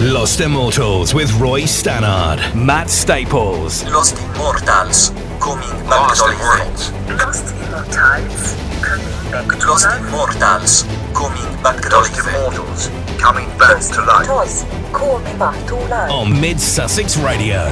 Lost 0.00 0.40
Immortals 0.40 1.12
with 1.12 1.30
Roy 1.38 1.66
Stannard, 1.66 2.40
Matt 2.56 2.88
Staples. 2.88 3.84
Lost 3.84 4.16
Immortals, 4.16 5.10
coming 5.38 5.68
back 5.90 6.16
to 6.16 6.24
life. 6.24 6.90
Lost 7.20 7.52
Immortals, 7.52 8.54
coming 8.80 9.30
back 9.30 9.46
to 9.60 9.66
Lost 9.66 9.84
life. 9.84 10.00
Immortals, 10.00 10.48
coming 11.12 11.62
back 11.62 11.82
to 11.82 11.90
Lost 11.90 12.16
life. 12.16 12.34
Immortals, 12.34 12.88
coming 13.18 13.58
back 13.58 13.82
to 13.82 14.00
life. 14.00 14.24
Immortals, 14.24 14.64
coming 14.94 15.38
back 15.38 15.66
to 15.66 15.74
life. 15.74 16.10
On 16.10 16.40
Mid 16.40 16.58
Sussex 16.58 17.18
Radio. 17.18 17.70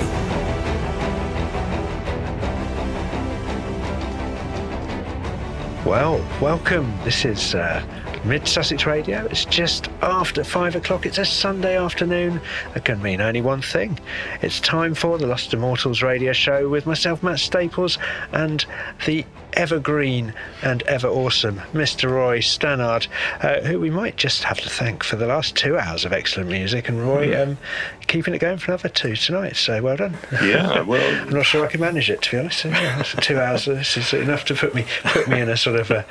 Well, 5.86 6.22
welcome. 6.42 6.92
This 7.04 7.24
is 7.24 7.54
uh, 7.54 7.82
Mid 8.28 8.46
Sussex 8.46 8.84
Radio. 8.84 9.24
It's 9.30 9.46
just 9.46 9.88
after 10.02 10.44
five 10.44 10.76
o'clock. 10.76 11.06
It's 11.06 11.16
a 11.16 11.24
Sunday 11.24 11.78
afternoon. 11.78 12.42
That 12.74 12.84
can 12.84 13.00
mean 13.00 13.22
only 13.22 13.40
one 13.40 13.62
thing. 13.62 13.98
It's 14.42 14.60
time 14.60 14.92
for 14.92 15.16
the 15.16 15.26
Lost 15.26 15.54
Immortals 15.54 16.02
radio 16.02 16.34
show 16.34 16.68
with 16.68 16.84
myself, 16.84 17.22
Matt 17.22 17.38
Staples, 17.38 17.96
and 18.32 18.66
the 19.06 19.24
evergreen 19.54 20.34
and 20.62 20.82
ever 20.82 21.08
awesome 21.08 21.56
Mr. 21.72 22.10
Roy 22.10 22.40
Stannard, 22.40 23.06
uh, 23.42 23.60
who 23.60 23.80
we 23.80 23.90
might 23.90 24.16
just 24.16 24.44
have 24.44 24.60
to 24.60 24.68
thank 24.68 25.02
for 25.02 25.16
the 25.16 25.26
last 25.26 25.56
two 25.56 25.76
hours 25.78 26.04
of 26.04 26.12
excellent 26.12 26.50
music. 26.50 26.88
And 26.88 27.00
Roy, 27.06 27.40
um, 27.40 27.58
keeping 28.06 28.34
it 28.34 28.38
going 28.38 28.58
for 28.58 28.72
another 28.72 28.88
two 28.88 29.16
tonight. 29.16 29.56
So 29.56 29.82
well 29.82 29.96
done. 29.96 30.16
Yeah, 30.32 30.80
well, 30.82 31.22
I'm 31.22 31.30
not 31.30 31.44
sure 31.46 31.64
I 31.64 31.68
can 31.68 31.80
manage 31.80 32.10
it 32.10 32.22
to 32.22 32.30
be 32.30 32.38
honest. 32.38 32.60
So, 32.60 32.68
yeah, 32.68 33.02
two 33.02 33.38
hours. 33.38 33.64
This 33.66 33.96
is 33.96 34.12
enough 34.12 34.44
to 34.46 34.54
put 34.54 34.74
me 34.74 34.84
put 35.04 35.28
me 35.28 35.40
in 35.40 35.48
a 35.48 35.56
sort 35.56 35.78
of 35.80 35.90
a, 35.90 36.04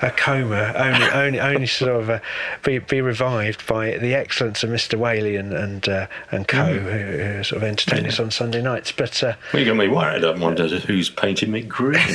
a 0.00 0.10
coma. 0.10 0.72
Only 0.76 1.10
only 1.10 1.40
only 1.40 1.66
sort 1.66 1.90
of 2.00 2.10
uh, 2.10 2.18
be 2.64 2.78
be 2.78 3.00
revived 3.00 3.66
by 3.66 3.98
the 3.98 4.14
excellence 4.14 4.62
of 4.62 4.70
Mr. 4.70 4.98
Whaley 4.98 5.36
and 5.36 5.52
and 5.52 5.88
uh, 5.88 6.06
and 6.30 6.46
co, 6.48 6.62
Mm. 6.62 6.82
who, 6.82 7.22
who 7.36 7.44
sort 7.44 7.62
of 7.62 7.68
entertain 7.68 8.06
us 8.06 8.20
on 8.20 8.30
Sunday 8.30 8.62
nights. 8.62 8.92
But 8.92 9.22
uh, 9.22 9.34
well, 9.52 9.60
you 9.60 9.66
got 9.68 9.76
me 9.76 9.88
worried. 9.88 10.24
I 10.24 10.30
wondered 10.38 10.70
who's 10.70 11.10
painted 11.10 11.48
me 11.48 11.62
green. 11.62 11.98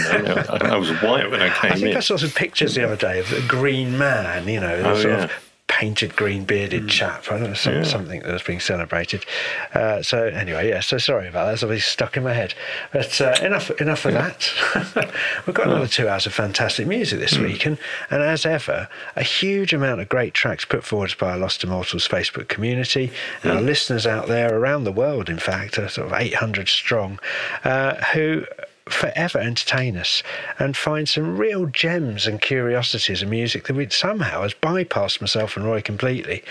I, 0.72 0.78
was 0.78 0.90
white 1.02 1.30
when 1.32 1.42
I 1.42 1.50
came 1.50 1.72
I 1.72 1.76
think 1.76 1.92
in. 1.92 1.98
I 1.98 2.02
saw 2.02 2.18
some 2.18 2.30
pictures 2.32 2.76
the 2.76 2.84
other 2.86 2.96
day 2.98 3.20
of 3.20 3.32
a 3.32 3.42
green 3.48 3.98
man. 3.98 4.48
You 4.48 4.60
know, 4.60 4.76
Oh, 4.86 4.96
sort 4.96 5.06
yeah. 5.14 5.24
of 5.26 5.32
painted 5.68 6.16
green 6.16 6.46
bearded 6.46 6.88
chap. 6.88 7.26
I 7.30 7.38
don't 7.38 7.50
know 7.50 7.54
some, 7.54 7.74
Yeah. 7.74 7.84
something 7.84 8.22
that 8.22 8.32
was 8.32 8.42
being 8.42 8.62
celebrated. 8.62 9.26
Uh, 9.74 10.02
so 10.02 10.24
anyway, 10.24 10.70
yeah. 10.70 10.80
So 10.80 10.98
sorry 10.98 11.28
about 11.28 11.44
that. 11.46 11.52
That's 11.52 11.64
obviously 11.64 11.82
stuck 11.92 12.16
in 12.16 12.24
my 12.24 12.34
head. 12.34 12.54
But 12.94 13.20
uh, 13.20 13.36
enough 13.44 13.70
enough 13.82 14.06
of 14.06 14.14
that. 14.14 14.50
We've 15.46 15.54
got 15.54 15.68
another 15.68 15.88
two 15.88 16.08
hours 16.08 16.26
of 16.26 16.34
fantastic 16.34 16.88
music 16.88 17.20
this 17.20 17.38
week, 17.38 17.66
and 17.66 17.78
and 18.10 18.24
as 18.24 18.46
ever, 18.46 18.88
a 19.18 19.24
huge 19.24 19.74
amount 19.74 20.00
of 20.02 20.08
great 20.10 20.34
tracks 20.34 20.64
put 20.64 20.84
forward 20.86 21.14
by 21.20 21.32
our 21.32 21.38
Lost 21.38 21.64
Immortals 21.64 22.08
Facebook 22.08 22.48
community. 22.48 23.12
And 23.44 23.52
our 23.52 23.62
listeners 23.62 24.08
out 24.08 24.28
there 24.30 24.58
around 24.58 24.86
the 24.86 24.92
world, 24.94 25.30
in 25.30 25.38
fact, 25.38 25.78
are 25.78 25.90
sort 25.90 26.08
of 26.08 26.14
800 26.14 26.70
strong, 26.70 27.20
uh, 27.66 27.96
who 28.14 28.46
forever 28.90 29.40
entertain 29.40 29.98
us 29.98 30.24
and 30.60 30.76
find 30.76 31.08
some 31.08 31.38
real 31.38 31.66
gems 31.66 32.28
and 32.28 32.42
curiosities 32.42 33.22
of 33.22 33.30
music 33.30 33.68
that 33.68 33.76
we 33.76 33.90
somehow 33.90 34.42
has 34.42 34.54
bypassed 34.54 35.22
myself 35.22 35.58
and 35.58 35.66
Roy 35.66 35.82
completely, 35.82 36.44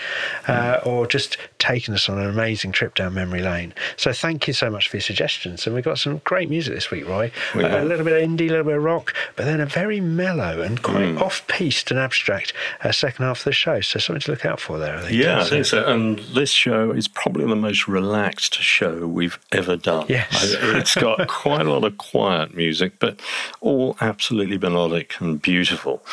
uh, 0.47 0.79
or 0.85 1.07
just 1.07 1.37
taken 1.59 1.93
us 1.93 2.07
on 2.07 2.19
an 2.19 2.27
amazing 2.27 2.71
trip 2.71 2.93
down 2.95 3.13
memory 3.13 3.41
lane. 3.41 3.73
So 3.95 4.13
thank 4.13 4.47
you 4.47 4.53
so 4.53 4.69
much 4.69 4.89
for 4.89 4.97
your 4.97 5.01
suggestions, 5.01 5.65
and 5.65 5.73
we've 5.75 5.83
got 5.83 5.97
some 5.99 6.19
great 6.23 6.49
music 6.49 6.75
this 6.75 6.91
week, 6.91 7.07
Roy. 7.07 7.31
We 7.55 7.63
Uh, 7.63 7.83
a 7.83 7.85
little 7.85 8.05
bit 8.05 8.21
of 8.21 8.29
indie, 8.29 8.47
a 8.47 8.51
little 8.51 8.63
bit 8.65 8.75
of 8.77 8.83
rock, 8.83 9.13
but 9.35 9.45
then 9.45 9.59
a 9.59 9.65
very 9.65 9.99
mellow 9.99 10.61
and 10.61 10.81
quite 10.83 11.15
off-piste 11.17 11.89
and 11.91 11.99
abstract 11.99 12.53
uh, 12.83 12.91
second 12.91 13.25
half 13.25 13.39
of 13.39 13.43
the 13.45 13.51
show. 13.51 13.81
So 13.81 13.99
something 13.99 14.21
to 14.21 14.31
look 14.31 14.45
out 14.45 14.59
for 14.59 14.77
there. 14.77 14.97
I 14.97 15.01
think. 15.01 15.13
Yeah, 15.13 15.41
I 15.41 15.43
think 15.45 15.65
so. 15.65 15.83
And 15.85 16.19
this 16.19 16.51
show 16.51 16.91
is 16.91 17.07
probably 17.07 17.45
the 17.45 17.55
most 17.55 17.87
relaxed 17.87 18.55
show 18.61 19.07
we've 19.07 19.39
ever 19.51 19.75
done. 19.75 20.05
Yes. 20.09 20.55
I- 20.55 20.77
It's 20.77 20.95
got 20.95 21.27
quite 21.27 21.65
a 21.65 21.69
lot 21.71 21.83
of 21.83 21.97
quiet 21.97 22.53
music, 22.55 22.93
but 22.99 23.19
all 23.61 23.97
absolutely 23.99 24.57
melodic 24.57 25.15
and 25.19 25.41
beautiful, 25.41 26.03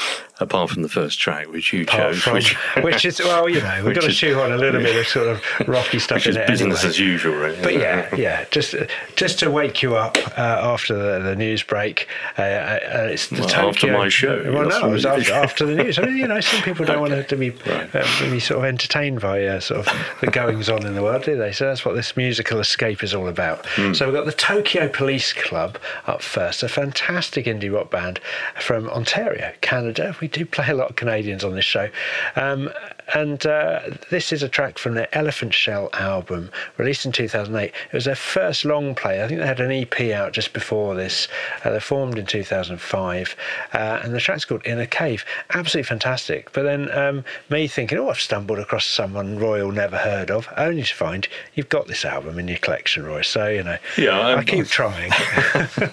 apart 0.40 0.70
from 0.70 0.82
the 0.82 0.88
first 0.88 1.20
track, 1.20 1.46
which 1.48 1.72
you 1.72 1.82
Apart 1.82 2.14
chose, 2.14 2.22
from- 2.22 2.32
which, 2.34 2.54
which 2.82 3.04
is 3.04 3.20
well, 3.20 3.48
you 3.48 3.60
know, 3.60 3.82
we've 3.84 3.94
got 3.94 4.02
to 4.04 4.12
shoehorn 4.12 4.52
a 4.52 4.56
little 4.56 4.80
bit 4.80 4.96
of 4.96 5.06
sort 5.06 5.28
of 5.28 5.42
rocky 5.68 5.98
stuff 5.98 6.16
which 6.16 6.26
in 6.28 6.36
is 6.42 6.48
business 6.50 6.78
anyway. 6.80 6.88
as 6.90 6.98
usual, 6.98 7.34
really. 7.36 7.62
But 7.62 7.74
yeah, 7.74 8.14
yeah, 8.14 8.44
just 8.50 8.74
just 9.16 9.38
to 9.40 9.50
wake 9.50 9.82
you 9.82 9.96
up 9.96 10.16
uh, 10.38 10.40
after 10.40 10.94
the, 10.94 11.24
the 11.24 11.36
news 11.36 11.62
break. 11.62 12.08
Uh, 12.38 12.42
uh, 12.42 12.78
it's 13.10 13.28
the 13.28 13.40
Well, 13.40 13.48
Tokyo. 13.48 13.68
after 13.68 13.92
my 13.92 14.08
show, 14.08 14.52
Well, 14.52 14.68
no, 14.68 14.88
it 14.88 14.90
was 14.92 15.06
after, 15.06 15.32
after 15.32 15.66
the 15.66 15.74
news. 15.76 15.98
I 15.98 16.02
mean, 16.06 16.16
you 16.16 16.26
know, 16.26 16.40
some 16.40 16.62
people 16.62 16.84
don't 16.84 17.00
want 17.08 17.28
to 17.28 17.36
be 17.36 17.50
Right. 17.50 17.94
uh, 17.94 18.04
be 18.30 18.40
sort 18.40 18.58
of 18.58 18.64
entertained 18.64 19.20
by 19.20 19.44
uh, 19.44 19.60
sort 19.60 19.86
of 19.86 19.96
the 20.20 20.26
goings 20.28 20.68
on 20.68 20.84
in 20.84 20.94
the 20.94 21.02
world, 21.02 21.22
do 21.24 21.36
they? 21.36 21.52
So 21.52 21.66
that's 21.66 21.84
what 21.84 21.94
this 21.94 22.16
musical 22.16 22.58
escape 22.60 23.02
is 23.04 23.14
all 23.14 23.28
about. 23.28 23.64
Hmm. 23.66 23.92
So 23.94 24.06
we've 24.06 24.14
got 24.14 24.26
the 24.26 24.32
Tokyo 24.32 24.88
Police 24.88 25.32
Club 25.32 25.78
up 26.06 26.22
first, 26.22 26.62
a 26.62 26.68
fantastic 26.68 27.46
indie 27.46 27.72
rock 27.72 27.90
band 27.90 28.18
from 28.60 28.88
Ontario, 28.90 29.52
Canada. 29.60 30.12
We 30.24 30.28
do 30.28 30.46
play 30.46 30.68
a 30.70 30.74
lot 30.74 30.88
of 30.88 30.96
Canadians 30.96 31.44
on 31.44 31.54
this 31.54 31.66
show. 31.66 31.90
Um, 32.34 32.70
and 33.12 33.44
uh, 33.44 33.80
this 34.10 34.32
is 34.32 34.42
a 34.42 34.48
track 34.48 34.78
from 34.78 34.94
their 34.94 35.08
Elephant 35.12 35.52
Shell 35.52 35.90
album, 35.92 36.50
released 36.78 37.04
in 37.04 37.12
2008. 37.12 37.66
It 37.66 37.92
was 37.92 38.06
their 38.06 38.14
first 38.14 38.64
long 38.64 38.94
play. 38.94 39.22
I 39.22 39.28
think 39.28 39.40
they 39.40 39.46
had 39.46 39.60
an 39.60 39.70
EP 39.70 40.00
out 40.12 40.32
just 40.32 40.52
before 40.52 40.94
this. 40.94 41.28
Uh, 41.64 41.70
they 41.70 41.80
formed 41.80 42.18
in 42.18 42.26
2005, 42.26 43.36
uh, 43.72 43.76
and 44.02 44.14
the 44.14 44.20
track's 44.20 44.44
called 44.44 44.64
In 44.64 44.78
a 44.78 44.86
Cave. 44.86 45.24
Absolutely 45.50 45.88
fantastic. 45.88 46.52
But 46.52 46.62
then 46.62 46.90
um, 46.96 47.24
me 47.50 47.68
thinking, 47.68 47.98
oh, 47.98 48.08
I've 48.08 48.20
stumbled 48.20 48.58
across 48.58 48.86
someone 48.86 49.38
Royal 49.38 49.70
never 49.70 49.98
heard 49.98 50.30
of, 50.30 50.48
only 50.56 50.82
to 50.82 50.94
find 50.94 51.28
you've 51.54 51.68
got 51.68 51.86
this 51.86 52.04
album 52.04 52.38
in 52.38 52.48
your 52.48 52.58
collection, 52.58 53.04
Roy. 53.04 53.22
So, 53.22 53.48
you 53.48 53.62
know, 53.62 53.76
Yeah, 53.98 54.36
I 54.36 54.44
keep 54.44 54.66
trying. 54.68 55.12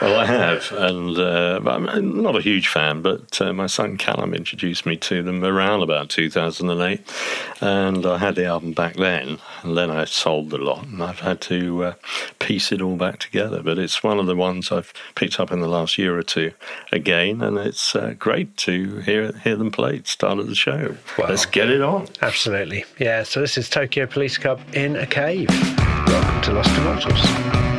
Well, 0.00 0.20
I 0.20 0.26
have, 0.26 0.72
and 0.72 1.18
uh, 1.18 1.60
I'm 1.64 2.22
not 2.22 2.36
a 2.36 2.42
huge 2.42 2.68
fan, 2.68 3.00
but 3.00 3.40
uh, 3.40 3.54
my 3.54 3.66
son 3.66 3.96
Callum 3.96 4.34
introduced 4.34 4.84
me 4.84 4.96
to 4.98 5.22
them 5.22 5.42
around 5.42 5.82
about 5.82 6.10
2008, 6.50 7.00
and 7.60 8.06
I 8.06 8.18
had 8.18 8.34
the 8.34 8.46
album 8.46 8.72
back 8.72 8.96
then, 8.96 9.38
and 9.62 9.76
then 9.76 9.90
I 9.90 10.04
sold 10.04 10.50
the 10.50 10.58
lot, 10.58 10.84
and 10.84 11.02
I've 11.02 11.20
had 11.20 11.40
to 11.42 11.84
uh, 11.84 11.94
piece 12.38 12.72
it 12.72 12.80
all 12.80 12.96
back 12.96 13.18
together. 13.18 13.62
But 13.62 13.78
it's 13.78 14.02
one 14.02 14.18
of 14.18 14.26
the 14.26 14.36
ones 14.36 14.70
I've 14.70 14.92
picked 15.14 15.40
up 15.40 15.50
in 15.50 15.60
the 15.60 15.68
last 15.68 15.98
year 15.98 16.16
or 16.16 16.22
two 16.22 16.52
again, 16.92 17.42
and 17.42 17.58
it's 17.58 17.94
uh, 17.94 18.14
great 18.18 18.56
to 18.58 18.98
hear 19.00 19.32
hear 19.38 19.56
them 19.56 19.70
play 19.70 19.96
at 19.96 20.04
the 20.04 20.10
start 20.10 20.38
of 20.38 20.46
the 20.46 20.54
show. 20.54 20.96
Wow. 21.18 21.26
Let's 21.28 21.46
get 21.46 21.70
it 21.70 21.82
on. 21.82 22.08
Absolutely. 22.22 22.84
Yeah, 22.98 23.22
so 23.22 23.40
this 23.40 23.58
is 23.58 23.68
Tokyo 23.68 24.06
Police 24.06 24.38
Club 24.38 24.60
in 24.72 24.96
a 24.96 25.06
cave. 25.06 25.48
Welcome 26.06 26.42
to 26.42 26.52
Lost 26.52 26.76
Immortals. 26.76 27.75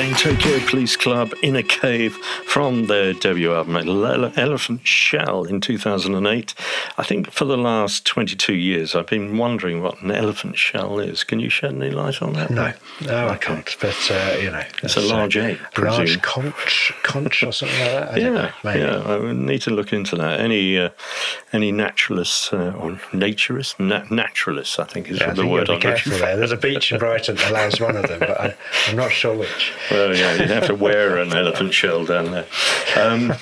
Again. 0.00 0.09
Tokyo 0.20 0.58
Police 0.66 0.96
Club 0.98 1.32
in 1.42 1.56
a 1.56 1.62
cave 1.62 2.14
from 2.44 2.88
their 2.88 3.14
debut 3.14 3.54
album, 3.54 3.76
Elephant 4.36 4.86
Shell, 4.86 5.44
in 5.44 5.62
2008. 5.62 6.54
I 6.98 7.02
think 7.04 7.30
for 7.30 7.46
the 7.46 7.56
last 7.56 8.04
22 8.04 8.52
years, 8.52 8.94
I've 8.94 9.06
been 9.06 9.38
wondering 9.38 9.82
what 9.82 10.02
an 10.02 10.10
elephant 10.10 10.58
shell 10.58 10.98
is. 11.00 11.24
Can 11.24 11.40
you 11.40 11.48
shed 11.48 11.72
any 11.74 11.88
light 11.90 12.20
on 12.20 12.34
that? 12.34 12.50
No, 12.50 12.74
no, 13.06 13.28
I 13.28 13.38
can't. 13.38 13.74
But 13.80 13.96
uh, 14.10 14.36
you 14.38 14.50
know, 14.50 14.62
It's 14.82 14.98
a 14.98 15.00
uh, 15.00 15.04
large 15.08 15.38
egg, 15.38 15.58
large 15.78 15.96
presume. 15.96 16.20
conch, 16.20 16.92
conch 17.02 17.42
or 17.42 17.52
something 17.52 17.80
like 17.80 17.90
that. 17.92 18.12
I 18.12 18.16
Yeah, 18.18 18.28
know, 18.30 18.50
maybe. 18.62 18.80
yeah. 18.80 18.96
I 19.06 19.16
would 19.16 19.36
need 19.36 19.62
to 19.62 19.70
look 19.70 19.90
into 19.94 20.16
that. 20.16 20.38
Any 20.38 20.76
uh, 20.78 20.90
any 21.54 21.72
naturalists 21.72 22.52
uh, 22.52 22.74
or 22.78 22.90
naturists, 23.12 23.80
na- 23.80 24.04
naturalists, 24.14 24.78
I 24.78 24.84
think 24.84 25.08
is 25.08 25.18
Yeah, 25.18 25.28
I 25.30 25.30
the 25.30 25.42
think 25.42 25.52
word 25.52 25.70
I'm 25.70 25.76
be 25.78 25.82
careful 25.82 26.12
there. 26.18 26.36
There's 26.36 26.52
a 26.52 26.58
beach 26.58 26.92
in 26.92 26.98
Brighton 26.98 27.36
that 27.36 27.50
allows 27.50 27.80
one 27.80 27.96
of 27.96 28.06
them, 28.06 28.18
but 28.18 28.38
I, 28.38 28.54
I'm 28.88 28.96
not 28.96 29.12
sure 29.12 29.34
which. 29.34 29.72
Well, 29.90 30.09
yeah, 30.12 30.34
you'd 30.34 30.50
have 30.50 30.66
to 30.66 30.74
wear 30.74 31.18
an 31.18 31.32
elephant 31.32 31.72
shell 31.74 32.04
down 32.04 32.30
there. 32.30 32.46
Um, 32.96 33.32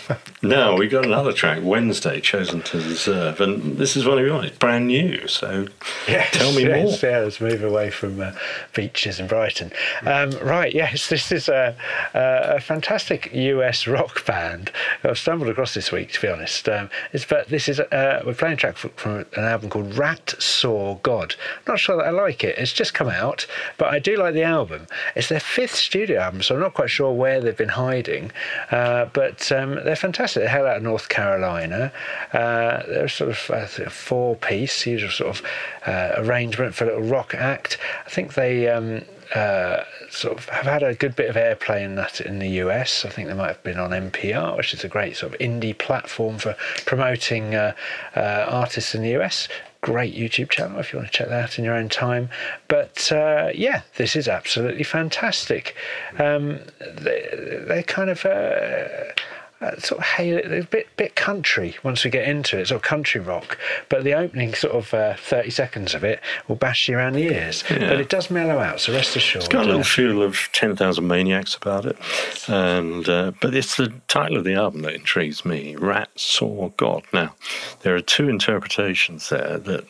now 0.42 0.76
we 0.76 0.88
got 0.88 1.04
another 1.04 1.32
track, 1.32 1.60
Wednesday, 1.62 2.20
chosen 2.20 2.62
to 2.62 2.78
deserve, 2.80 3.40
and 3.40 3.76
this 3.76 3.96
is 3.96 4.06
one 4.06 4.18
of 4.18 4.26
yours. 4.26 4.46
It's 4.46 4.58
brand 4.58 4.86
new, 4.86 5.26
so 5.28 5.66
Yes, 6.06 6.30
tell 6.32 6.52
me 6.52 6.64
more. 6.64 6.76
yes, 6.76 7.02
Yeah, 7.02 7.18
let's 7.20 7.40
move 7.40 7.62
away 7.64 7.90
from 7.90 8.20
uh, 8.20 8.32
beaches 8.74 9.18
in 9.20 9.26
Brighton. 9.26 9.72
Um, 10.04 10.30
right, 10.42 10.74
yes, 10.74 11.08
this 11.08 11.32
is 11.32 11.48
a, 11.48 11.76
a, 12.14 12.56
a 12.56 12.60
fantastic 12.60 13.30
US 13.32 13.86
rock 13.86 14.24
band. 14.26 14.70
I've 15.04 15.18
stumbled 15.18 15.48
across 15.48 15.74
this 15.74 15.90
week, 15.92 16.12
to 16.12 16.20
be 16.20 16.28
honest. 16.28 16.68
Um, 16.68 16.90
it's, 17.12 17.24
but 17.24 17.48
this 17.48 17.68
is 17.68 17.80
uh, 17.80 18.22
we're 18.24 18.34
playing 18.34 18.54
a 18.54 18.56
track 18.56 18.76
from, 18.76 18.90
from 18.96 19.12
an 19.36 19.44
album 19.44 19.70
called 19.70 19.94
Rat 19.96 20.34
Saw 20.38 20.96
God. 20.96 21.34
not 21.66 21.78
sure 21.78 21.96
that 21.96 22.06
I 22.06 22.10
like 22.10 22.44
it. 22.44 22.56
It's 22.58 22.72
just 22.72 22.94
come 22.94 23.08
out, 23.08 23.46
but 23.76 23.88
I 23.92 23.98
do 23.98 24.16
like 24.16 24.34
the 24.34 24.42
album. 24.42 24.86
It's 25.16 25.28
their 25.28 25.40
fifth 25.40 25.74
studio 25.74 26.20
album, 26.20 26.42
so 26.42 26.56
I'm 26.58 26.64
not 26.64 26.74
quite 26.74 26.90
sure 26.90 27.12
where 27.12 27.40
they've 27.40 27.56
been 27.56 27.68
hiding. 27.68 28.32
Uh, 28.72 29.04
but 29.12 29.52
um, 29.52 29.76
they're 29.84 29.94
fantastic. 29.94 30.42
They're 30.42 30.66
out 30.66 30.78
of 30.78 30.82
North 30.82 31.08
Carolina. 31.08 31.92
Uh, 32.32 32.82
they're 32.88 33.08
sort 33.08 33.30
of 33.30 33.50
a 33.50 33.90
four 33.90 34.34
piece, 34.34 34.84
usual 34.84 35.10
sort 35.10 35.38
of 35.38 35.46
uh, 35.86 36.14
arrangement 36.16 36.74
for 36.74 36.84
a 36.84 36.88
little 36.88 37.08
rock 37.08 37.32
act. 37.34 37.78
I 38.06 38.10
think 38.10 38.34
they. 38.34 38.68
Um, 38.68 39.02
uh, 39.34 39.84
sort 40.10 40.38
of 40.38 40.48
have 40.48 40.64
had 40.64 40.82
a 40.82 40.94
good 40.94 41.14
bit 41.14 41.28
of 41.28 41.36
airplay 41.36 41.82
in 41.82 41.96
that 41.96 42.18
in 42.18 42.38
the 42.38 42.48
US. 42.62 43.04
I 43.04 43.10
think 43.10 43.28
they 43.28 43.34
might 43.34 43.48
have 43.48 43.62
been 43.62 43.78
on 43.78 43.90
NPR, 43.90 44.56
which 44.56 44.72
is 44.72 44.84
a 44.84 44.88
great 44.88 45.18
sort 45.18 45.34
of 45.34 45.38
indie 45.38 45.76
platform 45.76 46.38
for 46.38 46.56
promoting 46.86 47.54
uh, 47.54 47.74
uh, 48.16 48.46
artists 48.48 48.94
in 48.94 49.02
the 49.02 49.20
US. 49.20 49.46
Great 49.88 50.14
YouTube 50.14 50.50
channel 50.50 50.78
if 50.80 50.92
you 50.92 50.98
want 50.98 51.10
to 51.10 51.16
check 51.16 51.30
that 51.30 51.44
out 51.44 51.58
in 51.58 51.64
your 51.64 51.74
own 51.74 51.88
time. 51.88 52.28
But 52.68 53.10
uh, 53.10 53.52
yeah, 53.54 53.80
this 53.96 54.16
is 54.16 54.28
absolutely 54.28 54.84
fantastic. 54.84 55.74
Um, 56.18 56.60
they, 56.78 57.64
they're 57.66 57.82
kind 57.84 58.10
of. 58.10 58.22
Uh, 58.26 59.12
uh, 59.60 59.76
sort 59.78 60.00
of 60.00 60.04
hail 60.06 60.36
it 60.38 60.46
a 60.52 60.64
bit 60.64 60.86
bit 60.96 61.16
country 61.16 61.76
once 61.82 62.04
we 62.04 62.10
get 62.10 62.28
into 62.28 62.58
it, 62.58 62.68
sort 62.68 62.76
of 62.76 62.82
country 62.82 63.20
rock. 63.20 63.58
But 63.88 64.04
the 64.04 64.14
opening 64.14 64.54
sort 64.54 64.74
of 64.74 64.94
uh, 64.94 65.14
thirty 65.16 65.50
seconds 65.50 65.94
of 65.94 66.04
it 66.04 66.20
will 66.46 66.56
bash 66.56 66.88
you 66.88 66.96
around 66.96 67.14
the 67.14 67.24
ears. 67.24 67.64
But 67.68 68.00
it 68.00 68.08
does 68.08 68.30
mellow 68.30 68.58
out, 68.58 68.80
so 68.80 68.92
rest 68.92 69.16
assured. 69.16 69.44
It's 69.44 69.52
got 69.52 69.64
a 69.64 69.66
little 69.66 69.80
uh, 69.80 69.84
feel 69.84 70.22
of 70.22 70.36
10,000 70.52 71.06
Maniacs 71.06 71.54
about 71.54 71.86
it. 71.86 71.96
and 72.48 73.08
uh, 73.08 73.32
But 73.40 73.54
it's 73.54 73.76
the 73.76 73.92
title 74.08 74.36
of 74.36 74.44
the 74.44 74.54
album 74.54 74.82
that 74.82 74.94
intrigues 74.94 75.44
me 75.44 75.74
Rat 75.76 76.08
Saw 76.16 76.68
God. 76.76 77.02
Now, 77.12 77.34
there 77.82 77.94
are 77.94 78.00
two 78.00 78.28
interpretations 78.28 79.28
there. 79.28 79.58
That 79.58 79.84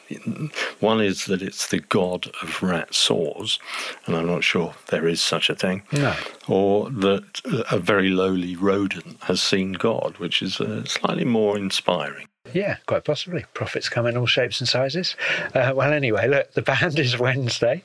One 0.81 1.01
is 1.01 1.27
that 1.27 1.43
it's 1.43 1.69
the 1.69 1.81
god 1.81 2.27
of 2.43 2.63
rat 2.63 2.95
saws, 2.95 3.59
and 4.07 4.17
I'm 4.17 4.27
not 4.27 4.45
sure 4.45 4.75
there 4.89 5.07
is 5.07 5.21
such 5.21 5.51
a 5.51 5.55
thing. 5.55 5.83
No. 5.93 6.15
Or 6.47 6.89
that 6.91 7.41
a 7.71 7.79
very 7.79 8.09
lowly 8.11 8.57
rodent 8.57 9.19
has 9.25 9.43
seen 9.43 9.58
God, 9.73 10.17
which 10.19 10.43
is 10.43 10.61
uh, 10.61 10.85
slightly 10.85 11.25
more 11.25 11.57
inspiring. 11.57 12.29
Yeah, 12.55 12.77
quite 12.87 13.05
possibly. 13.05 13.45
Prophets 13.55 13.89
come 13.89 14.07
in 14.07 14.17
all 14.17 14.27
shapes 14.27 14.61
and 14.61 14.69
sizes. 14.69 15.17
Uh, 15.55 15.73
well, 15.75 15.93
anyway, 15.93 16.29
look, 16.29 16.53
the 16.53 16.63
band 16.63 16.99
is 16.99 17.19
Wednesday, 17.19 17.83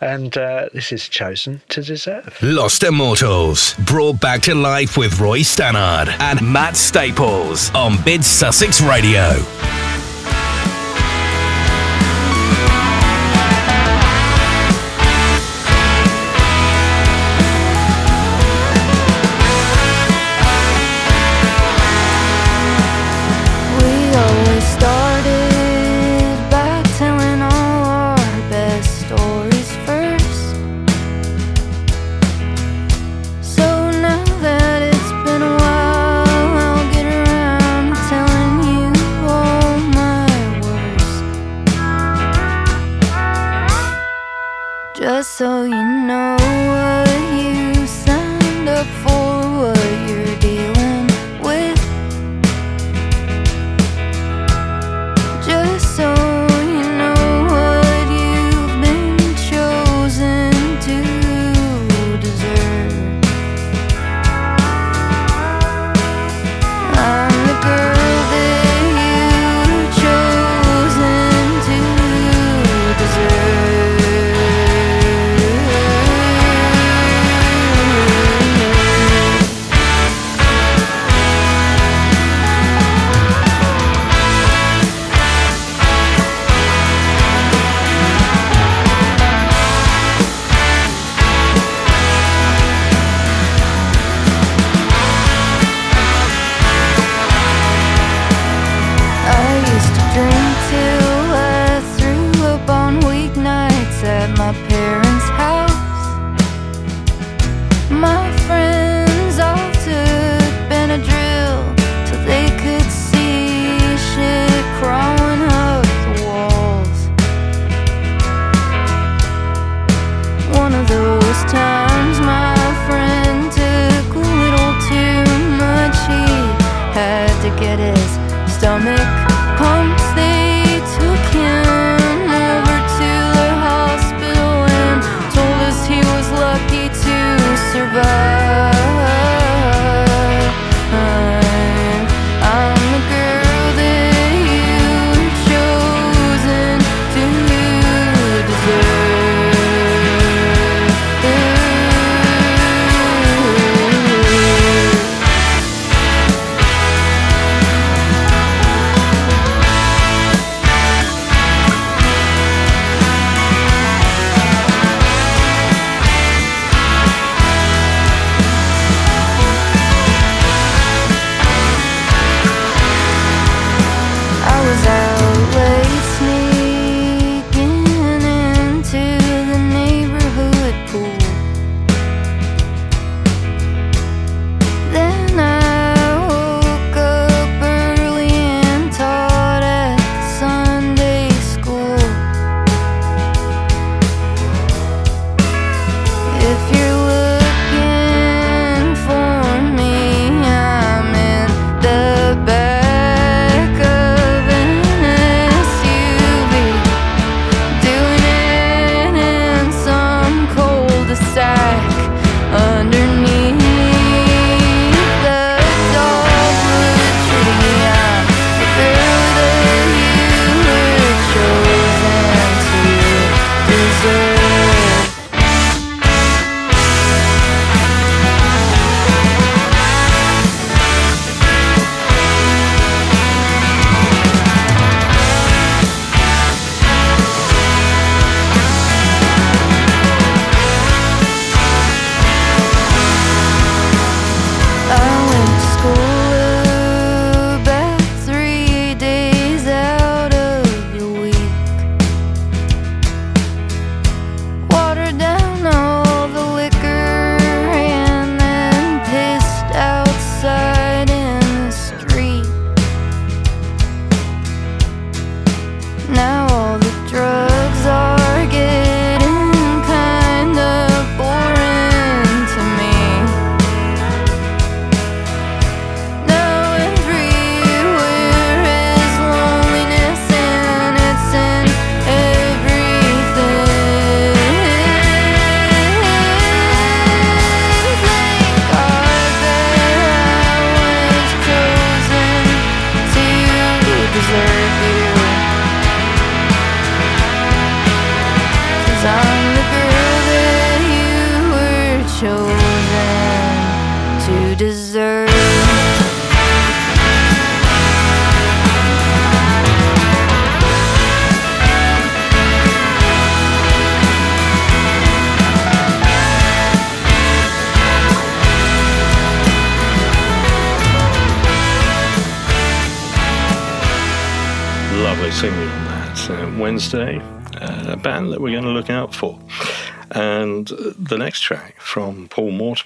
and 0.00 0.36
uh, 0.36 0.68
this 0.72 0.92
is 0.92 1.08
chosen 1.08 1.60
to 1.68 1.82
deserve. 1.82 2.38
Lost 2.42 2.82
Immortals, 2.82 3.74
brought 3.84 4.20
back 4.20 4.42
to 4.42 4.54
life 4.54 4.96
with 4.96 5.20
Roy 5.20 5.40
Stannard 5.40 6.08
and 6.20 6.40
Matt 6.40 6.76
Staples 6.76 7.70
on 7.74 8.02
Mid 8.04 8.24
Sussex 8.24 8.80
Radio. 8.80 9.85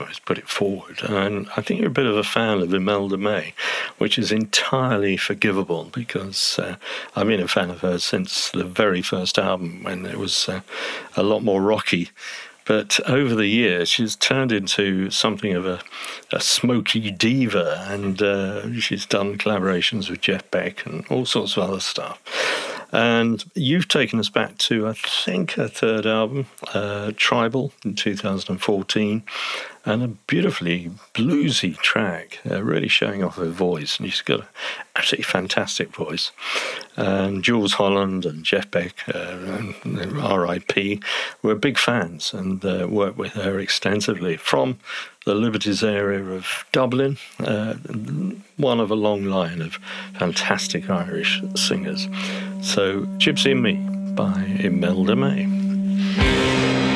Paul 0.00 0.08
put 0.24 0.38
it 0.38 0.48
forward. 0.48 1.02
And 1.02 1.48
I 1.56 1.62
think 1.62 1.80
you're 1.80 1.90
a 1.90 1.92
bit 1.92 2.06
of 2.06 2.16
a 2.16 2.24
fan 2.24 2.60
of 2.60 2.72
Imelda 2.72 3.18
May, 3.18 3.52
which 3.98 4.18
is 4.18 4.32
entirely 4.32 5.16
forgivable 5.16 5.90
because 5.92 6.58
uh, 6.58 6.76
I've 7.14 7.26
been 7.26 7.40
a 7.40 7.48
fan 7.48 7.70
of 7.70 7.80
hers 7.80 8.04
since 8.04 8.50
the 8.50 8.64
very 8.64 9.02
first 9.02 9.38
album 9.38 9.82
when 9.82 10.06
it 10.06 10.16
was 10.16 10.48
uh, 10.48 10.62
a 11.16 11.22
lot 11.22 11.42
more 11.42 11.60
rocky. 11.60 12.10
But 12.64 13.00
over 13.08 13.34
the 13.34 13.46
years, 13.46 13.88
she's 13.88 14.14
turned 14.14 14.52
into 14.52 15.10
something 15.10 15.54
of 15.54 15.66
a, 15.66 15.80
a 16.32 16.40
smoky 16.40 17.10
diva, 17.10 17.84
and 17.88 18.22
uh, 18.22 18.72
she's 18.80 19.06
done 19.06 19.38
collaborations 19.38 20.08
with 20.08 20.20
Jeff 20.20 20.48
Beck 20.50 20.86
and 20.86 21.04
all 21.08 21.26
sorts 21.26 21.56
of 21.56 21.64
other 21.68 21.80
stuff. 21.80 22.20
And 22.92 23.44
you've 23.54 23.88
taken 23.88 24.18
us 24.18 24.28
back 24.28 24.58
to, 24.58 24.88
I 24.88 24.94
think, 24.94 25.52
her 25.52 25.68
third 25.68 26.06
album, 26.06 26.46
uh, 26.74 27.12
Tribal, 27.16 27.72
in 27.84 27.94
2014, 27.94 29.22
and 29.84 30.02
a 30.02 30.08
beautifully 30.08 30.90
bluesy 31.14 31.76
track, 31.78 32.40
uh, 32.50 32.62
really 32.62 32.88
showing 32.88 33.22
off 33.22 33.36
her 33.36 33.48
voice. 33.48 33.98
And 33.98 34.10
she's 34.10 34.22
got 34.22 34.40
an 34.40 34.46
absolutely 34.96 35.24
fantastic 35.24 35.94
voice. 35.94 36.32
And 36.96 37.42
Jools 37.44 37.74
Holland 37.74 38.26
and 38.26 38.44
Jeff 38.44 38.70
Beck, 38.70 38.94
uh, 39.14 39.72
and 39.84 40.12
RIP, 40.12 41.02
were 41.42 41.54
big 41.54 41.78
fans 41.78 42.34
and 42.34 42.64
uh, 42.64 42.88
worked 42.90 43.16
with 43.16 43.32
her 43.32 43.58
extensively 43.58 44.36
from 44.36 44.78
the 45.26 45.34
Liberties 45.34 45.84
area 45.84 46.24
of 46.24 46.64
Dublin, 46.72 47.18
uh, 47.40 47.74
one 48.56 48.80
of 48.80 48.90
a 48.90 48.94
long 48.94 49.24
line 49.24 49.60
of 49.60 49.78
fantastic 50.18 50.88
Irish 50.88 51.42
singers. 51.54 52.08
So, 52.62 53.02
Gypsy 53.18 53.52
in 53.52 53.62
Me 53.62 53.74
by 54.14 54.44
Imelda 54.60 55.16
May. 55.16 56.89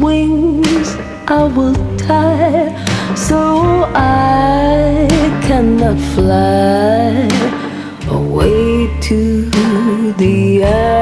Wings 0.00 0.96
I 1.28 1.44
will 1.44 1.74
tie 1.96 2.72
so 3.14 3.84
I 3.94 5.06
cannot 5.46 5.98
fly 6.14 7.28
away 8.08 8.90
to 9.02 9.50
the 10.18 10.64
arms 10.64 10.93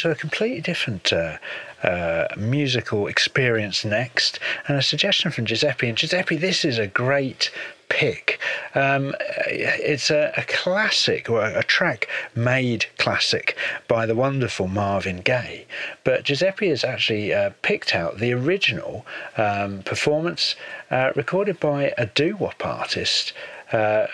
to 0.00 0.10
a 0.10 0.14
completely 0.14 0.60
different 0.60 1.12
uh, 1.12 1.36
uh, 1.82 2.28
musical 2.36 3.06
experience 3.06 3.84
next, 3.84 4.38
and 4.68 4.76
a 4.76 4.82
suggestion 4.82 5.30
from 5.30 5.46
Giuseppe. 5.46 5.88
And 5.88 5.96
Giuseppe, 5.96 6.36
this 6.36 6.64
is 6.64 6.78
a 6.78 6.86
great 6.86 7.50
pick. 7.88 8.38
Um, 8.74 9.14
it's 9.46 10.10
a, 10.10 10.32
a 10.36 10.44
classic, 10.44 11.28
or 11.28 11.44
a 11.44 11.64
track 11.64 12.08
made 12.34 12.86
classic 12.98 13.56
by 13.88 14.06
the 14.06 14.14
wonderful 14.14 14.68
Marvin 14.68 15.18
Gaye. 15.18 15.66
But 16.04 16.24
Giuseppe 16.24 16.68
has 16.68 16.84
actually 16.84 17.34
uh, 17.34 17.50
picked 17.62 17.94
out 17.94 18.18
the 18.18 18.32
original 18.32 19.04
um, 19.36 19.82
performance 19.82 20.54
uh, 20.90 21.12
recorded 21.16 21.60
by 21.60 21.92
a 21.98 22.06
doo 22.06 22.36
wop 22.36 22.64
artist. 22.64 23.32
Uh, 23.72 24.06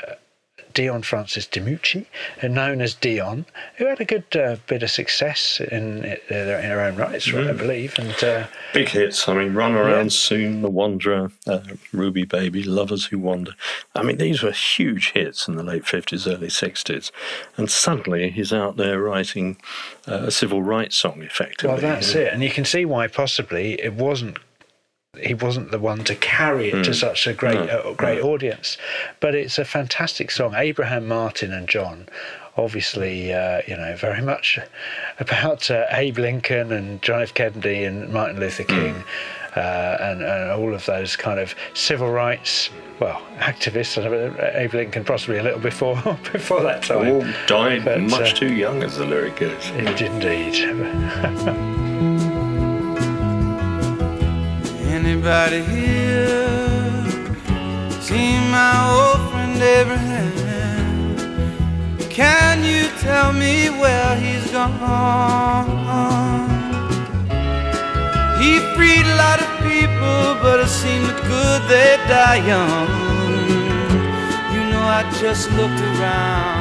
Dion 0.77 1.01
Francis 1.01 1.47
DiMucci, 1.47 2.05
uh, 2.43 2.49
known 2.49 2.83
as 2.83 2.93
Dion, 2.93 3.47
who 3.77 3.87
had 3.87 3.99
a 3.99 4.05
good 4.05 4.37
uh, 4.37 4.57
bit 4.67 4.83
of 4.83 4.91
success 4.91 5.59
in, 5.59 6.05
uh, 6.05 6.17
in 6.29 6.71
her 6.71 6.81
own 6.83 6.97
rights, 6.97 7.33
I 7.33 7.53
believe. 7.53 7.99
And 7.99 8.23
uh, 8.23 8.47
Big 8.75 8.91
hits. 8.91 9.27
I 9.27 9.33
mean, 9.33 9.55
Run 9.55 9.73
Around 9.73 10.05
Yeah. 10.05 10.11
Soon, 10.11 10.61
The 10.61 10.69
Wanderer, 10.69 11.33
uh, 11.47 11.61
Ruby 11.93 12.25
Baby, 12.25 12.63
Lovers 12.63 13.07
Who 13.07 13.19
Wander. 13.19 13.53
I 13.95 14.03
mean, 14.03 14.19
these 14.19 14.43
were 14.43 14.53
huge 14.53 15.13
hits 15.13 15.49
in 15.49 15.57
the 15.57 15.63
late 15.63 15.85
50s, 15.85 16.31
early 16.31 16.49
60s. 16.49 17.11
And 17.57 17.71
suddenly 17.71 18.31
he's 18.31 18.53
out 18.53 18.77
there 18.77 19.01
writing 19.01 19.57
uh, 20.07 20.25
a 20.27 20.31
civil 20.31 20.63
rights 20.63 20.97
song, 20.97 21.23
effectively. 21.23 21.71
well, 21.71 21.81
that's 21.81 22.15
it. 22.15 22.35
And 22.35 22.43
you 22.43 22.51
can 22.51 22.67
see 22.67 22.85
why 22.85 23.07
possibly 23.09 23.81
it 23.81 23.95
wasn't. 23.95 24.37
He 25.23 25.35
wasn't 25.35 25.71
the 25.71 25.79
one 25.79 26.05
to 26.05 26.15
carry 26.15 26.71
it 26.71 26.85
to 26.85 26.95
such 26.95 27.27
a 27.27 27.33
great, 27.33 27.69
uh, 27.71 27.93
great 27.95 28.21
audience, 28.23 28.77
but 29.21 29.35
it's 29.35 29.59
a 29.59 29.65
fantastic 29.65 30.31
song. 30.31 30.55
Abraham 30.55 31.07
Martin 31.07 31.53
and 31.53 31.69
John, 31.69 32.09
obviously, 32.57 33.33
uh, 33.33 33.63
you 33.67 33.77
know, 33.77 33.97
very 33.97 34.23
much 34.23 34.59
about 35.19 35.71
uh, 35.71 35.87
Abe 35.91 36.19
Lincoln 36.19 36.73
and 36.73 37.03
John 37.03 37.23
F. 37.23 37.35
Kennedy 37.35 37.85
and 37.85 38.13
Martin 38.13 38.41
Luther 38.41 38.65
King, 38.65 39.05
uh, 39.57 39.97
and, 40.01 40.23
and 40.23 40.51
all 40.51 40.75
of 40.75 40.85
those 40.87 41.17
kind 41.17 41.41
of 41.41 41.55
civil 41.75 42.11
rights, 42.11 42.71
well, 43.01 43.23
activists. 43.39 43.97
Know, 44.03 44.35
Abe 44.55 44.75
Lincoln 44.75 45.05
possibly 45.05 45.39
a 45.39 45.43
little 45.43 45.61
before 45.61 45.97
before 46.33 46.63
that 46.63 46.83
time. 46.83 47.09
All 47.09 47.25
died 47.47 47.85
But, 47.85 48.01
much 48.03 48.33
uh, 48.33 48.37
too 48.37 48.55
young, 48.55 48.83
as 48.83 48.97
the 48.97 49.07
lyric 49.07 49.37
goes. 49.37 49.71
Indeed. 49.71 50.57
Anybody 55.27 55.63
here 55.75 57.05
see 58.01 58.39
my 58.55 58.75
old 58.95 59.33
friend 59.33 59.61
Abraham? 59.61 61.17
Can 62.09 62.63
you 62.63 62.87
tell 63.01 63.33
me 63.33 63.69
where 63.69 64.15
he's 64.21 64.49
gone? 64.53 65.67
He 68.41 68.61
freed 68.77 69.05
a 69.05 69.17
lot 69.17 69.41
of 69.41 69.49
people, 69.67 70.37
but 70.45 70.61
it 70.61 70.69
seemed 70.69 71.17
good 71.27 71.63
they 71.69 71.97
die 72.07 72.47
young. 72.47 72.89
You 74.55 74.63
know, 74.71 74.85
I 74.99 75.03
just 75.21 75.51
looked 75.51 75.81
around 75.81 76.56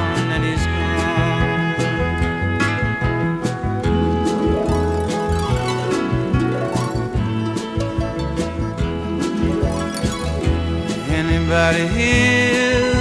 Anybody 11.48 11.86
here 11.86 12.92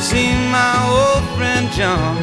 seen 0.00 0.50
my 0.50 0.74
old 0.90 1.22
friend 1.38 1.70
John? 1.70 2.16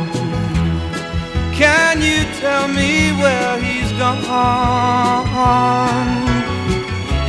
Can 1.54 2.02
you 2.02 2.26
tell 2.42 2.68
me 2.68 3.14
where 3.14 3.58
he's 3.64 3.94
gone? 3.94 4.28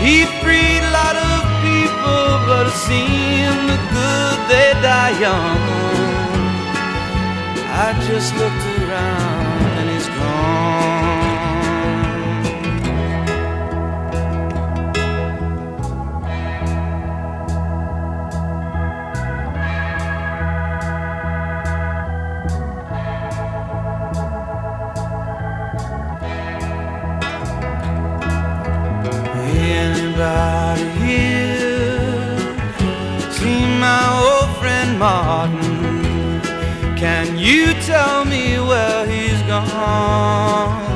He 0.02 0.26
freed 0.42 0.83
a 0.83 0.90
lot 0.90 1.14
of 1.14 1.46
people, 1.62 2.42
but 2.50 2.66
it 2.66 2.74
seemed 2.74 3.78
good 3.94 4.38
they 4.50 4.72
die 4.83 5.14
young. 5.20 5.62
I 7.70 7.94
just 8.09 8.35
looked 8.35 8.66
around 8.83 9.30
tell 37.90 38.24
me 38.24 38.44
where 38.70 39.03
he's 39.12 39.40
gone? 39.55 40.90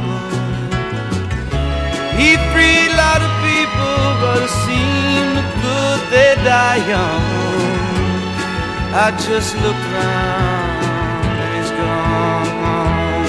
He 2.20 2.30
freed 2.52 2.90
a 2.94 2.98
lot 3.06 3.20
of 3.26 3.32
people, 3.48 3.98
but 4.22 4.38
it 4.46 4.54
seemed 4.66 5.38
good 5.64 6.00
they 6.14 6.32
die 6.52 6.80
young. 6.94 7.26
I 9.04 9.06
just 9.28 9.52
around 9.70 10.82
and 11.42 11.50
he's 11.56 11.72
gone. 11.82 13.24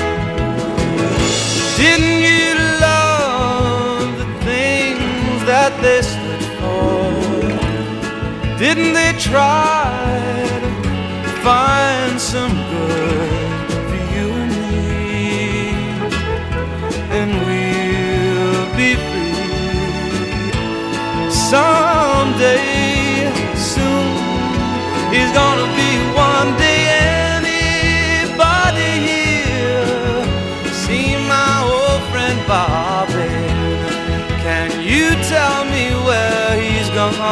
Didn't 1.82 2.20
you 2.30 2.50
love 2.88 4.08
the 4.22 4.30
things 4.50 5.38
that 5.52 5.74
they 5.84 6.02
stood 6.14 6.46
for? 6.60 6.96
Didn't 8.64 8.94
they 9.00 9.14
try 9.18 9.90
to 11.26 11.32
find 11.48 12.22
some 12.22 12.65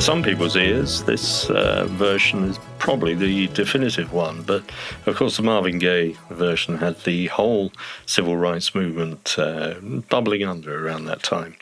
to 0.00 0.06
some 0.06 0.22
people's 0.22 0.56
ears, 0.56 1.02
this 1.02 1.50
uh, 1.50 1.84
version 1.90 2.44
is 2.44 2.58
probably 2.78 3.12
the 3.14 3.48
definitive 3.48 4.12
one. 4.14 4.42
But 4.42 4.62
of 5.04 5.16
course, 5.16 5.36
the 5.36 5.42
Marvin 5.42 5.78
Gaye 5.78 6.16
version 6.30 6.78
had 6.78 6.98
the 7.04 7.26
whole 7.26 7.70
civil 8.06 8.36
rights 8.36 8.74
movement 8.74 9.38
uh, 9.38 9.74
bubbling 10.08 10.44
under 10.44 10.86
around 10.86 11.04
that 11.04 11.22
time. 11.22 11.54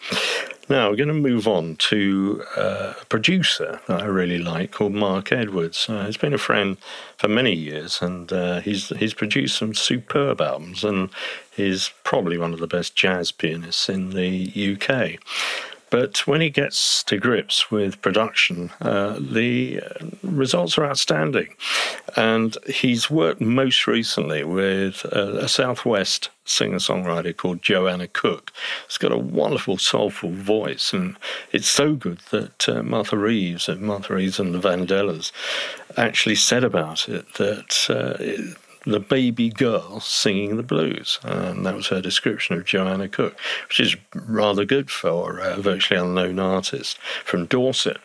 Now 0.68 0.90
we're 0.90 0.96
going 0.96 1.08
to 1.08 1.14
move 1.14 1.48
on 1.48 1.76
to 1.76 2.44
uh, 2.56 2.94
a 3.00 3.04
producer 3.06 3.80
that 3.88 4.02
I 4.02 4.04
really 4.04 4.38
like 4.38 4.72
called 4.72 4.92
Mark 4.92 5.32
Edwards. 5.32 5.88
Uh, 5.88 6.06
he's 6.06 6.16
been 6.16 6.34
a 6.34 6.38
friend 6.38 6.76
for 7.16 7.28
many 7.28 7.54
years, 7.54 8.00
and 8.02 8.32
uh, 8.32 8.60
he's 8.60 8.90
he's 8.90 9.14
produced 9.14 9.58
some 9.58 9.74
superb 9.74 10.40
albums, 10.40 10.84
and 10.84 11.10
he's 11.56 11.90
probably 12.04 12.38
one 12.38 12.52
of 12.52 12.60
the 12.60 12.68
best 12.68 12.94
jazz 12.94 13.32
pianists 13.32 13.88
in 13.88 14.10
the 14.10 14.76
UK. 14.76 15.18
But 15.90 16.26
when 16.26 16.40
he 16.40 16.50
gets 16.50 17.02
to 17.04 17.18
grips 17.18 17.70
with 17.70 18.02
production, 18.02 18.70
uh, 18.80 19.18
the 19.18 19.80
uh, 19.80 20.06
results 20.22 20.76
are 20.76 20.84
outstanding. 20.84 21.54
And 22.16 22.56
he's 22.66 23.10
worked 23.10 23.40
most 23.40 23.86
recently 23.86 24.44
with 24.44 25.04
a, 25.06 25.44
a 25.44 25.48
Southwest 25.48 26.30
singer 26.44 26.78
songwriter 26.78 27.36
called 27.36 27.62
Joanna 27.62 28.08
Cooke. 28.08 28.52
She's 28.88 28.98
got 28.98 29.12
a 29.12 29.18
wonderful, 29.18 29.78
soulful 29.78 30.30
voice, 30.30 30.92
and 30.92 31.16
it's 31.52 31.68
so 31.68 31.94
good 31.94 32.20
that 32.30 32.68
uh, 32.68 32.82
Martha 32.82 33.16
Reeves 33.16 33.68
and 33.68 33.82
Martha 33.82 34.14
Reeves 34.14 34.40
and 34.40 34.54
the 34.54 34.58
Vandellas 34.58 35.32
actually 35.96 36.36
said 36.36 36.64
about 36.64 37.08
it 37.08 37.34
that. 37.34 37.86
Uh, 37.88 38.22
it, 38.22 38.56
the 38.88 39.00
baby 39.00 39.50
girl 39.50 40.00
singing 40.00 40.56
the 40.56 40.62
blues. 40.62 41.18
And 41.22 41.64
that 41.66 41.74
was 41.74 41.88
her 41.88 42.00
description 42.00 42.56
of 42.56 42.64
Joanna 42.64 43.08
Cooke, 43.08 43.38
which 43.68 43.80
is 43.80 43.96
rather 44.14 44.64
good 44.64 44.90
for 44.90 45.38
a 45.38 45.56
virtually 45.56 46.00
unknown 46.00 46.38
artist 46.38 46.98
from 47.24 47.46
Dorset. 47.46 47.98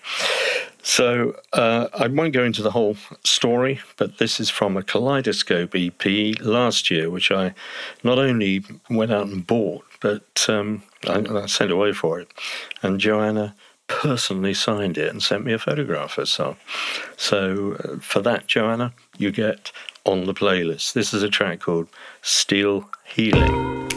So 0.85 1.39
uh, 1.53 1.87
I 1.93 2.07
won't 2.07 2.33
go 2.33 2.43
into 2.43 2.61
the 2.61 2.71
whole 2.71 2.97
story, 3.23 3.79
but 3.97 4.17
this 4.17 4.41
is 4.41 4.49
from 4.49 4.75
a 4.75 4.83
Kaleidoscope 4.83 5.73
EP 5.73 6.41
last 6.41 6.91
year, 6.91 7.09
which 7.09 7.31
I 7.31 7.53
not 8.03 8.19
only 8.19 8.65
went 8.89 9.13
out 9.13 9.27
and 9.27 9.47
bought, 9.47 9.85
but 10.01 10.45
um, 10.49 10.83
I, 11.07 11.23
I 11.29 11.45
sent 11.45 11.71
away 11.71 11.93
for 11.93 12.19
it. 12.19 12.27
And 12.81 12.99
Joanna 12.99 13.55
personally 13.87 14.53
signed 14.53 14.97
it 14.97 15.09
and 15.09 15.21
sent 15.21 15.45
me 15.45 15.53
a 15.53 15.59
photograph 15.59 16.15
herself. 16.15 16.57
So 17.17 17.77
uh, 17.83 17.99
for 17.99 18.21
that, 18.21 18.47
Joanna, 18.47 18.93
you 19.17 19.31
get 19.31 19.71
on 20.05 20.25
the 20.25 20.33
playlist. 20.33 20.93
This 20.93 21.13
is 21.13 21.23
a 21.23 21.29
track 21.29 21.59
called 21.61 21.87
Still 22.21 22.89
Healing. 23.05 23.89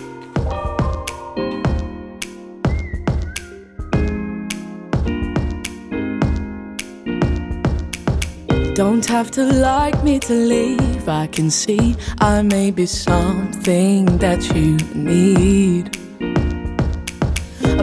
Don't 8.74 9.06
have 9.06 9.30
to 9.30 9.42
like 9.42 10.04
me 10.04 10.18
to 10.18 10.34
leave. 10.34 11.08
I 11.08 11.28
can 11.28 11.50
see 11.50 11.96
I 12.20 12.42
may 12.42 12.70
be 12.70 12.84
something 12.84 14.04
that 14.18 14.54
you 14.54 14.76
need. 14.94 15.96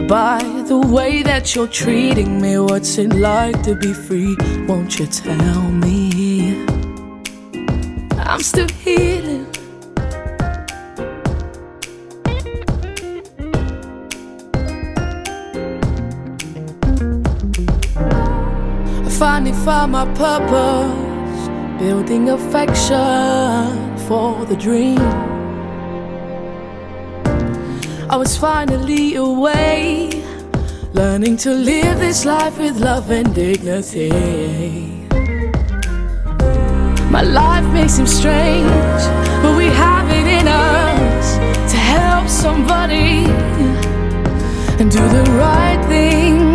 By 0.08 0.42
the 0.68 0.78
way 0.78 1.22
that 1.22 1.54
you're 1.54 1.66
treating 1.66 2.38
me, 2.40 2.58
what's 2.58 2.98
it 2.98 3.14
like 3.14 3.62
to 3.62 3.74
be 3.74 3.94
free? 3.94 4.36
Won't 4.68 4.98
you 4.98 5.06
tell 5.06 5.62
me? 5.62 6.62
I'm 8.18 8.40
still 8.40 8.68
healing. 8.68 9.46
I 19.06 19.10
finally 19.18 19.52
found 19.64 19.92
my 19.92 20.04
purpose, 20.14 21.48
building 21.80 22.28
affection 22.28 23.96
for 24.06 24.44
the 24.44 24.56
dream. 24.56 25.33
I 28.14 28.16
was 28.16 28.36
finally 28.36 29.16
away, 29.16 30.08
learning 30.92 31.36
to 31.38 31.50
live 31.50 31.98
this 31.98 32.24
life 32.24 32.56
with 32.58 32.78
love 32.78 33.10
and 33.10 33.34
dignity. 33.34 34.08
My 37.10 37.22
life 37.22 37.66
may 37.72 37.88
seem 37.88 38.06
strange, 38.06 39.02
but 39.42 39.56
we 39.56 39.66
have 39.66 40.08
it 40.12 40.28
in 40.28 40.46
us 40.46 41.38
to 41.72 41.76
help 41.76 42.28
somebody 42.28 43.24
and 44.78 44.88
do 44.92 45.02
the 45.08 45.24
right 45.36 45.84
thing. 45.88 46.53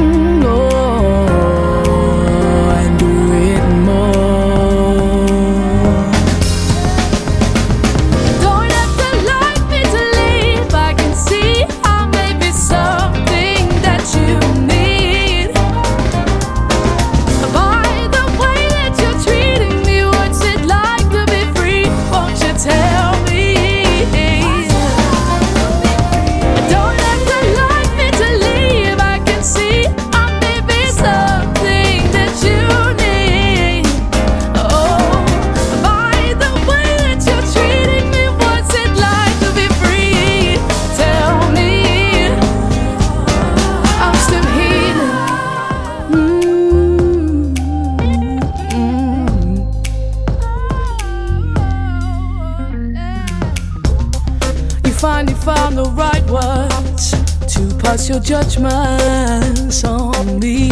Judgments 58.29 59.83
on 59.83 60.39
me. 60.39 60.69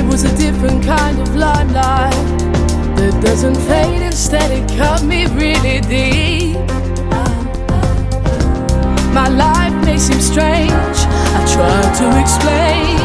It 0.00 0.06
was 0.10 0.24
a 0.24 0.34
different 0.38 0.82
kind 0.82 1.20
of 1.20 1.36
limelight 1.36 2.14
that 2.96 3.20
doesn't 3.22 3.56
fade, 3.68 4.00
instead, 4.00 4.50
it 4.50 4.66
cut 4.78 5.02
me 5.02 5.26
really 5.26 5.82
deep. 5.82 6.56
My 9.12 9.28
life 9.28 9.74
may 9.84 9.98
seem 9.98 10.20
strange. 10.20 10.98
I 11.36 11.40
try 11.54 11.82
to 12.00 12.06
explain 12.18 12.96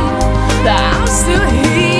that 0.63 0.95
I'm 0.95 1.05
still 1.05 1.49
healing. 1.49 1.90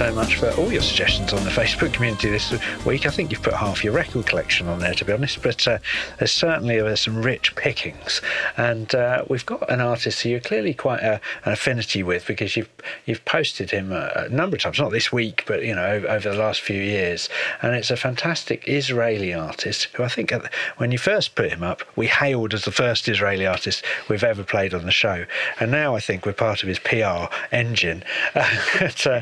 So 0.00 0.14
much 0.14 0.36
for 0.36 0.50
all 0.52 0.72
your 0.72 0.80
suggestions 0.80 1.30
on 1.34 1.44
the 1.44 1.50
Facebook 1.50 1.92
community 1.92 2.30
this 2.30 2.54
week. 2.86 3.04
I 3.04 3.10
think 3.10 3.30
you've 3.30 3.42
put 3.42 3.52
half 3.52 3.84
your 3.84 3.92
record 3.92 4.24
collection 4.24 4.66
on 4.66 4.78
there, 4.78 4.94
to 4.94 5.04
be 5.04 5.12
honest, 5.12 5.42
but 5.42 5.68
uh, 5.68 5.76
there's 6.18 6.32
certainly 6.32 6.80
there's 6.80 7.00
some 7.00 7.20
rich 7.20 7.54
pickings. 7.54 8.22
And 8.56 8.94
uh, 8.94 9.26
we've 9.28 9.44
got 9.44 9.70
an 9.70 9.82
artist 9.82 10.22
who 10.22 10.30
you're 10.30 10.40
clearly 10.40 10.72
quite 10.72 11.00
a, 11.00 11.20
an 11.44 11.52
affinity 11.52 12.02
with 12.02 12.26
because 12.26 12.56
you've 12.56 12.70
you've 13.04 13.22
posted 13.26 13.72
him 13.72 13.92
a, 13.92 14.10
a 14.16 14.28
number 14.30 14.56
of 14.56 14.62
times, 14.62 14.78
not 14.78 14.90
this 14.90 15.12
week, 15.12 15.44
but 15.46 15.62
you 15.62 15.74
know 15.74 16.02
over, 16.08 16.30
the 16.30 16.34
last 16.34 16.62
few 16.62 16.80
years. 16.80 17.28
And 17.60 17.74
it's 17.74 17.90
a 17.90 17.96
fantastic 17.96 18.64
Israeli 18.66 19.34
artist 19.34 19.88
who 19.92 20.02
I 20.02 20.08
think 20.08 20.30
the, 20.30 20.48
when 20.78 20.92
you 20.92 20.98
first 20.98 21.34
put 21.34 21.52
him 21.52 21.62
up, 21.62 21.82
we 21.94 22.06
hailed 22.06 22.54
as 22.54 22.64
the 22.64 22.72
first 22.72 23.06
Israeli 23.06 23.46
artist 23.46 23.84
we've 24.08 24.24
ever 24.24 24.44
played 24.44 24.72
on 24.72 24.86
the 24.86 24.92
show. 24.92 25.26
And 25.58 25.70
now 25.70 25.94
I 25.94 26.00
think 26.00 26.24
we're 26.24 26.32
part 26.32 26.62
of 26.62 26.70
his 26.70 26.78
PR 26.78 27.26
engine. 27.52 28.02
but 28.34 29.06
uh, 29.06 29.20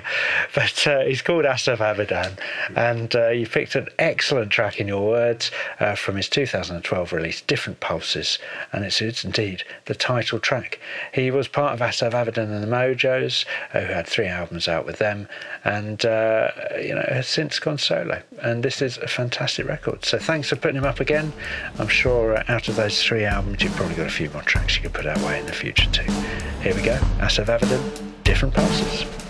but 0.69 0.87
uh, 0.87 1.01
he's 1.05 1.23
called 1.23 1.47
Asaf 1.47 1.79
Avidan, 1.79 2.39
and 2.77 3.15
uh, 3.15 3.29
you 3.29 3.47
picked 3.47 3.75
an 3.75 3.89
excellent 3.99 4.51
track 4.51 4.81
in 4.81 4.89
your 4.89 5.07
words 5.07 5.51
uh, 5.81 5.95
from 5.95 6.17
his 6.17 6.29
2012 6.29 7.13
release, 7.13 7.41
Different 7.41 7.81
Pulses, 7.81 8.39
and 8.73 8.85
it's, 8.85 9.01
it's 9.01 9.25
indeed 9.25 9.65
the 9.87 9.95
title 9.95 10.39
track. 10.39 10.79
He 11.13 11.31
was 11.31 11.49
part 11.49 11.73
of 11.73 11.81
Asaf 11.81 12.13
Avidan 12.13 12.53
and 12.53 12.63
the 12.63 12.67
Mojos, 12.67 13.47
uh, 13.73 13.81
who 13.81 13.93
had 13.93 14.07
three 14.07 14.27
albums 14.27 14.69
out 14.69 14.85
with 14.85 14.99
them, 14.99 15.29
and 15.65 16.05
uh, 16.05 16.51
you 16.81 16.95
know 16.95 17.05
has 17.09 17.29
since 17.29 17.59
gone 17.59 17.79
solo. 17.79 18.23
And 18.43 18.63
this 18.63 18.83
is 18.83 18.99
a 18.99 19.09
fantastic 19.09 19.67
record. 19.67 20.05
So 20.05 20.19
thanks 20.19 20.51
for 20.51 20.57
putting 20.57 20.77
him 20.77 20.85
up 20.85 21.01
again. 21.01 21.33
I'm 21.79 21.89
sure 21.89 22.43
out 22.51 22.69
of 22.69 22.77
those 22.77 23.03
three 23.03 23.25
albums, 23.25 23.63
you've 23.63 23.75
probably 23.77 23.95
got 23.95 24.07
a 24.07 24.11
few 24.11 24.29
more 24.31 24.43
tracks 24.43 24.77
you 24.77 24.83
could 24.83 24.93
put 24.93 25.07
our 25.07 25.19
way 25.25 25.41
in 25.41 25.47
the 25.47 25.53
future 25.53 25.91
too. 25.91 26.11
Here 26.63 26.75
we 26.75 26.83
go, 26.83 26.99
Asaf 27.21 27.47
Avidan 27.47 28.09
different 28.29 28.53
pulses. 28.53 29.28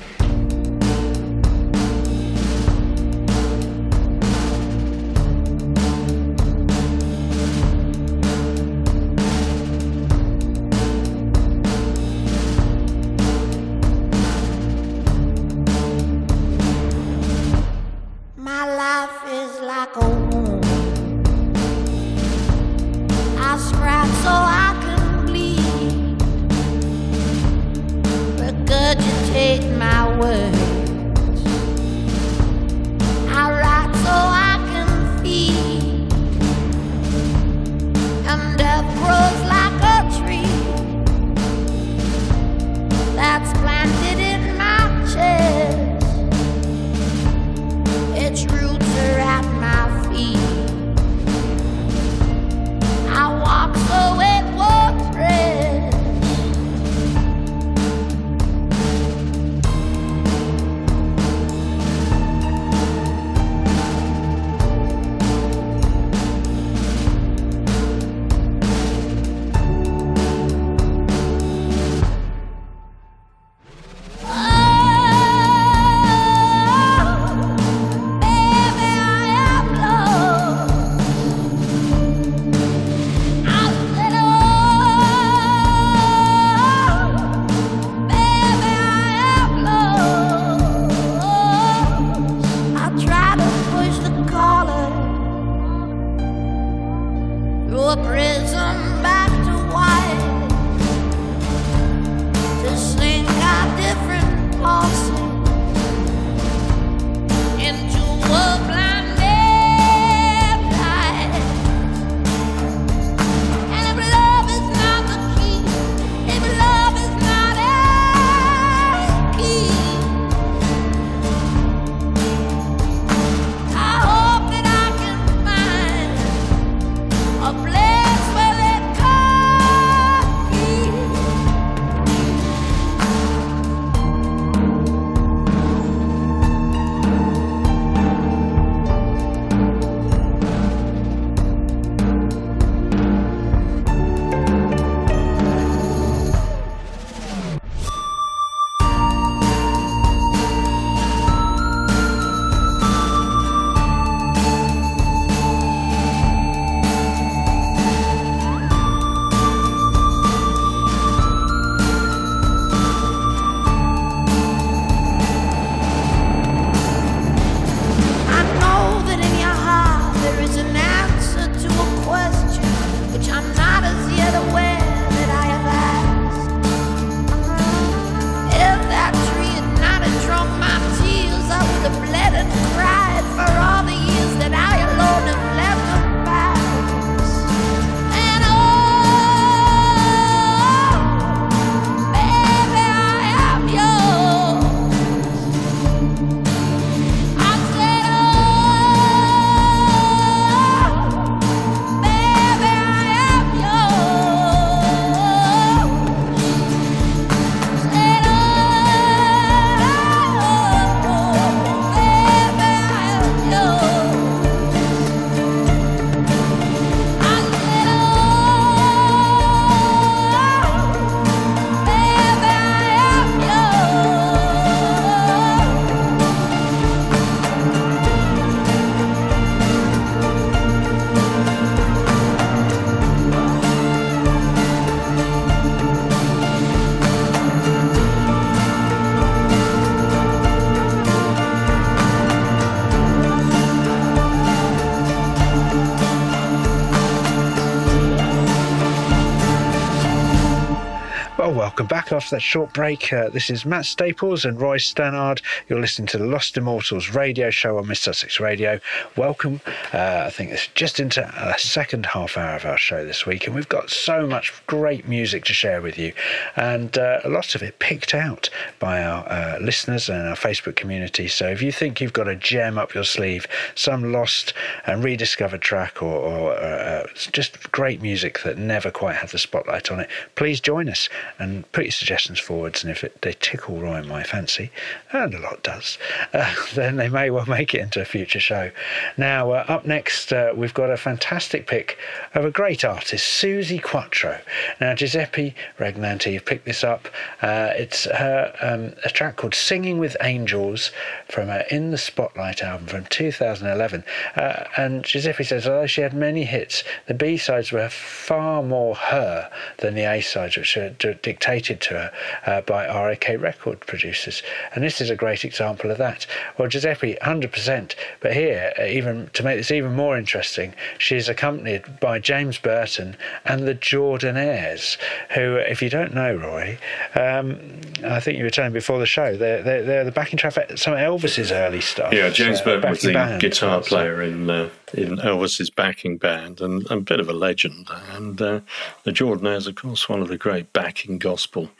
After 252.18 252.34
that 252.34 252.42
short 252.42 252.74
break. 252.74 253.12
Uh, 253.12 253.28
this 253.28 253.48
is 253.48 253.64
Matt 253.64 253.86
Staples 253.86 254.44
and 254.44 254.60
Roy 254.60 254.78
Stannard. 254.78 255.40
You're 255.68 255.78
listening 255.78 256.08
to 256.08 256.18
the 256.18 256.26
Lost 256.26 256.56
Immortals 256.56 257.10
radio 257.10 257.48
show 257.48 257.78
on 257.78 257.86
Mid 257.86 257.96
Sussex 257.96 258.40
Radio. 258.40 258.80
Welcome. 259.16 259.60
Uh, 259.94 260.24
I 260.26 260.30
think 260.30 260.50
it's 260.50 260.66
just 260.74 260.98
into 260.98 261.22
a 261.22 261.56
second 261.60 262.06
half 262.06 262.36
hour 262.36 262.56
of 262.56 262.64
our 262.64 262.76
show 262.76 263.04
this 263.04 263.24
week, 263.24 263.46
and 263.46 263.54
we've 263.54 263.68
got 263.68 263.88
so 263.88 264.26
much 264.26 264.52
great 264.66 265.06
music 265.06 265.44
to 265.44 265.52
share 265.52 265.80
with 265.80 265.96
you, 265.96 266.12
and 266.56 266.98
uh, 266.98 267.20
a 267.22 267.28
lot 267.28 267.54
of 267.54 267.62
it 267.62 267.78
picked 267.78 268.16
out 268.16 268.50
by 268.80 269.00
our 269.00 269.24
uh, 269.28 269.58
listeners 269.60 270.08
and 270.08 270.26
our 270.26 270.34
Facebook 270.34 270.74
community. 270.74 271.28
So 271.28 271.46
if 271.46 271.62
you 271.62 271.70
think 271.70 272.00
you've 272.00 272.12
got 272.12 272.26
a 272.26 272.34
gem 272.34 272.78
up 272.78 272.94
your 272.94 273.04
sleeve, 273.04 273.46
some 273.76 274.10
lost 274.10 274.54
and 274.86 275.04
rediscovered 275.04 275.62
track, 275.62 276.02
or, 276.02 276.18
or 276.18 276.52
uh, 276.54 277.06
just 277.30 277.70
great 277.70 278.02
music 278.02 278.42
that 278.42 278.58
never 278.58 278.90
quite 278.90 279.14
had 279.14 279.28
the 279.28 279.38
spotlight 279.38 279.92
on 279.92 280.00
it, 280.00 280.10
please 280.34 280.60
join 280.60 280.88
us 280.88 281.08
and 281.38 281.70
put 281.70 281.84
your 281.84 281.92
suggestions 282.08 282.40
forwards. 282.40 282.82
And 282.82 282.90
if 282.90 283.04
it, 283.04 283.20
they 283.20 283.34
tickle 283.34 283.82
Roy 283.82 284.02
my 284.02 284.22
fancy, 284.22 284.70
and 285.12 285.34
a 285.34 285.38
lot 285.38 285.62
does, 285.62 285.98
uh, 286.32 286.54
then 286.74 286.96
they 286.96 287.10
may 287.10 287.28
well 287.28 287.44
make 287.44 287.74
it 287.74 287.82
into 287.82 288.00
a 288.00 288.06
future 288.06 288.40
show. 288.40 288.70
Now, 289.18 289.50
uh, 289.50 289.66
up 289.68 289.84
next, 289.84 290.32
uh, 290.32 290.54
we've 290.56 290.72
got 290.72 290.90
a 290.90 290.96
fantastic 290.96 291.66
pick 291.66 291.98
of 292.34 292.46
a 292.46 292.50
great 292.50 292.82
artist, 292.82 293.26
Suzi 293.26 293.82
Quatro. 293.82 294.40
Now, 294.80 294.94
Giuseppe 294.94 295.54
Regnanti, 295.78 296.32
you've 296.32 296.46
picked 296.46 296.64
this 296.64 296.82
up. 296.82 297.08
Uh, 297.42 297.72
it's 297.76 298.06
her, 298.06 298.54
um, 298.62 298.94
a 299.04 299.10
track 299.10 299.36
called 299.36 299.54
Singing 299.54 299.98
with 299.98 300.16
Angels 300.22 300.90
from 301.28 301.48
her 301.48 301.66
In 301.70 301.90
the 301.90 301.98
Spotlight 301.98 302.62
album 302.62 302.86
from 302.86 303.04
2011. 303.04 304.02
Uh, 304.34 304.64
and 304.78 305.04
Giuseppe 305.04 305.44
says, 305.44 305.66
although 305.66 305.86
she 305.86 306.00
had 306.00 306.14
many 306.14 306.44
hits, 306.44 306.84
the 307.06 307.12
B 307.12 307.36
sides 307.36 307.70
were 307.70 307.90
far 307.90 308.62
more 308.62 308.94
her 308.94 309.50
than 309.78 309.94
the 309.94 310.10
A 310.10 310.22
sides, 310.22 310.56
which 310.56 310.74
are 310.78 310.88
dictated 310.88 311.82
to 311.82 311.97
her 311.98 312.12
uh, 312.46 312.60
by 312.62 312.86
RAK 312.86 313.28
record 313.38 313.80
producers. 313.80 314.42
And 314.74 314.82
this 314.84 315.00
is 315.00 315.10
a 315.10 315.16
great 315.16 315.44
example 315.44 315.90
of 315.90 315.98
that. 315.98 316.26
Well, 316.56 316.68
Giuseppe, 316.68 317.16
100%. 317.22 317.94
But 318.20 318.32
here, 318.34 318.72
uh, 318.78 318.84
even 318.84 319.30
to 319.34 319.42
make 319.42 319.56
this 319.58 319.70
even 319.70 319.94
more 319.94 320.16
interesting, 320.16 320.74
she's 320.98 321.28
accompanied 321.28 322.00
by 322.00 322.18
James 322.18 322.58
Burton 322.58 323.16
and 323.44 323.66
the 323.66 323.74
Jordanaires, 323.74 324.96
who, 325.34 325.56
if 325.56 325.82
you 325.82 325.90
don't 325.90 326.14
know, 326.14 326.34
Roy, 326.34 326.78
um, 327.14 327.58
I 328.04 328.20
think 328.20 328.38
you 328.38 328.44
were 328.44 328.50
telling 328.50 328.72
before 328.72 328.98
the 328.98 329.06
show, 329.06 329.36
they're, 329.36 329.62
they're, 329.62 329.82
they're 329.82 330.04
the 330.04 330.12
backing 330.12 330.38
track 330.38 330.54
for 330.54 330.76
some 330.76 330.92
of 330.94 330.98
Elvis's 330.98 331.52
early 331.52 331.80
stuff. 331.80 332.12
Yeah, 332.12 332.30
James 332.30 332.60
uh, 332.60 332.64
Burton 332.64 332.90
was 332.90 333.00
the 333.02 333.12
band. 333.12 333.40
guitar 333.40 333.82
So- 333.82 333.88
player 333.88 334.22
in 334.22 334.48
uh, 334.48 334.68
in 334.94 335.18
Elvis's 335.18 335.70
backing 335.70 336.18
band 336.18 336.60
and, 336.60 336.90
a 336.90 337.00
bit 337.00 337.20
of 337.20 337.28
a 337.28 337.32
legend. 337.32 337.88
And 338.12 338.40
uh, 338.40 338.60
the 339.04 339.12
Jordanaires, 339.12 339.66
of 339.66 339.74
course, 339.74 340.08
one 340.08 340.22
of 340.22 340.28
the 340.28 340.38
great 340.38 340.72
backing 340.72 341.18
gospel 341.18 341.70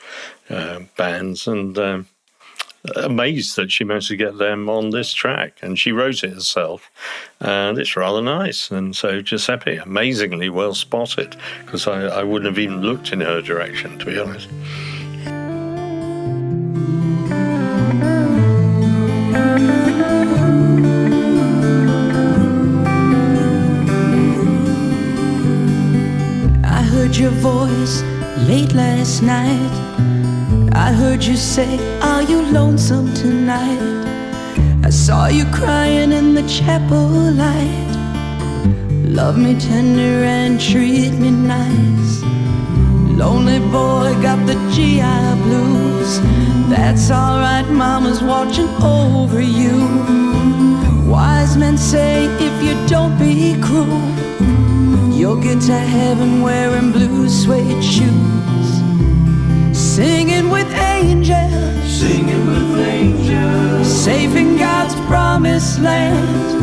uh, 0.49 0.81
bands. 0.97 1.47
And 1.47 1.77
um, 1.77 2.07
amazed 2.95 3.55
that 3.55 3.71
she 3.71 3.83
managed 3.83 4.07
to 4.09 4.15
get 4.15 4.37
them 4.37 4.69
on 4.69 4.91
this 4.91 5.13
track. 5.13 5.59
And 5.61 5.77
she 5.77 5.91
wrote 5.91 6.23
it 6.23 6.33
herself, 6.33 6.89
and 7.39 7.77
it's 7.77 7.95
rather 7.95 8.21
nice. 8.21 8.71
And 8.71 8.95
so 8.95 9.21
Giuseppe, 9.21 9.75
amazingly 9.75 10.49
well 10.49 10.73
spotted, 10.73 11.35
because 11.65 11.87
I, 11.87 12.03
I 12.03 12.23
wouldn't 12.23 12.49
have 12.49 12.59
even 12.59 12.81
looked 12.81 13.11
in 13.11 13.21
her 13.21 13.41
direction, 13.41 13.99
to 13.99 14.05
be 14.05 14.19
honest. 14.19 14.49
Heard 27.09 27.17
your 27.17 27.31
voice 27.31 28.03
late 28.47 28.73
last 28.73 29.23
night. 29.23 29.73
I 30.73 30.91
heard 30.91 31.23
you 31.23 31.35
say, 31.35 31.79
Are 32.01 32.21
you 32.21 32.43
lonesome 32.51 33.11
tonight? 33.15 33.81
I 34.83 34.91
saw 34.91 35.25
you 35.25 35.45
crying 35.45 36.11
in 36.11 36.35
the 36.35 36.47
chapel 36.47 37.07
light. 37.07 37.95
Love 39.05 39.39
me 39.39 39.59
tender 39.59 40.23
and 40.23 40.61
treat 40.61 41.13
me 41.13 41.31
nice. 41.31 42.21
Lonely 43.17 43.59
boy 43.71 44.13
got 44.21 44.45
the 44.45 44.57
GI 44.73 45.41
blues. 45.45 46.19
That's 46.69 47.09
alright, 47.09 47.67
mama's 47.69 48.21
watching 48.21 48.69
over 48.83 49.41
you. 49.41 49.77
Wise 51.09 51.57
men 51.57 51.75
say 51.75 52.25
if 52.39 52.63
you 52.63 52.75
don't 52.87 53.17
be 53.17 53.59
cruel, 53.59 54.09
You'll 55.19 55.35
get 55.35 55.59
to 55.63 55.77
heaven 55.77 56.39
wearing 56.39 56.93
blue 56.93 57.27
suede 57.27 57.83
shoes. 57.83 58.69
Singing 59.77 60.49
with 60.49 60.71
angels. 60.73 61.83
Singing 61.83 62.47
with 62.47 62.79
angels. 62.87 63.85
Safe 63.85 64.33
in 64.33 64.57
God's 64.57 64.95
promised 65.07 65.81
land. 65.81 66.55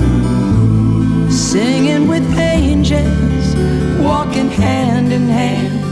Singing 1.30 2.08
with 2.08 2.26
angels. 2.38 3.54
Walking 4.02 4.48
hand 4.48 5.12
in 5.12 5.28
hand. 5.28 5.84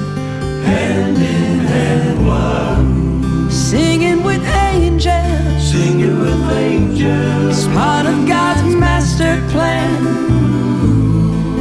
Hand 0.64 1.18
in 1.18 1.58
hand. 1.66 2.26
Wow. 2.26 3.50
Singing 3.50 4.22
with 4.22 4.42
angels. 4.72 5.70
Singing 5.70 6.18
with 6.18 6.50
angels. 6.50 7.58
It's 7.58 7.66
part 7.76 8.06
of 8.06 8.26
God's 8.26 8.74
master 8.74 9.46
plan. 9.50 10.63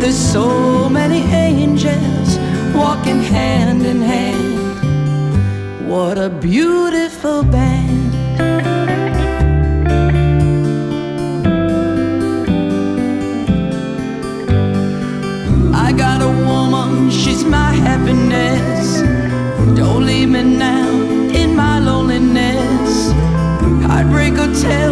There's 0.03 0.17
so 0.17 0.89
many 0.89 1.21
angels 1.31 2.37
walking 2.75 3.21
hand 3.21 3.85
in 3.85 4.01
hand. 4.01 5.87
What 5.87 6.17
a 6.17 6.29
beautiful 6.29 7.41
band. 7.41 8.13
I 15.73 15.93
got 15.93 16.21
a 16.21 16.27
woman, 16.27 17.09
she's 17.09 17.45
my 17.45 17.71
happiness. 17.71 18.99
Don't 19.77 20.05
leave 20.05 20.27
me 20.27 20.43
now 20.43 20.89
in 21.31 21.55
my 21.55 21.79
loneliness. 21.79 23.13
Heartbreak 23.87 24.33
Hotel, 24.35 24.91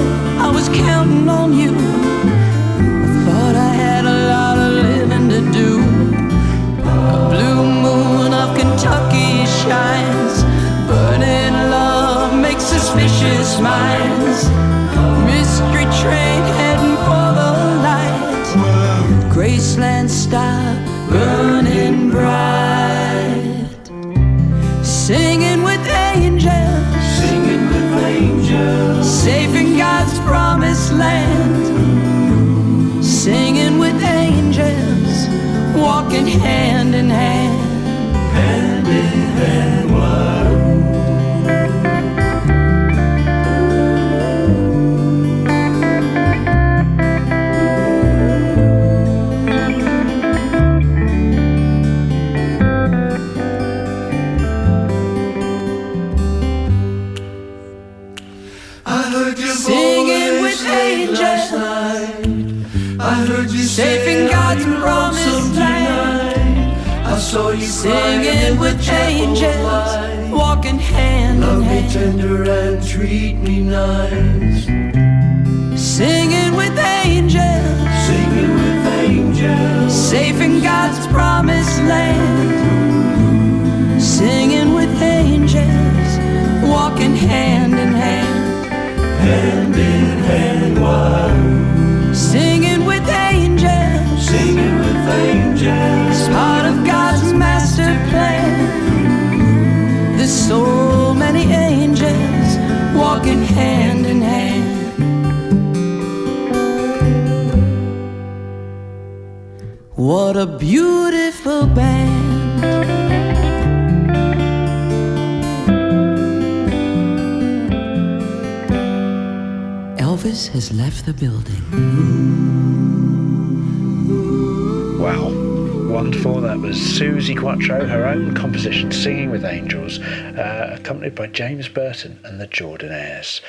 James 131.33 131.67
Burton 131.67 132.19
and 132.23 132.39
the 132.39 132.47
Jordanaires. 132.47 133.41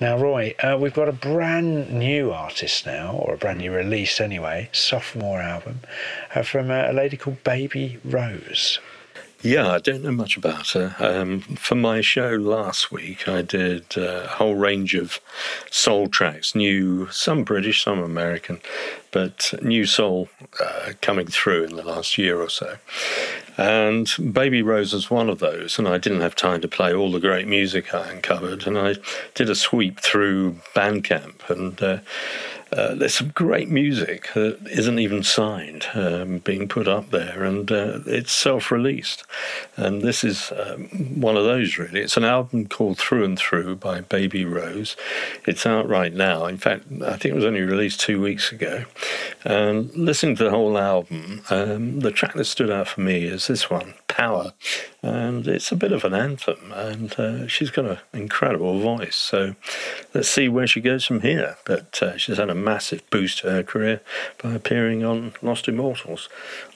Now, 0.00 0.18
Roy, 0.18 0.54
uh, 0.62 0.76
we've 0.80 0.94
got 0.94 1.08
a 1.08 1.12
brand 1.12 1.92
new 1.92 2.32
artist 2.32 2.86
now, 2.86 3.12
or 3.12 3.34
a 3.34 3.36
brand 3.36 3.58
new 3.58 3.72
release 3.72 4.20
anyway, 4.20 4.68
sophomore 4.72 5.40
album, 5.40 5.80
uh, 6.34 6.42
from 6.42 6.70
uh, 6.70 6.90
a 6.90 6.92
lady 6.92 7.16
called 7.16 7.42
Baby 7.44 7.98
Rose. 8.04 8.78
Yeah, 9.42 9.72
I 9.72 9.78
don't 9.80 10.04
know 10.04 10.12
much 10.12 10.36
about 10.36 10.70
her. 10.70 10.94
Um, 11.00 11.40
for 11.40 11.74
my 11.74 12.00
show 12.00 12.30
last 12.36 12.92
week, 12.92 13.26
I 13.26 13.42
did 13.42 13.86
uh, 13.96 14.22
a 14.24 14.28
whole 14.28 14.54
range 14.54 14.94
of 14.94 15.18
soul 15.68 16.06
tracks, 16.06 16.54
new, 16.54 17.08
some 17.10 17.42
British, 17.42 17.82
some 17.82 17.98
American, 17.98 18.60
but 19.10 19.52
new 19.60 19.84
soul 19.84 20.28
uh, 20.60 20.92
coming 21.00 21.26
through 21.26 21.64
in 21.64 21.74
the 21.74 21.82
last 21.82 22.16
year 22.16 22.40
or 22.40 22.48
so. 22.48 22.76
And 23.56 24.10
Baby 24.32 24.62
Rose 24.62 24.92
was 24.92 25.10
one 25.10 25.28
of 25.28 25.38
those, 25.38 25.78
and 25.78 25.86
I 25.86 25.98
didn't 25.98 26.22
have 26.22 26.34
time 26.34 26.60
to 26.62 26.68
play 26.68 26.94
all 26.94 27.12
the 27.12 27.20
great 27.20 27.46
music 27.46 27.94
I 27.94 28.10
uncovered, 28.10 28.66
and 28.66 28.78
I 28.78 28.94
did 29.34 29.50
a 29.50 29.54
sweep 29.54 30.00
through 30.00 30.56
Bandcamp 30.74 31.48
and. 31.48 31.82
Uh, 31.82 31.98
uh, 32.72 32.94
there's 32.94 33.14
some 33.14 33.28
great 33.28 33.68
music 33.68 34.30
that 34.34 34.58
isn't 34.70 34.98
even 34.98 35.22
signed 35.22 35.86
um, 35.94 36.38
being 36.38 36.68
put 36.68 36.88
up 36.88 37.10
there, 37.10 37.44
and 37.44 37.70
uh, 37.70 38.00
it's 38.06 38.32
self 38.32 38.70
released. 38.70 39.24
And 39.76 40.02
this 40.02 40.24
is 40.24 40.52
um, 40.52 40.88
one 41.20 41.36
of 41.36 41.44
those, 41.44 41.76
really. 41.78 42.00
It's 42.00 42.16
an 42.16 42.24
album 42.24 42.66
called 42.68 42.98
Through 42.98 43.24
and 43.24 43.38
Through 43.38 43.76
by 43.76 44.00
Baby 44.00 44.44
Rose. 44.44 44.96
It's 45.46 45.66
out 45.66 45.88
right 45.88 46.14
now. 46.14 46.46
In 46.46 46.56
fact, 46.56 46.84
I 47.04 47.16
think 47.16 47.26
it 47.26 47.34
was 47.34 47.44
only 47.44 47.60
released 47.60 48.00
two 48.00 48.20
weeks 48.20 48.52
ago. 48.52 48.84
And 49.44 49.94
listening 49.94 50.36
to 50.36 50.44
the 50.44 50.50
whole 50.50 50.78
album, 50.78 51.42
um, 51.50 52.00
the 52.00 52.10
track 52.10 52.34
that 52.34 52.44
stood 52.44 52.70
out 52.70 52.88
for 52.88 53.02
me 53.02 53.24
is 53.24 53.48
this 53.48 53.68
one, 53.68 53.94
Power. 54.12 54.52
And 55.02 55.48
it's 55.48 55.72
a 55.72 55.76
bit 55.76 55.90
of 55.90 56.04
an 56.04 56.14
anthem, 56.14 56.70
and 56.72 57.12
uh, 57.18 57.46
she's 57.48 57.70
got 57.70 57.86
an 57.86 57.98
incredible 58.12 58.78
voice. 58.78 59.16
So 59.16 59.56
let's 60.14 60.28
see 60.28 60.48
where 60.48 60.66
she 60.66 60.80
goes 60.80 61.04
from 61.04 61.20
here. 61.22 61.56
But 61.64 62.00
uh, 62.02 62.16
she's 62.18 62.36
had 62.36 62.50
a 62.50 62.54
massive 62.54 63.02
boost 63.10 63.38
to 63.38 63.50
her 63.50 63.62
career 63.62 64.00
by 64.42 64.52
appearing 64.52 65.02
on 65.04 65.32
Lost 65.42 65.66
Immortals, 65.66 66.28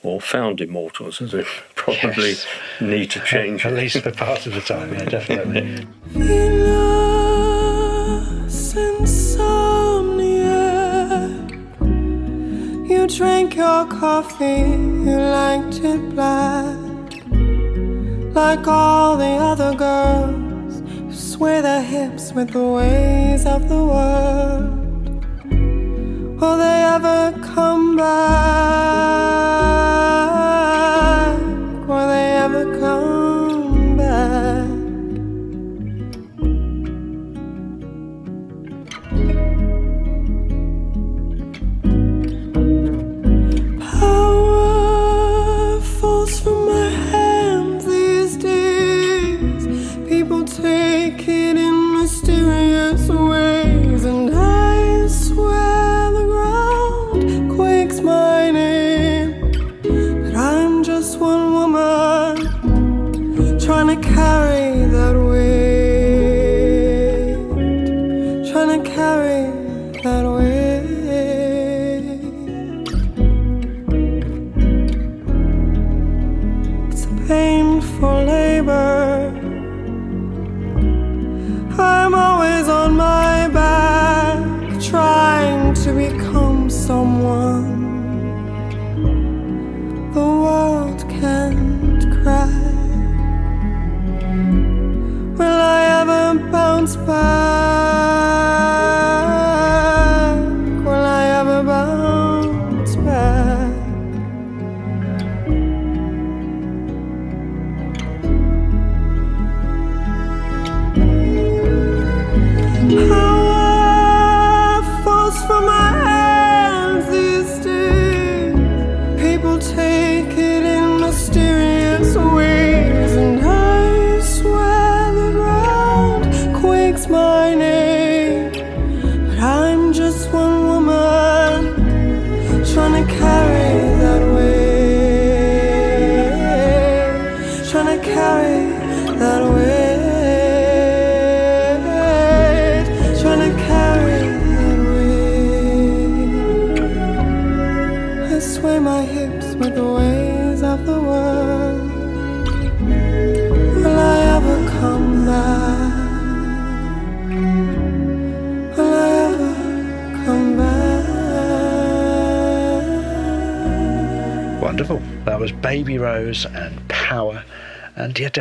or 0.03 0.21
Found 0.21 0.61
Immortals, 0.61 1.21
as 1.23 1.35
it 1.35 1.47
probably 1.77 2.31
Yes. 2.31 2.47
need 2.81 3.11
to 3.13 3.21
change. 3.21 3.65
At 3.65 3.75
least 3.75 3.99
for 3.99 4.11
part 4.13 4.47
of 4.47 4.55
the 4.55 4.61
time, 4.61 4.93
yeah, 4.95 5.05
definitely. 5.05 5.87
Venus. 6.07 6.77
You 12.89 13.07
drank 13.09 13.57
your 13.57 13.87
coffee, 13.87 14.61
you 15.07 15.17
liked 15.19 15.81
it 15.85 16.15
black. 16.15 16.86
Like 18.37 18.67
all 18.69 19.17
the 19.17 19.35
other 19.51 19.75
girls 19.75 20.81
who 20.81 21.11
sway 21.11 21.63
their 21.63 21.81
hips 21.83 22.35
with 22.35 22.51
the 22.51 22.69
ways 22.69 23.47
of 23.47 23.67
the 23.71 23.83
world. 23.83 24.75
Will 26.39 26.59
they 26.59 26.83
ever 26.97 27.33
come 27.55 27.97
back? 27.97 28.07
Will 31.89 32.09
they 32.09 32.37
ever 32.45 32.79
come 32.79 33.16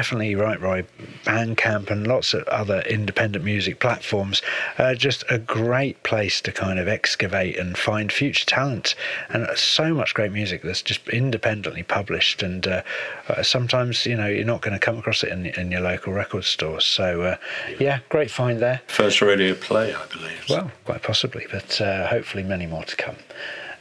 definitely 0.06 0.36
right, 0.36 0.62
Roy. 0.62 0.86
Bandcamp 1.24 1.90
and 1.90 2.06
lots 2.06 2.36
of 2.36 2.48
other 2.48 2.82
independent 2.82 3.44
music 3.44 3.80
platforms. 3.80 4.44
Uh, 4.78 4.94
just 4.94 5.24
a 5.32 5.40
great 5.40 6.04
place 6.04 6.42
to 6.42 6.52
kind 6.52 6.78
of 6.78 6.88
excavate 6.88 7.58
and 7.58 7.76
find 7.76 8.12
future 8.12 8.46
talent. 8.46 8.94
And 9.30 9.48
so 9.58 9.96
much 9.96 10.14
great 10.14 10.32
music 10.32 10.62
that's 10.62 10.84
just 10.84 11.10
independently 11.10 11.82
published. 11.82 12.44
And 12.44 12.68
uh, 12.68 12.84
uh, 13.30 13.42
sometimes, 13.42 14.06
you 14.06 14.16
know, 14.16 14.28
you're 14.28 14.46
not 14.46 14.62
going 14.62 14.76
to 14.76 14.80
come 14.80 15.00
across 15.00 15.24
it 15.24 15.30
in, 15.30 15.48
in 15.48 15.72
your 15.72 15.82
local 15.82 16.14
record 16.14 16.44
store. 16.44 16.82
So 16.82 17.24
uh, 17.24 17.38
yeah, 17.80 18.02
great 18.10 18.30
find 18.30 18.60
there. 18.60 18.82
First 18.86 19.24
radio 19.24 19.56
play, 19.56 19.96
I 19.96 20.06
believe. 20.06 20.46
Well, 20.48 20.70
quite 20.84 21.02
possibly, 21.02 21.48
but 21.52 21.82
uh, 21.82 22.06
hopefully 22.06 22.44
many 22.44 22.68
more 22.68 22.84
to 22.84 22.96
come. 22.96 23.16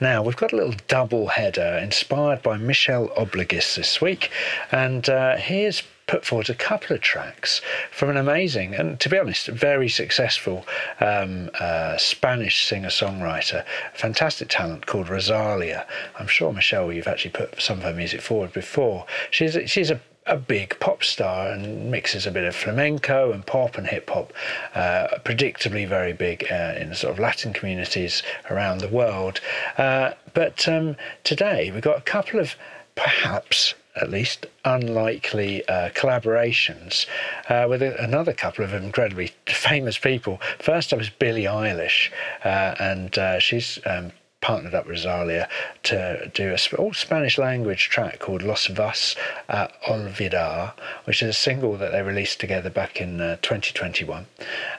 Now, 0.01 0.23
we've 0.23 0.37
got 0.37 0.53
a 0.53 0.57
little 0.57 0.75
double 0.89 1.29
header 1.29 1.79
inspired 1.83 2.43
by 2.43 2.57
Michelle 2.57 3.09
Obligis 3.11 3.77
this 3.77 4.01
week, 4.01 4.31
and 4.73 5.09
uh, 5.09 5.37
here's 5.37 5.83
put 6.15 6.25
forward 6.25 6.49
a 6.49 6.55
couple 6.55 6.95
of 6.95 7.03
tracks 7.03 7.61
from 7.91 8.09
an 8.09 8.17
amazing 8.17 8.73
and, 8.73 9.01
to 9.01 9.09
be 9.09 9.19
honest, 9.19 9.49
very 9.49 9.89
successful 9.89 10.65
um, 11.01 11.51
uh, 11.59 11.97
Spanish 11.97 12.67
singer 12.67 12.89
songwriter, 12.89 13.65
fantastic 13.95 14.49
talent 14.49 14.87
called 14.87 15.09
Rosalia. 15.09 15.85
I'm 16.17 16.29
sure, 16.29 16.53
Michelle, 16.53 16.93
you've 16.93 17.09
actually 17.09 17.33
put 17.33 17.61
some 17.61 17.79
of 17.79 17.85
her 17.85 17.93
music 17.93 18.21
forward 18.21 18.53
before. 18.53 19.07
She's, 19.33 19.59
she's 19.67 19.91
a 19.91 20.01
a 20.27 20.39
big 20.39 20.79
pop 20.81 21.05
star 21.05 21.51
and 21.51 21.91
mixes 21.91 22.27
a 22.27 22.31
bit 22.31 22.45
of 22.45 22.57
flamenco 22.57 23.31
and 23.33 23.45
pop 23.45 23.77
and 23.77 23.87
hip 23.87 24.09
hop, 24.09 24.33
uh, 24.75 25.09
predictably 25.23 25.87
very 25.87 26.15
big 26.15 26.47
uh, 26.51 26.75
in 26.79 26.95
sort 26.95 27.13
of 27.13 27.19
Latin 27.19 27.53
communities 27.53 28.23
around 28.49 28.79
the 28.79 28.89
world. 28.89 29.41
Uh, 29.77 30.13
but 30.33 30.67
um, 30.67 30.97
today 31.25 31.71
we've 31.71 31.83
got 31.83 31.99
a 31.99 32.03
couple 32.03 32.41
of 32.41 32.55
perhaps 32.95 33.75
at 33.97 34.11
least 34.11 34.47
unlikely 34.65 35.67
uh, 35.69 35.91
collaborations 35.91 37.07
uh, 37.49 37.67
with 37.69 37.83
another 37.83 38.33
couple 38.33 38.65
of 38.65 38.73
incredibly 38.73 39.33
famous 39.47 39.99
people. 39.99 40.41
First 40.59 40.93
up 40.93 41.01
is 41.01 41.11
Billie 41.11 41.45
Eilish, 41.45 42.11
uh, 42.45 42.75
and 42.79 43.17
uh, 43.19 43.39
she's 43.39 43.79
um, 43.87 44.13
partnered 44.45 44.75
up 44.75 44.85
with 44.85 44.97
Rosalia 44.97 45.49
to 45.85 46.31
do 46.35 46.55
a 46.55 46.77
all 46.77 46.93
Spanish 46.93 47.39
language 47.39 47.89
track 47.89 48.19
called 48.19 48.43
Lo 48.43 48.55
Vas 48.73 49.17
a 49.49 49.71
Olvidar, 49.89 50.75
which 51.05 51.23
is 51.23 51.31
a 51.31 51.33
single 51.33 51.79
that 51.79 51.93
they 51.93 52.03
released 52.03 52.41
together 52.41 52.69
back 52.69 53.01
in 53.01 53.23
uh, 53.23 53.37
2021. 53.41 54.27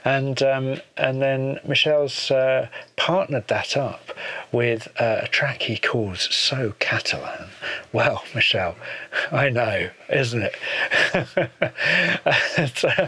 And, 0.04 0.44
um, 0.44 0.82
and 0.98 1.20
then 1.20 1.60
Michelle's 1.68 2.30
uh, 2.30 2.68
partnered 2.96 3.48
that 3.48 3.76
up 3.76 4.12
with 4.52 4.88
uh, 5.00 5.22
a 5.24 5.28
track 5.28 5.64
he 5.64 5.78
calls 5.78 6.32
So 6.36 6.76
Catalan. 6.78 7.50
Well, 7.92 8.24
Michelle, 8.36 8.76
I 9.32 9.50
know, 9.50 9.90
isn't 10.10 10.42
it? 10.42 10.56
and, 11.14 11.30
uh, 12.84 13.08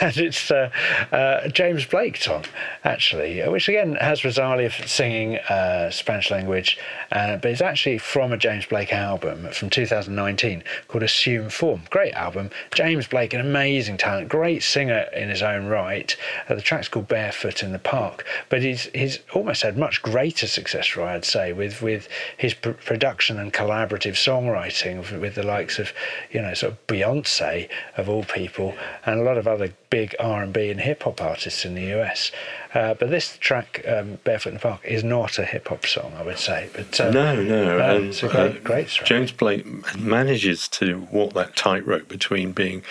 and 0.00 0.16
it's 0.16 0.50
uh, 0.50 0.70
uh, 1.12 1.48
James 1.48 1.86
Blake 1.86 2.16
song, 2.16 2.44
actually, 2.84 3.46
which 3.48 3.68
again 3.68 3.96
has 3.96 4.24
Rosalia 4.24 4.70
singing 4.86 5.38
uh, 5.38 5.90
Spanish 5.90 6.30
language, 6.30 6.78
uh, 7.12 7.36
but 7.36 7.50
it's 7.50 7.60
actually 7.60 7.98
from 7.98 8.32
a 8.32 8.36
James 8.36 8.66
Blake 8.66 8.92
album 8.92 9.48
from 9.52 9.70
2019 9.70 10.64
called 10.88 11.02
Assume 11.02 11.50
Form. 11.50 11.82
Great 11.90 12.14
album. 12.14 12.50
James 12.74 13.06
Blake, 13.06 13.32
an 13.34 13.40
amazing 13.40 13.96
talent, 13.96 14.28
great 14.28 14.62
singer 14.62 15.06
in 15.14 15.28
his 15.28 15.42
own 15.42 15.66
right. 15.66 16.16
Uh, 16.48 16.54
the 16.54 16.62
track's 16.62 16.88
called 16.88 17.08
Barefoot 17.08 17.62
in 17.62 17.72
the 17.72 17.78
Park, 17.78 18.24
but 18.48 18.62
he's 18.62 18.84
he's 18.94 19.20
almost 19.34 19.62
had 19.62 19.76
much 19.76 20.02
greater 20.02 20.46
success, 20.46 20.96
I'd 20.96 21.24
say, 21.24 21.52
with 21.52 21.82
with 21.82 22.08
his 22.36 22.54
pr- 22.54 22.70
production 22.70 23.38
and 23.38 23.52
collaborative 23.52 24.14
songwriting 24.14 25.20
with 25.20 25.34
the 25.34 25.43
likes 25.44 25.78
of, 25.78 25.92
you 26.30 26.40
know, 26.40 26.54
sort 26.54 26.72
of 26.72 26.86
Beyonce 26.86 27.68
of 27.96 28.08
all 28.08 28.24
people, 28.24 28.74
and 29.06 29.20
a 29.20 29.22
lot 29.22 29.38
of 29.38 29.46
other 29.46 29.72
big 29.90 30.14
R&B 30.18 30.70
and 30.70 30.80
hip 30.80 31.04
hop 31.04 31.20
artists 31.20 31.64
in 31.64 31.74
the 31.74 31.92
US. 32.00 32.32
Uh, 32.74 32.94
but 32.94 33.10
this 33.10 33.36
track, 33.38 33.84
um, 33.86 34.18
Barefoot 34.24 34.48
in 34.50 34.54
the 34.54 34.60
Park, 34.60 34.80
is 34.84 35.04
not 35.04 35.38
a 35.38 35.44
hip 35.44 35.68
hop 35.68 35.86
song, 35.86 36.12
I 36.18 36.22
would 36.22 36.38
say. 36.38 36.68
But 36.72 37.00
uh, 37.00 37.10
no, 37.10 37.42
no, 37.42 37.78
and, 37.78 38.06
it's 38.06 38.22
a 38.22 38.28
great, 38.28 38.56
uh, 38.56 38.60
great 38.60 38.88
track. 38.88 39.06
James 39.06 39.32
Blake 39.32 39.96
manages 39.96 40.66
to 40.68 41.06
walk 41.12 41.34
that 41.34 41.54
tightrope 41.54 42.08
between 42.08 42.52
being 42.52 42.82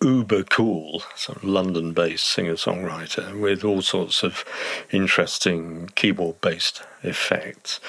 uber 0.00 0.44
cool, 0.44 1.02
sort 1.16 1.38
of 1.38 1.44
London 1.44 1.92
based 1.92 2.26
singer 2.26 2.54
songwriter 2.54 3.38
with 3.38 3.64
all 3.64 3.82
sorts 3.82 4.22
of 4.22 4.44
interesting 4.92 5.90
keyboard 5.94 6.40
based 6.40 6.82
effects, 7.02 7.80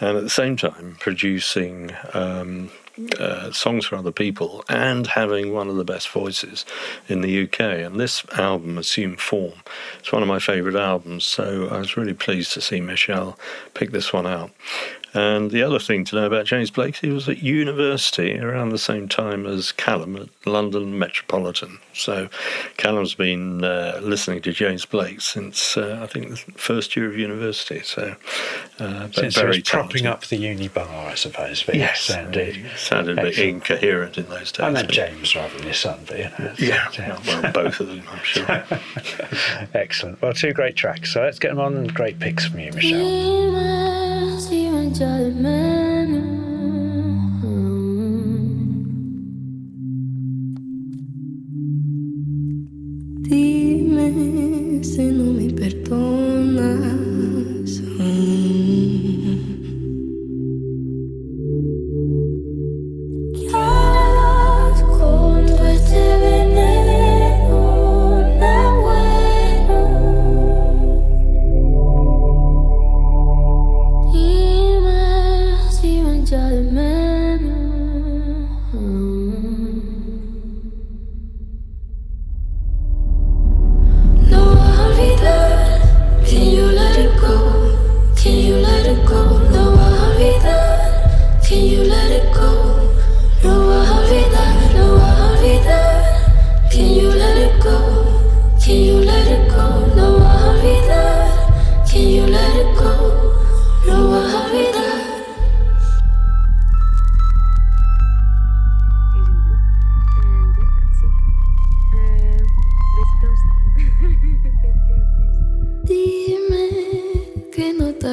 and 0.00 0.16
at 0.16 0.22
the 0.22 0.30
same 0.30 0.56
time 0.56 0.96
producing. 1.00 1.92
Um, 2.14 2.70
uh, 3.18 3.52
songs 3.52 3.86
for 3.86 3.96
other 3.96 4.12
people 4.12 4.64
and 4.68 5.06
having 5.06 5.52
one 5.52 5.68
of 5.68 5.76
the 5.76 5.84
best 5.84 6.08
voices 6.08 6.64
in 7.08 7.20
the 7.20 7.44
UK. 7.44 7.60
And 7.60 7.98
this 7.98 8.24
album, 8.32 8.78
Assume 8.78 9.16
Form, 9.16 9.62
it's 9.98 10.12
one 10.12 10.22
of 10.22 10.28
my 10.28 10.38
favourite 10.38 10.76
albums. 10.76 11.24
So 11.24 11.68
I 11.70 11.78
was 11.78 11.96
really 11.96 12.14
pleased 12.14 12.52
to 12.52 12.60
see 12.60 12.80
Michelle 12.80 13.38
pick 13.74 13.90
this 13.90 14.12
one 14.12 14.26
out. 14.26 14.50
And 15.12 15.50
the 15.50 15.62
other 15.62 15.78
thing 15.80 16.04
to 16.06 16.16
know 16.16 16.26
about 16.26 16.46
James 16.46 16.70
Blake, 16.70 16.96
he 16.96 17.10
was 17.10 17.28
at 17.28 17.42
university 17.42 18.38
around 18.38 18.68
the 18.68 18.78
same 18.78 19.08
time 19.08 19.44
as 19.44 19.72
Callum 19.72 20.16
at 20.16 20.28
London 20.46 20.98
Metropolitan. 20.98 21.78
So 21.94 22.28
Callum's 22.76 23.14
been 23.14 23.64
uh, 23.64 23.98
listening 24.02 24.40
to 24.42 24.52
James 24.52 24.86
Blake 24.86 25.20
since 25.20 25.76
uh, 25.76 25.98
I 26.02 26.06
think 26.06 26.30
the 26.30 26.36
first 26.36 26.94
year 26.94 27.08
of 27.08 27.18
university. 27.18 27.80
So 27.80 28.14
uh, 28.78 29.06
but 29.06 29.14
Since 29.14 29.34
he 29.34 29.40
very 29.40 29.56
was 29.58 29.68
propping 29.68 30.06
up 30.06 30.26
the 30.26 30.36
uni 30.36 30.68
bar, 30.68 30.86
I 31.08 31.14
suppose. 31.14 31.62
But 31.64 31.74
Yes, 31.74 32.08
indeed. 32.08 32.66
sounded 32.76 33.18
a 33.18 33.22
bit 33.22 33.28
Excellent. 33.30 33.48
incoherent 33.50 34.18
in 34.18 34.28
those 34.28 34.52
days. 34.52 34.60
I 34.64 34.70
meant 34.70 34.90
James 34.90 35.34
rather 35.34 35.56
than 35.58 35.66
his 35.66 35.78
son, 35.78 36.00
but 36.06 36.18
you 36.18 36.24
know. 36.38 36.54
Yeah, 36.58 37.18
well, 37.26 37.52
both 37.52 37.80
of 37.80 37.88
them, 37.88 38.02
I'm 38.10 38.22
sure. 38.22 38.46
Excellent. 39.74 40.22
Well, 40.22 40.32
two 40.32 40.52
great 40.52 40.76
tracks. 40.76 41.12
So 41.12 41.22
let's 41.22 41.38
get 41.38 41.48
them 41.48 41.58
on. 41.60 41.88
Great 41.88 42.18
picks 42.20 42.46
from 42.46 42.60
you, 42.60 42.70
Michelle. 42.72 43.00
Echa 44.90 45.18
de 45.18 45.30
menos. 45.30 46.24
Dime 53.22 54.82
si 54.82 55.04
no 55.12 55.32
me 55.32 55.48
perdonas. 55.52 56.90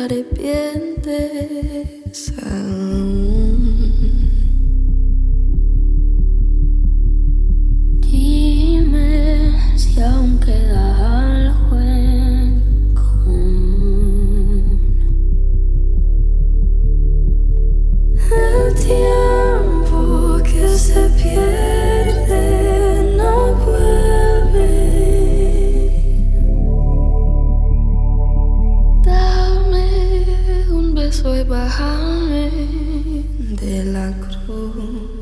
arrepientes. 0.07 2.31
Ah. 2.41 2.86
bajarme 31.67 32.49
de 33.59 33.83
la 33.83 34.07
cruz. 34.21 35.16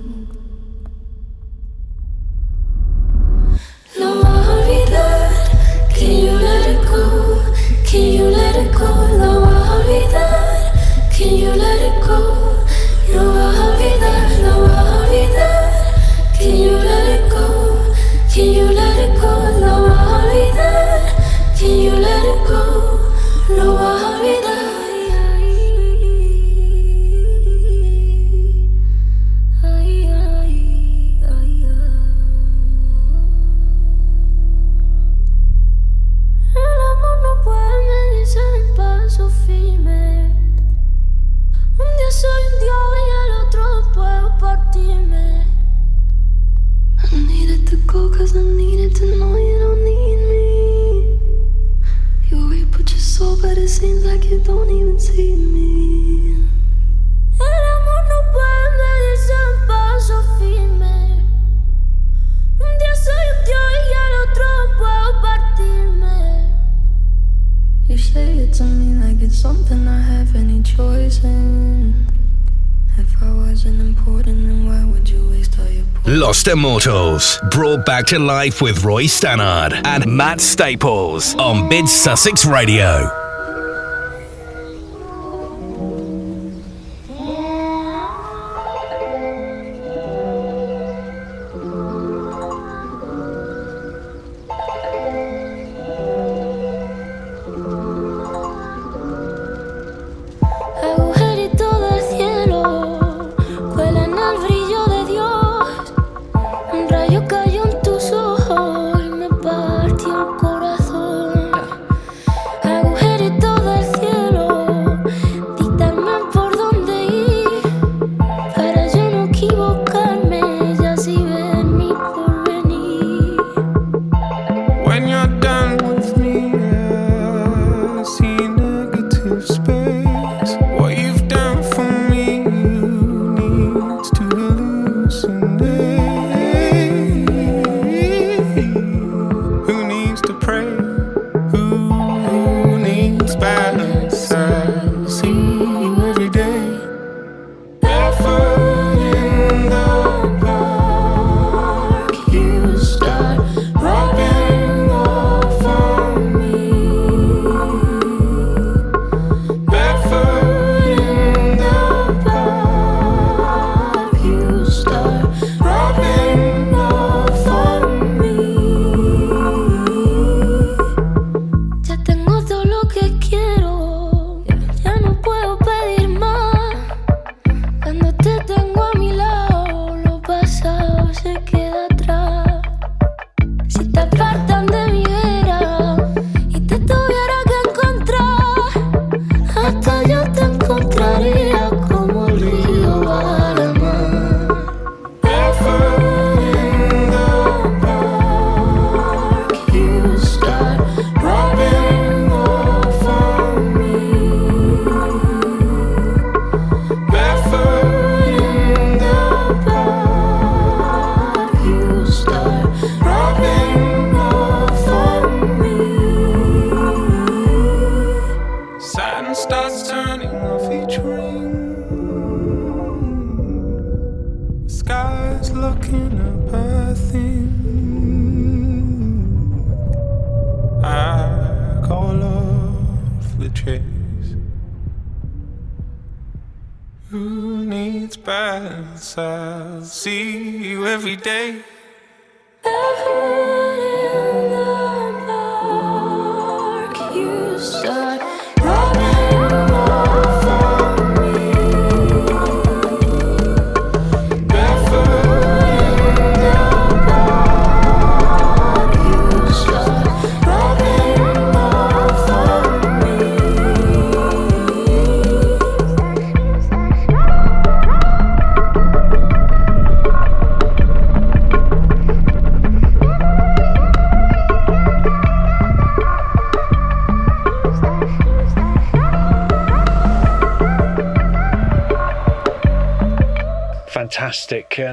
Like 54.15 54.31
you 54.31 54.39
don't 54.39 54.69
even 54.69 54.97
see 54.97 55.35
me. 55.35 56.35
No 59.27 59.67
paso 59.67 60.21
firme. 60.37 60.97
Un 62.59 62.73
día 62.79 62.95
soy 63.03 63.25
un 63.33 63.39
dios 63.45 63.71
y 63.81 63.93
al 64.03 64.13
otro 64.23 64.47
puedo 64.77 65.07
partirme. 65.21 66.19
You 67.87 67.97
say 67.97 68.37
it 68.37 68.53
to 68.53 68.63
me 68.63 68.95
like 69.03 69.21
it's 69.21 69.37
something 69.37 69.87
I 69.87 69.99
have 69.99 70.35
any 70.35 70.61
choice 70.63 71.23
in. 71.23 72.07
If 72.97 73.21
I 73.21 73.33
wasn't 73.33 73.81
important, 73.81 74.47
then 74.47 74.65
why 74.65 74.85
would 74.85 75.09
you 75.09 75.29
waste 75.29 75.59
all 75.59 75.69
your 75.69 75.83
Lost 76.05 76.47
Immortals, 76.47 77.39
brought 77.51 77.85
back 77.85 78.05
to 78.07 78.19
life 78.19 78.61
with 78.61 78.85
Roy 78.85 79.07
Stannard 79.07 79.73
and 79.85 80.05
Matt 80.07 80.39
Staples 80.39 81.35
on 81.35 81.67
Mid 81.67 81.89
Sussex 81.89 82.45
Radio. 82.45 83.24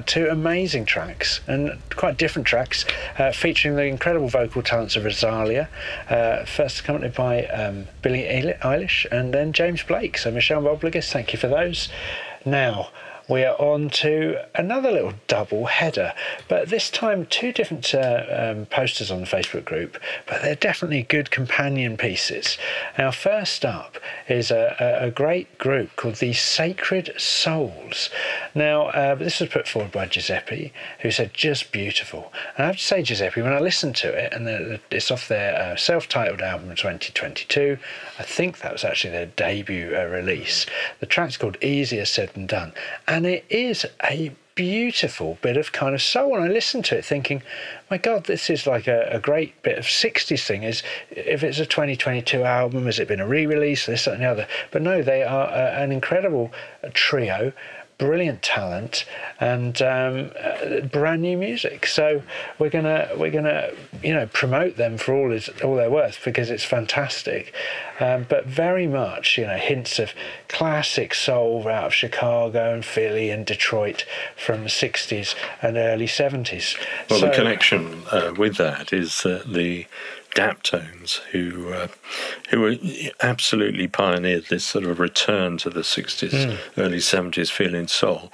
Two 0.07 0.29
amazing 0.29 0.85
tracks 0.85 1.41
and 1.47 1.79
quite 1.91 2.17
different 2.17 2.47
tracks, 2.47 2.85
uh, 3.19 3.33
featuring 3.33 3.77
the 3.77 3.85
incredible 3.85 4.29
vocal 4.29 4.63
talents 4.63 4.97
of 4.97 5.05
Rosalia, 5.05 5.69
uh, 6.09 6.45
first 6.45 6.81
accompanied 6.81 7.15
by 7.15 7.47
um, 7.47 7.87
Billie 8.03 8.25
Eilish 8.25 9.07
and 9.11 9.33
then 9.33 9.53
James 9.53 9.83
Blake. 9.83 10.19
So, 10.19 10.31
Michelle 10.31 10.63
Rodriguez, 10.63 11.11
thank 11.11 11.33
you 11.33 11.39
for 11.39 11.49
those. 11.49 11.89
Now, 12.45 12.91
we 13.29 13.45
are 13.45 13.55
on 13.61 13.89
to 13.89 14.37
another 14.55 14.91
little 14.91 15.15
double 15.29 15.67
header, 15.67 16.13
but 16.49 16.69
this 16.69 16.91
time 16.91 17.27
two 17.27 17.53
different 17.53 17.95
uh, 17.95 18.25
um, 18.29 18.67
posters 18.67 19.11
on 19.11 19.21
the 19.21 19.27
Facebook 19.27 19.65
group, 19.65 19.97
but 20.27 20.43
they're 20.43 20.57
definitely 20.57 21.05
good 21.05 21.31
companion 21.31 21.97
pieces. 21.97 22.59
Now, 22.99 23.11
first 23.11 23.65
up 23.65 23.97
is 24.29 24.51
a, 24.51 24.77
a, 24.81 25.07
a 25.07 25.11
great 25.11 25.57
group 25.57 25.95
called 25.97 26.17
Thee 26.17 26.33
Sacred 26.33 27.15
Souls. 27.17 28.11
Now, 28.55 28.87
uh, 28.89 29.15
this 29.15 29.41
was 29.41 29.49
put 29.49 29.67
forward 29.67 29.93
by 29.93 30.07
Giuseppe, 30.07 30.73
who 31.01 31.11
said 31.11 31.33
just 31.33 31.73
beautiful. 31.73 32.33
And 32.57 32.65
I 32.65 32.67
have 32.69 32.77
to 32.77 32.83
say, 32.83 33.03
Giuseppe, 33.03 33.41
when 33.43 33.53
I 33.53 33.61
listened 33.61 33.97
to 33.97 34.09
it, 34.09 34.33
and 34.33 34.47
the, 34.47 34.81
the- 34.91 34.97
it's 34.97 35.11
off 35.11 35.29
their 35.29 35.55
uh, 35.55 35.77
self 35.77 36.09
titled 36.09 36.43
album 36.43 36.71
in 36.71 36.77
2022, 36.77 37.79
I 38.19 38.23
think 38.23 38.59
that 38.59 38.73
was 38.73 38.85
actually 38.85 39.13
their 39.13 39.27
debut 39.27 39.95
uh, 39.97 40.05
release. 40.05 40.67
The 41.01 41.07
track's 41.07 41.37
called 41.37 41.57
Easier 41.63 42.05
Said 42.05 42.35
Than 42.35 42.47
Done, 42.47 42.73
and 43.09 43.27
it 43.27 43.45
is 43.49 43.87
a 44.05 44.33
beautiful 44.55 45.39
bit 45.41 45.57
of 45.57 45.73
kind 45.73 45.95
of 45.95 46.03
soul. 46.03 46.37
And 46.37 46.45
I 46.45 46.49
listened 46.49 46.85
to 46.87 46.99
it 46.99 47.05
thinking, 47.05 47.43
my 47.91 47.97
God, 47.97 48.25
this 48.25 48.51
is 48.51 48.67
like 48.67 48.87
a, 48.87 49.09
a 49.11 49.19
great 49.19 49.61
bit 49.63 49.79
of 49.79 49.85
60s 49.87 50.47
thing. 50.47 50.63
Is 50.63 50.83
if 51.11 51.43
it's 51.43 51.59
a 51.59 51.67
2022 51.67 52.45
album, 52.45 52.87
has 52.87 52.99
it 52.99 53.09
been 53.09 53.21
a 53.21 53.27
re 53.27 53.47
release, 53.47 53.87
this, 53.87 54.05
that, 54.05 54.15
and 54.15 54.23
the 54.23 54.27
other? 54.27 54.47
But 54.71 54.83
no, 54.83 55.03
they 55.03 55.23
are 55.23 55.47
uh, 55.49 55.83
an 55.83 55.91
incredible 55.93 56.53
trio 56.93 57.53
brilliant 58.03 58.43
talent 58.43 59.05
and 59.39 59.81
um, 59.81 60.33
uh, 60.43 60.81
brand 60.81 61.23
new 61.23 61.37
music. 61.37 61.87
So 61.87 62.21
we're 62.59 62.69
gonna 62.69 63.09
we're 63.17 63.31
gonna 63.31 63.71
you 64.03 64.13
know 64.13 64.27
promote 64.27 64.77
them 64.77 64.99
for 64.99 65.15
all 65.15 65.31
is 65.31 65.49
all 65.63 65.77
they're 65.77 65.89
worth 65.89 66.19
because 66.25 66.51
it's 66.51 66.65
fantastic. 66.65 67.55
Um, 68.01 68.27
but 68.29 68.47
very 68.47 68.89
much 68.89 69.39
you 69.39 69.47
know 69.47 69.57
hints 69.57 70.01
of 70.01 70.15
classic 70.49 71.15
soul 71.15 71.69
out 71.69 71.85
of 71.85 71.95
Chicago 71.95 72.75
and 72.75 72.85
Philly 72.85 73.31
and 73.31 73.47
Detroit 73.47 74.05
from 74.37 74.65
the 74.65 74.69
60s 74.69 75.37
and 75.63 75.77
early 75.77 76.07
70s. 76.07 76.77
Well, 77.09 77.21
so, 77.21 77.27
the 77.27 77.33
connection 77.33 78.03
uh, 78.11 78.35
with 78.37 78.57
that 78.57 78.93
is 78.93 79.25
uh, 79.25 79.45
the 79.47 79.87
Daptones, 80.35 81.17
who 81.31 81.73
uh, 81.73 81.89
who 82.51 82.77
absolutely 83.21 83.87
pioneered 83.87 84.47
this 84.49 84.65
sort 84.65 84.85
of 84.85 84.99
return 84.99 85.59
to 85.59 85.69
the 85.71 85.81
60s, 85.81 86.31
Mm. 86.33 86.57
early 86.79 86.99
70s 86.99 87.51
feeling 87.51 87.87
soul. 87.87 88.33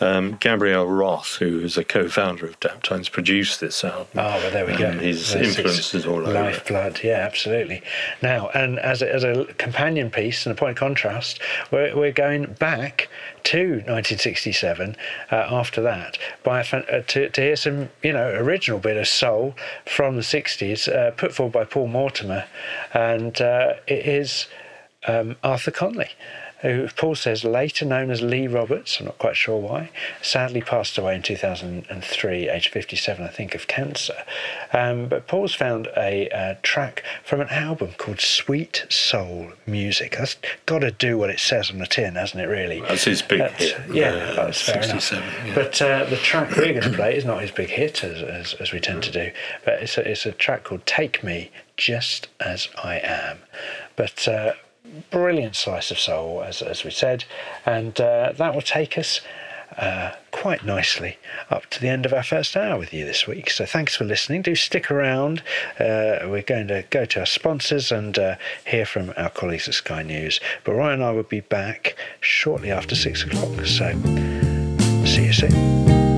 Um, 0.00 0.36
Gabriel 0.40 0.86
Roth, 0.86 1.36
who 1.36 1.60
is 1.60 1.76
a 1.78 1.84
co-founder 1.84 2.44
of 2.46 2.60
Daptones, 2.60 3.10
produced 3.10 3.60
this 3.60 3.82
album. 3.84 4.06
Oh, 4.14 4.18
well, 4.22 4.50
there 4.50 4.66
we 4.66 4.76
go. 4.76 4.90
His 4.92 5.32
There's 5.32 5.56
influences 5.56 6.06
all 6.06 6.20
over. 6.20 6.32
Lifeblood, 6.32 7.00
yeah, 7.02 7.18
absolutely. 7.26 7.82
Now, 8.22 8.48
and 8.50 8.78
as 8.78 9.00
a, 9.02 9.12
as 9.12 9.24
a 9.24 9.46
companion 9.58 10.10
piece 10.10 10.44
and 10.46 10.54
a 10.54 10.58
point 10.58 10.72
of 10.72 10.76
contrast, 10.76 11.40
we're, 11.70 11.96
we're 11.96 12.12
going 12.12 12.52
back 12.54 13.08
to 13.44 13.82
1967 13.86 14.96
uh, 15.30 15.34
after 15.34 15.80
that 15.82 16.18
by 16.42 16.60
a 16.60 16.76
uh, 16.76 17.02
to, 17.06 17.28
to 17.28 17.40
hear 17.40 17.56
some, 17.56 17.88
you 18.02 18.12
know, 18.12 18.28
original 18.30 18.78
bit 18.78 18.96
of 18.96 19.08
soul 19.08 19.54
from 19.86 20.16
the 20.16 20.22
60s 20.22 20.88
uh, 20.92 21.10
put 21.12 21.32
forward 21.32 21.52
by 21.52 21.64
Paul 21.64 21.88
Mortimer. 21.88 22.46
And 22.92 23.40
uh, 23.40 23.74
it 23.86 24.06
is 24.06 24.46
um, 25.06 25.36
Arthur 25.42 25.70
Conley. 25.70 26.10
Who 26.62 26.88
Paul 26.88 27.14
says 27.14 27.42
later 27.42 27.86
known 27.86 28.10
as 28.10 28.20
Lee 28.20 28.46
Roberts, 28.46 29.00
I'm 29.00 29.06
not 29.06 29.18
quite 29.18 29.36
sure 29.36 29.58
why, 29.58 29.90
sadly 30.20 30.60
passed 30.60 30.98
away 30.98 31.14
in 31.14 31.22
2003, 31.22 32.48
aged 32.50 32.68
57, 32.72 33.24
I 33.24 33.28
think, 33.28 33.54
of 33.54 33.66
cancer. 33.66 34.24
Um, 34.72 35.08
but 35.08 35.26
Paul's 35.26 35.54
found 35.54 35.88
a 35.96 36.28
uh, 36.28 36.54
track 36.62 37.02
from 37.24 37.40
an 37.40 37.48
album 37.48 37.92
called 37.96 38.20
Sweet 38.20 38.84
Soul 38.90 39.52
Music. 39.66 40.16
That's 40.18 40.36
got 40.66 40.80
to 40.80 40.90
do 40.90 41.16
what 41.16 41.30
it 41.30 41.40
says 41.40 41.70
on 41.70 41.78
the 41.78 41.86
tin, 41.86 42.14
hasn't 42.16 42.42
it, 42.42 42.46
really? 42.46 42.80
That's 42.82 43.04
his 43.04 43.22
big 43.22 43.38
That- 43.38 43.52
hit. 43.52 43.76
Yeah, 43.94 44.08
uh, 44.10 44.34
that's 44.46 44.60
fair 44.60 44.82
enough. 44.82 45.00
67. 45.02 45.28
yeah. 45.46 45.54
But 45.54 45.80
uh, 45.82 46.04
the 46.04 46.16
track 46.16 46.50
we're 46.56 46.72
going 46.78 46.82
to 46.82 46.92
play 46.92 47.16
is 47.16 47.24
not 47.24 47.40
his 47.40 47.50
big 47.52 47.70
hit, 47.70 48.04
as, 48.04 48.22
as, 48.22 48.54
as 48.60 48.70
we 48.72 48.80
tend 48.80 49.02
to 49.04 49.10
do, 49.10 49.30
but 49.64 49.82
it's 49.82 49.96
a, 49.96 50.06
it's 50.10 50.26
a 50.26 50.32
track 50.32 50.64
called 50.64 50.84
Take 50.84 51.24
Me 51.24 51.50
Just 51.78 52.28
As 52.38 52.68
I 52.82 53.00
Am. 53.02 53.38
But 53.96 54.28
uh, 54.28 54.52
brilliant 55.10 55.56
slice 55.56 55.90
of 55.90 55.98
soul, 55.98 56.42
as, 56.42 56.62
as 56.62 56.84
we 56.84 56.90
said, 56.90 57.24
and 57.66 58.00
uh, 58.00 58.32
that 58.36 58.54
will 58.54 58.62
take 58.62 58.98
us. 58.98 59.20
Uh, 59.78 60.12
quite 60.32 60.64
nicely 60.64 61.16
up 61.48 61.64
to 61.66 61.80
the 61.80 61.88
end 61.88 62.04
of 62.04 62.12
our 62.12 62.24
first 62.24 62.56
hour 62.56 62.76
with 62.76 62.92
you 62.92 63.04
this 63.04 63.28
week. 63.28 63.48
So 63.48 63.64
thanks 63.64 63.94
for 63.94 64.04
listening. 64.04 64.42
Do 64.42 64.56
stick 64.56 64.90
around. 64.90 65.44
Uh, 65.78 66.18
we're 66.24 66.42
going 66.42 66.66
to 66.68 66.84
go 66.90 67.04
to 67.04 67.20
our 67.20 67.26
sponsors 67.26 67.92
and 67.92 68.18
uh, 68.18 68.34
hear 68.66 68.84
from 68.84 69.14
our 69.16 69.30
colleagues 69.30 69.68
at 69.68 69.74
Sky 69.74 70.02
News. 70.02 70.40
But 70.64 70.72
Roy 70.72 70.92
and 70.92 71.04
I 71.04 71.12
will 71.12 71.22
be 71.22 71.40
back 71.40 71.96
shortly 72.20 72.72
after 72.72 72.96
six 72.96 73.22
o'clock. 73.22 73.64
So 73.64 73.92
see 75.04 75.26
you 75.26 75.32
soon. 75.32 76.09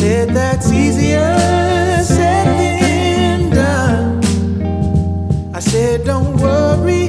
Said, 0.00 0.30
That's 0.30 0.72
easier 0.72 1.36
said 2.02 2.46
than 2.80 3.50
done. 3.50 4.24
I 5.54 5.60
said, 5.60 6.04
Don't 6.06 6.38
worry 6.38 7.08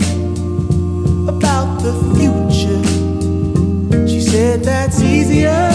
about 1.34 1.80
the 1.86 1.94
future. 2.16 2.84
She 4.08 4.20
said, 4.20 4.64
That's 4.66 5.02
easier 5.02 5.71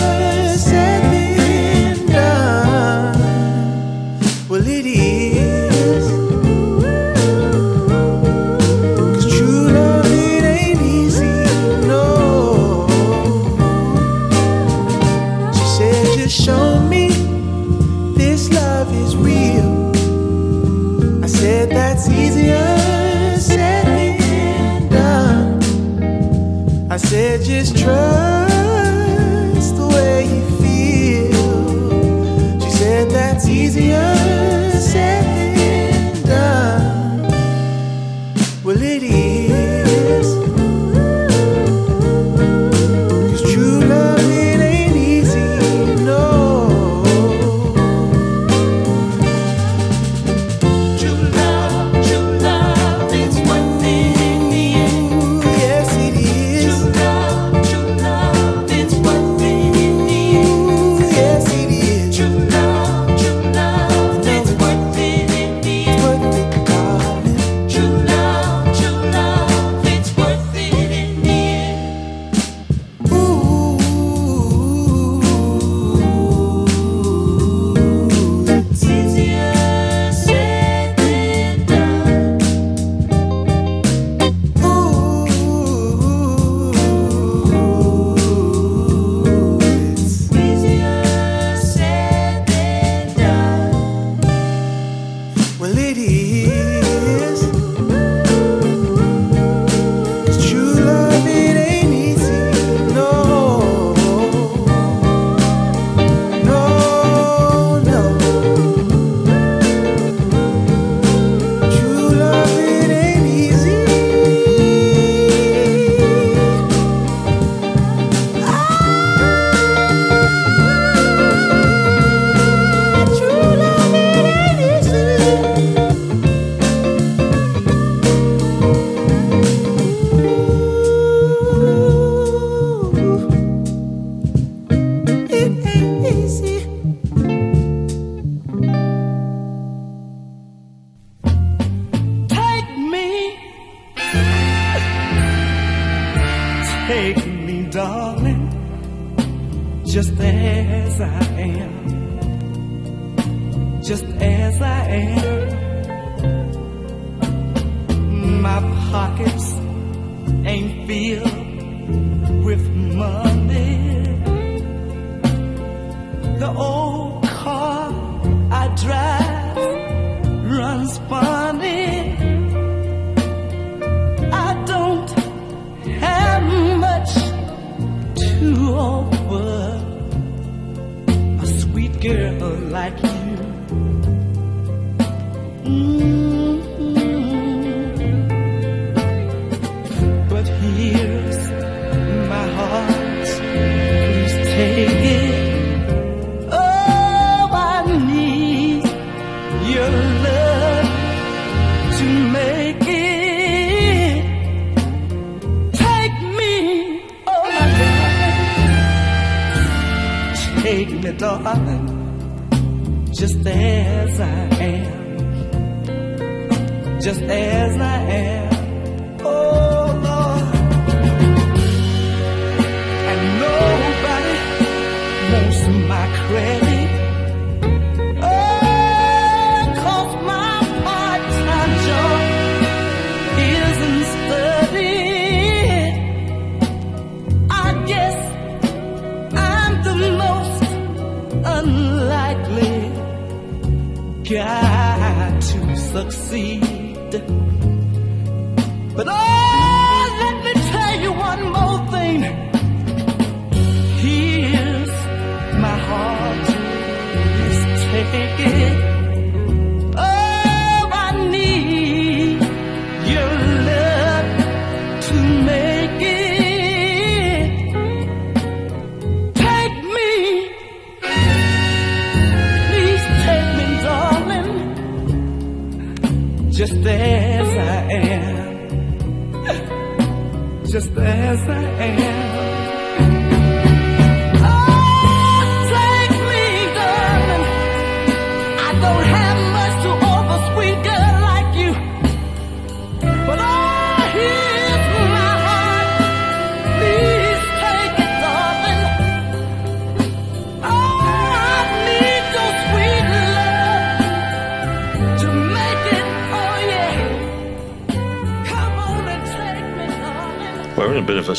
said, 27.67 27.77
just 27.79 28.06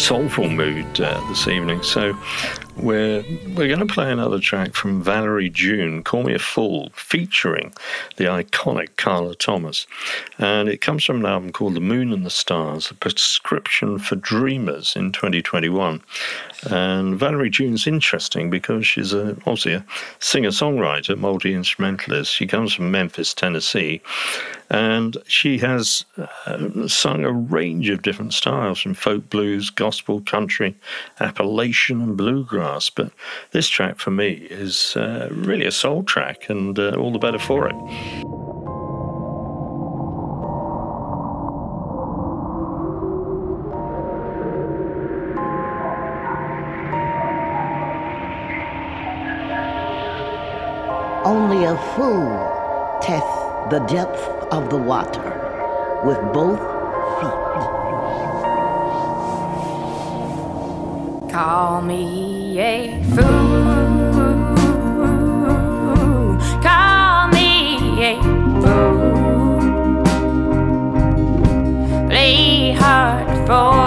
soulful 0.07 0.47
mood 0.47 1.01
uh, 1.01 1.19
this 1.27 1.49
evening, 1.49 1.83
so 1.83 2.17
we're 2.77 3.25
we're 3.57 3.67
going 3.67 3.85
to 3.85 3.93
play 3.93 4.09
another 4.09 4.39
track 4.39 4.73
from 4.73 5.03
Valerie 5.03 5.49
June, 5.49 6.01
"Call 6.01 6.23
Me 6.23 6.33
a 6.33 6.39
Fool," 6.39 6.91
featuring 6.93 7.73
the 8.15 8.23
iconic 8.23 8.95
Carla 8.95 9.35
Thomas, 9.35 9.85
and 10.39 10.69
it 10.69 10.79
comes 10.79 11.03
from 11.03 11.17
an 11.17 11.25
album 11.25 11.51
called 11.51 11.73
"The 11.73 11.81
Moon 11.81 12.13
and 12.13 12.25
the 12.25 12.29
Stars: 12.29 12.89
A 12.89 12.93
Prescription 12.93 13.99
for 13.99 14.15
Dreamers" 14.15 14.95
in 14.95 15.11
2021. 15.11 16.01
And 16.63 17.17
Valerie 17.17 17.49
June's 17.49 17.87
interesting 17.87 18.49
because 18.49 18.85
she's 18.85 19.13
a, 19.13 19.31
obviously 19.45 19.73
a 19.73 19.85
singer-songwriter, 20.19 21.17
multi-instrumentalist. 21.17 22.33
She 22.33 22.47
comes 22.47 22.73
from 22.73 22.91
Memphis, 22.91 23.33
Tennessee, 23.33 24.01
and 24.69 25.17
she 25.27 25.59
has 25.59 26.03
uh, 26.17 26.87
sung 26.87 27.23
a 27.23 27.31
range 27.31 27.89
of 27.89 28.01
different 28.01 28.33
styles 28.33 28.79
from 28.79 28.95
folk 28.95 29.29
blues, 29.29 29.69
gospel, 29.69 30.21
country, 30.21 30.75
Appalachian, 31.19 32.01
and 32.01 32.17
bluegrass. 32.17 32.89
But 32.89 33.11
this 33.51 33.69
track 33.69 33.99
for 33.99 34.11
me 34.11 34.31
is 34.49 34.95
uh, 34.95 35.29
really 35.31 35.65
a 35.65 35.71
soul 35.71 36.03
track, 36.03 36.49
and 36.49 36.77
uh, 36.77 36.95
all 36.97 37.13
the 37.13 37.19
better 37.19 37.39
for 37.39 37.67
it. 37.67 38.36
Only 51.57 51.69
a 51.69 51.77
fool 51.95 52.99
tests 53.01 53.39
the 53.71 53.79
depth 53.89 54.21
of 54.53 54.69
the 54.69 54.77
water 54.77 55.23
with 56.05 56.19
both 56.31 56.59
feet. 57.19 57.33
Call 61.31 61.81
me 61.81 62.59
a 62.59 63.01
fool. 63.15 63.25
Call 66.61 67.27
me 67.29 68.03
a 68.03 68.21
fool. 68.61 69.67
Play 72.07 72.73
hard 72.73 73.27
for 73.47 73.86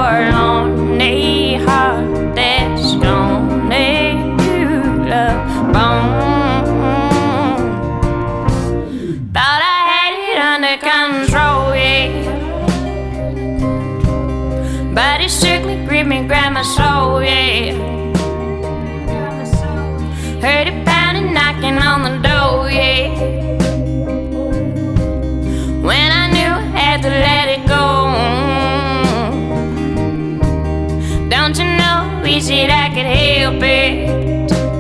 could 33.59 34.51
help. 34.51 34.71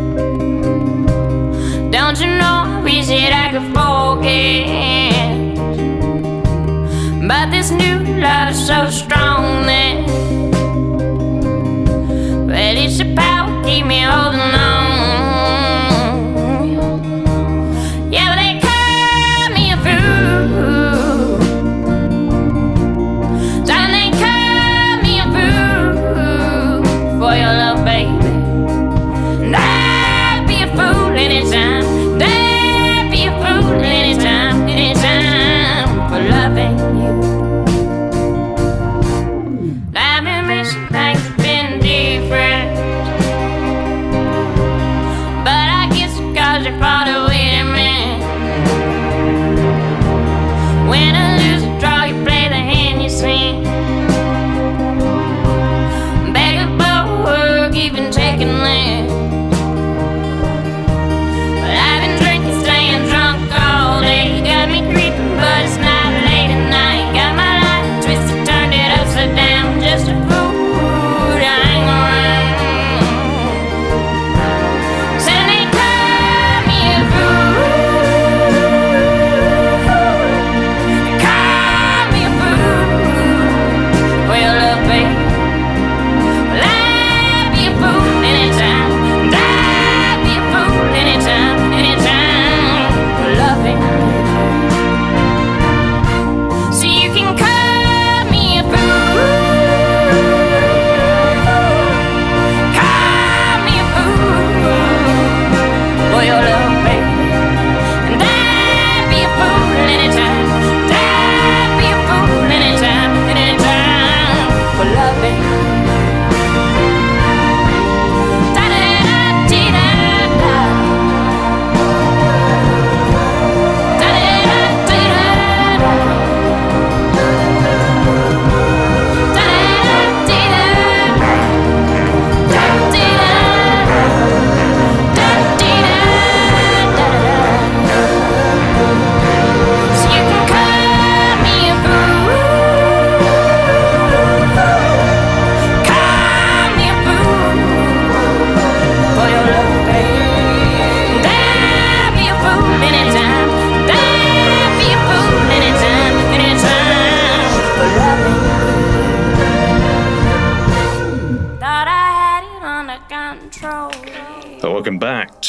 Don't 1.90 2.20
you 2.20 2.26
know, 2.26 2.82
we 2.84 3.02
said 3.02 3.32
I 3.32 3.50
could 3.52 3.68
forget. 3.74 5.30
But 7.26 7.50
this 7.50 7.70
new 7.70 7.98
love's 8.20 8.66
so 8.66 8.90
strong 8.90 9.66
that 9.66 10.06
Well, 12.46 12.76
it's 12.76 12.98
the 12.98 13.14
power 13.14 13.62
keep 13.64 13.86
me 13.86 14.00
holding 14.00 14.39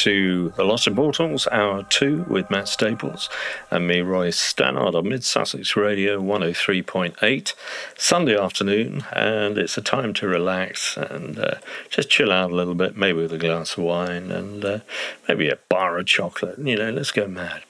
to 0.01 0.49
The 0.55 0.63
Lost 0.63 0.87
Immortals, 0.87 1.47
Hour 1.51 1.83
2 1.83 2.25
with 2.27 2.49
Matt 2.49 2.67
Staples 2.67 3.29
and 3.69 3.87
me, 3.87 4.01
Roy 4.01 4.31
Stannard, 4.31 4.95
on 4.95 5.09
Mid 5.09 5.23
Sussex 5.23 5.75
Radio 5.75 6.19
103.8, 6.19 7.53
Sunday 7.95 8.35
afternoon, 8.35 9.03
and 9.13 9.59
it's 9.59 9.77
a 9.77 9.81
time 9.81 10.15
to 10.15 10.27
relax 10.27 10.97
and 10.97 11.37
uh, 11.37 11.55
just 11.91 12.09
chill 12.09 12.31
out 12.31 12.49
a 12.49 12.55
little 12.55 12.73
bit, 12.73 12.97
maybe 12.97 13.19
with 13.19 13.31
a 13.31 13.37
glass 13.37 13.77
of 13.77 13.83
wine 13.83 14.31
and 14.31 14.65
uh, 14.65 14.79
maybe 15.27 15.49
a 15.49 15.59
bar 15.69 15.99
of 15.99 16.07
chocolate. 16.07 16.57
You 16.57 16.77
know, 16.77 16.89
let's 16.89 17.11
go 17.11 17.27
mad. 17.27 17.61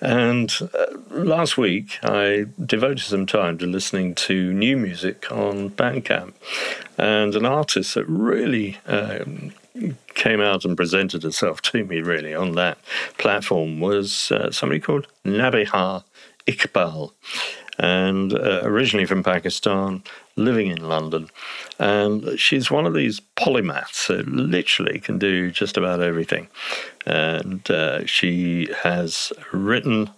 And 0.00 0.50
uh, 0.72 0.86
last 1.10 1.58
week, 1.58 1.98
I 2.02 2.46
devoted 2.64 3.00
some 3.00 3.26
time 3.26 3.58
to 3.58 3.66
listening 3.66 4.14
to 4.14 4.54
new 4.54 4.78
music 4.78 5.30
on 5.30 5.70
Bandcamp 5.70 6.32
and 6.96 7.34
an 7.34 7.44
artist 7.44 7.96
that 7.96 8.06
really 8.06 8.78
um, 8.86 9.52
came 10.14 10.40
out 10.40 10.64
and 10.64 10.76
presented 10.76 11.22
herself 11.22 11.60
to 11.62 11.84
me 11.84 12.00
really 12.00 12.34
on 12.34 12.52
that 12.52 12.78
platform 13.18 13.80
was 13.80 14.30
uh, 14.32 14.50
somebody 14.50 14.80
called 14.80 15.06
Nabihah 15.24 16.04
Iqbal, 16.46 17.12
and 17.78 18.32
uh, 18.32 18.60
originally 18.62 19.06
from 19.06 19.22
Pakistan, 19.22 20.02
living 20.36 20.68
in 20.68 20.88
London. 20.88 21.28
And 21.78 22.38
she's 22.38 22.70
one 22.70 22.86
of 22.86 22.94
these 22.94 23.20
polymaths 23.36 24.06
that 24.08 24.28
literally 24.28 25.00
can 25.00 25.18
do 25.18 25.50
just 25.50 25.76
about 25.76 26.00
everything. 26.00 26.48
And 27.04 27.68
uh, 27.70 28.06
she 28.06 28.68
has 28.82 29.32
written 29.52 30.10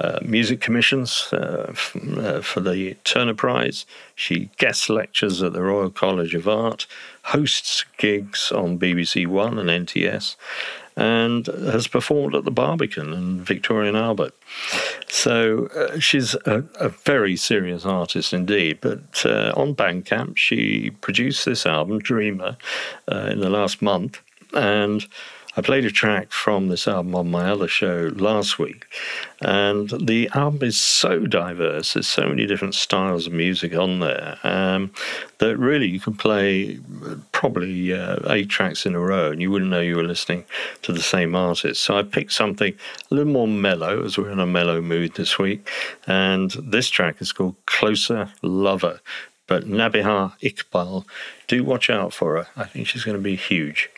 uh, 0.00 0.18
music 0.22 0.60
commissions 0.60 1.28
uh, 1.32 1.72
uh, 2.16 2.40
for 2.40 2.60
the 2.60 2.94
Turner 3.04 3.34
Prize. 3.34 3.86
She 4.14 4.50
guest 4.58 4.88
lectures 4.90 5.42
at 5.42 5.52
the 5.52 5.62
Royal 5.62 5.90
College 5.90 6.34
of 6.34 6.48
Art, 6.48 6.86
hosts 7.24 7.84
gigs 7.98 8.50
on 8.50 8.78
BBC 8.78 9.26
One 9.26 9.58
and 9.58 9.68
NTS, 9.86 10.36
and 10.96 11.46
has 11.46 11.86
performed 11.86 12.34
at 12.34 12.44
the 12.44 12.50
Barbican 12.50 13.12
and 13.12 13.40
Victoria 13.40 13.88
and 13.88 13.96
Albert. 13.96 14.34
So 15.08 15.66
uh, 15.68 15.98
she's 15.98 16.34
a, 16.46 16.64
a, 16.76 16.88
very 16.90 17.36
serious 17.36 17.86
artist 17.86 18.32
indeed. 18.32 18.78
But 18.80 19.24
uh, 19.24 19.52
on 19.56 19.74
Bandcamp, 19.74 20.36
she 20.36 20.90
produced 21.00 21.44
this 21.44 21.64
album, 21.64 21.98
Dreamer, 21.98 22.56
uh, 23.10 23.28
in 23.30 23.40
the 23.40 23.50
last 23.50 23.80
month, 23.80 24.20
and 24.52 25.06
I 25.54 25.60
played 25.60 25.84
a 25.84 25.90
track 25.90 26.32
from 26.32 26.68
this 26.68 26.88
album 26.88 27.14
on 27.14 27.30
my 27.30 27.50
other 27.50 27.68
show 27.68 28.10
last 28.14 28.58
week, 28.58 28.86
and 29.42 29.90
the 29.90 30.30
album 30.32 30.62
is 30.62 30.78
so 30.78 31.26
diverse. 31.26 31.92
There's 31.92 32.08
so 32.08 32.26
many 32.26 32.46
different 32.46 32.74
styles 32.74 33.26
of 33.26 33.34
music 33.34 33.74
on 33.74 34.00
there 34.00 34.38
um, 34.44 34.92
that 35.38 35.58
really 35.58 35.88
you 35.88 36.00
can 36.00 36.14
play 36.14 36.78
probably 37.32 37.92
uh, 37.92 38.32
eight 38.32 38.48
tracks 38.48 38.86
in 38.86 38.94
a 38.94 39.00
row, 39.00 39.30
and 39.30 39.42
you 39.42 39.50
wouldn't 39.50 39.70
know 39.70 39.80
you 39.80 39.96
were 39.96 40.04
listening 40.04 40.46
to 40.82 40.92
the 40.92 41.02
same 41.02 41.34
artist. 41.34 41.84
So 41.84 41.98
I 41.98 42.02
picked 42.02 42.32
something 42.32 42.72
a 43.10 43.14
little 43.14 43.32
more 43.32 43.48
mellow, 43.48 44.04
as 44.04 44.16
we're 44.16 44.30
in 44.30 44.40
a 44.40 44.46
mellow 44.46 44.80
mood 44.80 45.16
this 45.16 45.38
week, 45.38 45.68
and 46.06 46.50
this 46.52 46.88
track 46.88 47.20
is 47.20 47.30
called 47.30 47.56
"Closer 47.66 48.32
Lover." 48.40 49.00
But 49.48 49.64
Nabihah 49.64 50.40
Iqbal, 50.40 51.04
do 51.46 51.62
watch 51.62 51.90
out 51.90 52.14
for 52.14 52.36
her. 52.36 52.46
I 52.56 52.64
think 52.64 52.86
she's 52.86 53.04
going 53.04 53.18
to 53.18 53.22
be 53.22 53.36
huge. 53.36 53.90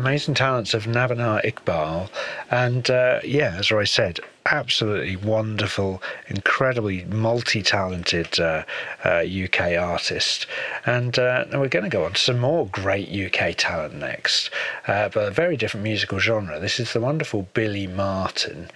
Amazing 0.00 0.32
talents 0.32 0.72
of 0.72 0.84
Nabihah 0.84 1.44
Iqbal. 1.44 2.08
And 2.50 2.88
uh, 2.88 3.20
yeah, 3.22 3.56
as 3.58 3.70
Roy 3.70 3.84
said, 3.84 4.18
absolutely 4.46 5.16
wonderful, 5.16 6.02
incredibly 6.28 7.04
multi 7.04 7.62
talented 7.62 8.40
uh, 8.40 8.64
uh, 9.04 9.22
UK 9.26 9.76
artist. 9.78 10.46
And 10.86 11.18
uh, 11.18 11.44
we're 11.52 11.68
going 11.68 11.84
to 11.84 11.90
go 11.90 12.06
on 12.06 12.14
to 12.14 12.18
some 12.18 12.38
more 12.38 12.66
great 12.68 13.10
UK 13.10 13.54
talent 13.58 13.94
next, 13.94 14.48
uh, 14.88 15.10
but 15.10 15.28
a 15.28 15.30
very 15.30 15.58
different 15.58 15.84
musical 15.84 16.18
genre. 16.18 16.58
This 16.58 16.80
is 16.80 16.94
the 16.94 17.00
wonderful 17.00 17.48
Billie 17.52 17.86
Marten. 17.86 18.70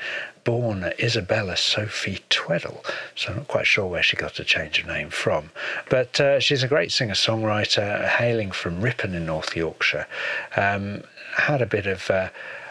Born 0.45 0.93
Isabella 0.99 1.57
Sophie 1.57 2.21
Tweddle, 2.29 2.85
so 3.17 3.31
I'm 3.31 3.39
not 3.39 3.49
quite 3.49 3.67
sure 3.67 3.87
where 3.87 4.03
she 4.03 4.15
got 4.15 4.39
a 4.39 4.45
change 4.45 4.79
of 4.79 4.87
name 4.87 5.09
from. 5.09 5.51
But 5.89 6.21
uh, 6.21 6.39
she's 6.39 6.63
a 6.63 6.69
great 6.69 6.93
singer 6.93 7.15
songwriter 7.15 8.07
hailing 8.07 8.51
from 8.53 8.83
Ripon 8.83 9.15
in 9.15 9.25
North 9.25 9.57
Yorkshire. 9.57 10.07
Um, 10.55 11.05
had 11.37 11.63
a 11.63 11.67
bit 11.67 11.87
of 11.87 12.11
uh, 12.11 12.29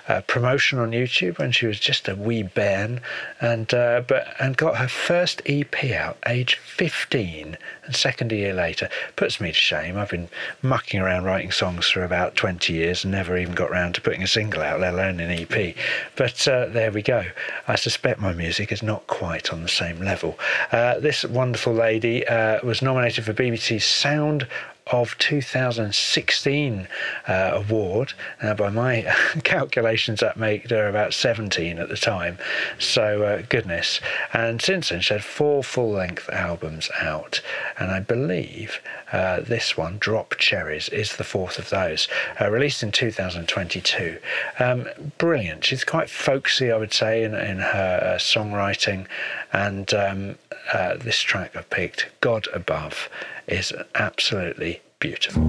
uh, 0.07 0.22
promotion 0.22 0.80
on 0.80 0.91
YouTube 0.91 1.40
when 1.40 1.52
she 1.52 1.65
was 1.65 1.80
just 1.80 2.07
a 2.10 2.15
wee 2.15 2.44
bairn, 2.44 2.99
and 3.40 3.73
uh, 3.73 4.02
but 4.06 4.34
and 4.40 4.57
got 4.57 4.77
her 4.77 4.88
first 4.88 5.41
EP 5.45 5.91
out, 5.91 6.18
age 6.27 6.56
15, 6.56 7.57
and 7.85 7.95
second 7.95 8.31
a 8.31 8.35
year 8.35 8.53
later. 8.53 8.90
Puts 9.15 9.40
me 9.40 9.49
to 9.49 9.53
shame. 9.53 9.98
I've 9.98 10.10
been 10.10 10.30
mucking 10.61 10.99
around 10.99 11.23
writing 11.23 11.52
songs 11.52 11.88
for 11.88 12.03
about 12.03 12.35
20 12.35 12.73
years 12.73 13.03
and 13.03 13.11
never 13.11 13.38
even 13.38 13.56
got 13.56 13.72
round 13.72 13.95
to 13.95 14.02
putting 14.02 14.23
a 14.23 14.27
single 14.27 14.61
out, 14.61 14.81
let 14.81 14.94
alone 14.94 15.19
an 15.19 15.31
EP. 15.31 15.76
But 16.15 16.48
uh, 16.48 16.68
there 16.68 16.91
we 16.91 17.02
go. 17.02 17.26
I 17.68 17.76
suspect 17.76 18.19
my 18.19 18.34
music 18.34 18.72
is 18.72 18.84
not 18.84 19.07
quite 19.07 19.53
on 19.53 19.64
the 19.64 19.69
same 19.69 19.99
level. 19.99 20.38
Uh, 20.72 20.99
this 20.99 21.23
wonderful 21.23 21.73
lady 21.73 22.27
uh, 22.27 22.60
was 22.64 22.81
nominated 22.81 23.23
for 23.23 23.34
BBC 23.34 23.81
Sound 23.81 24.48
of 24.94 25.18
2016 25.18 26.88
uh, 27.28 27.32
award. 27.52 28.14
Now, 28.44 28.53
by 28.53 28.70
my 28.70 29.11
calculations, 29.44 30.20
that 30.20 30.38
made 30.38 30.70
her 30.70 30.88
about 30.88 31.15
17 31.15 31.80
at 31.80 31.90
the 31.90 31.98
time. 31.98 32.38
So, 32.78 33.24
uh, 33.24 33.41
goodness. 33.49 33.99
And 34.34 34.61
since 34.61 34.90
then, 34.90 35.02
she 35.02 35.15
had 35.15 35.24
four 35.24 35.64
full 35.64 35.90
length 35.90 36.30
albums 36.30 36.91
out. 37.02 37.41
And 37.80 37.90
I 37.90 38.02
believe 38.02 38.82
uh, 39.11 39.41
this 39.41 39.76
one, 39.76 39.98
Drop 39.98 40.36
Cherries, 40.38 40.90
is 40.90 41.15
the 41.15 41.24
fourth 41.24 41.57
of 41.57 41.72
those, 41.72 42.07
uh, 42.40 42.52
released 42.52 42.84
in 42.84 42.91
2022. 42.91 44.20
Um, 44.60 44.88
brilliant. 45.18 45.65
She's 45.65 45.84
quite 45.84 46.10
folksy, 46.10 46.72
I 46.72 46.78
would 46.78 46.94
say, 46.94 47.24
in, 47.24 47.34
in 47.34 47.57
her 47.57 48.14
uh, 48.15 48.20
songwriting. 48.20 49.07
And 49.52 49.91
um, 49.95 50.36
uh, 50.72 50.98
this 50.98 51.20
track 51.20 51.56
I've 51.56 51.70
picked, 51.72 52.10
God 52.22 52.48
Above, 52.53 53.10
is 53.48 53.74
absolutely 53.95 54.82
beautiful. 54.99 55.44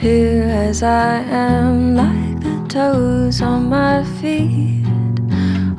Here 0.00 0.44
as 0.44 0.82
I 0.82 1.20
am, 1.24 1.94
like 1.94 2.40
the 2.40 2.66
toes 2.68 3.42
on 3.42 3.68
my 3.68 4.02
feet, 4.20 4.86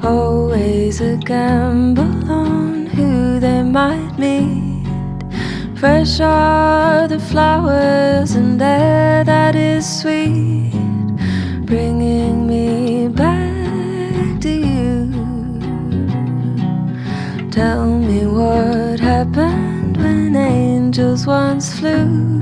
always 0.03 1.01
a 1.01 1.17
gamble 1.17 2.31
on 2.31 2.85
who 2.85 3.39
they 3.39 3.63
might 3.63 4.19
meet. 4.19 4.85
Fresh 5.75 6.19
are 6.19 7.07
the 7.07 7.17
flowers 7.17 8.35
and 8.35 8.61
air 8.61 9.23
that 9.23 9.55
is 9.55 10.01
sweet, 10.01 10.70
bringing 11.71 12.45
me 12.47 13.07
back 13.07 14.41
to 14.41 14.49
you. 14.49 15.07
Tell 17.49 17.85
me 17.85 18.25
what 18.25 18.99
happened 18.99 19.95
when 19.95 20.35
angels 20.35 21.25
once 21.25 21.79
flew 21.79 22.41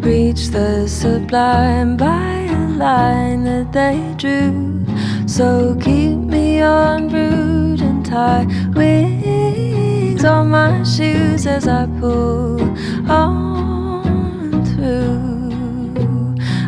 reach 0.00 0.46
the 0.48 0.88
sublime 0.88 1.98
by 1.98 2.48
a 2.60 2.68
line 2.84 3.44
that 3.44 3.70
they 3.70 4.00
drew. 4.16 4.82
So 5.26 5.76
keep 5.78 6.16
me 6.16 6.62
on 6.62 7.10
route 7.10 7.82
and 7.82 8.00
tie 8.06 8.46
wings 8.74 10.24
on 10.24 10.48
my 10.48 10.82
shoes 10.84 11.46
as 11.46 11.68
I 11.68 11.84
pull 12.00 12.62
on 13.10 14.64
through. 14.64 15.52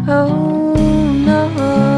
Oh 0.07 0.64
no. 1.65 1.94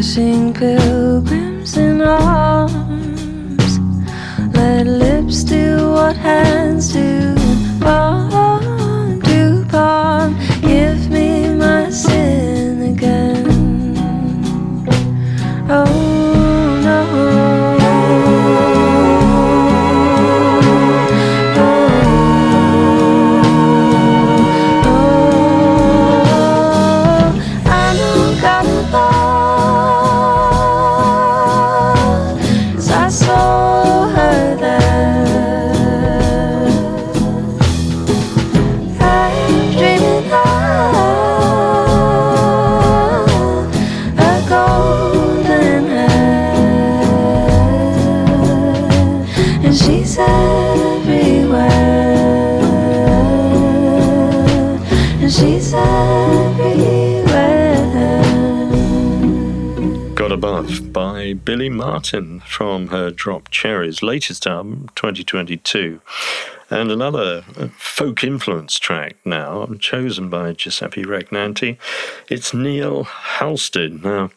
Blushing 0.00 0.54
pilgrims 0.54 1.76
in 1.76 2.00
arms. 2.00 2.39
Billie 61.60 61.68
Marten 61.68 62.40
from 62.40 62.86
her 62.86 63.10
Drop 63.10 63.50
Cherries 63.50 64.02
latest 64.02 64.46
album, 64.46 64.88
2022. 64.94 66.00
And 66.70 66.90
another 66.90 67.44
uh, 67.54 67.68
folk 67.76 68.24
influence 68.24 68.78
track 68.78 69.16
now, 69.26 69.66
chosen 69.78 70.30
by 70.30 70.54
Giuseppe 70.54 71.04
Regnanti. 71.04 71.76
It's 72.30 72.54
Neil 72.54 73.04
Halstead. 73.04 74.02
Now, 74.02 74.30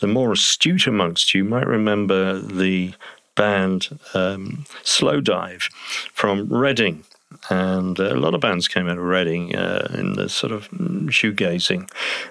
the 0.00 0.06
more 0.06 0.32
astute 0.32 0.86
amongst 0.86 1.34
you 1.34 1.44
might 1.44 1.66
remember 1.66 2.38
the 2.38 2.94
band 3.34 3.98
um, 4.14 4.64
Slowdive 4.82 5.70
from 6.14 6.50
Reading 6.50 7.04
and 7.50 7.98
a 7.98 8.14
lot 8.14 8.34
of 8.34 8.40
bands 8.40 8.68
came 8.68 8.88
out 8.88 8.98
of 8.98 9.04
Reading 9.04 9.54
uh, 9.54 9.88
in 9.94 10.14
the 10.14 10.28
sort 10.28 10.52
of 10.52 10.70
shoegazing 10.70 11.90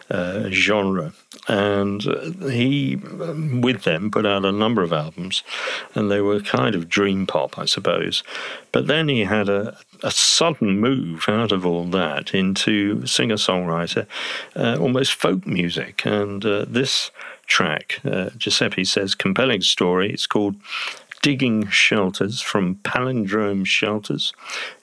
uh, 0.09 0.49
genre. 0.49 1.13
And 1.47 2.07
uh, 2.07 2.47
he, 2.47 2.95
with 2.95 3.83
them, 3.83 4.11
put 4.11 4.25
out 4.25 4.45
a 4.45 4.51
number 4.51 4.81
of 4.81 4.93
albums, 4.93 5.43
and 5.93 6.09
they 6.09 6.21
were 6.21 6.39
kind 6.39 6.73
of 6.73 6.87
dream 6.87 7.27
pop, 7.27 7.59
I 7.59 7.65
suppose. 7.65 8.23
But 8.71 8.87
then 8.87 9.09
he 9.09 9.25
had 9.25 9.49
a, 9.49 9.77
a 10.03 10.11
sudden 10.11 10.79
move 10.79 11.25
out 11.27 11.51
of 11.51 11.65
all 11.65 11.83
that 11.85 12.33
into 12.33 13.05
singer 13.05 13.35
songwriter, 13.35 14.07
uh, 14.55 14.77
almost 14.79 15.13
folk 15.13 15.45
music. 15.45 16.05
And 16.05 16.45
uh, 16.45 16.65
this 16.67 17.11
track, 17.45 17.99
Giuseppe 18.37 18.85
says, 18.85 19.15
compelling 19.15 19.61
story. 19.61 20.11
It's 20.13 20.27
called 20.27 20.55
digging 21.23 21.67
shelters 21.69 22.41
from 22.41 22.75
Palindrome 22.83 23.65
Shelters 23.65 24.33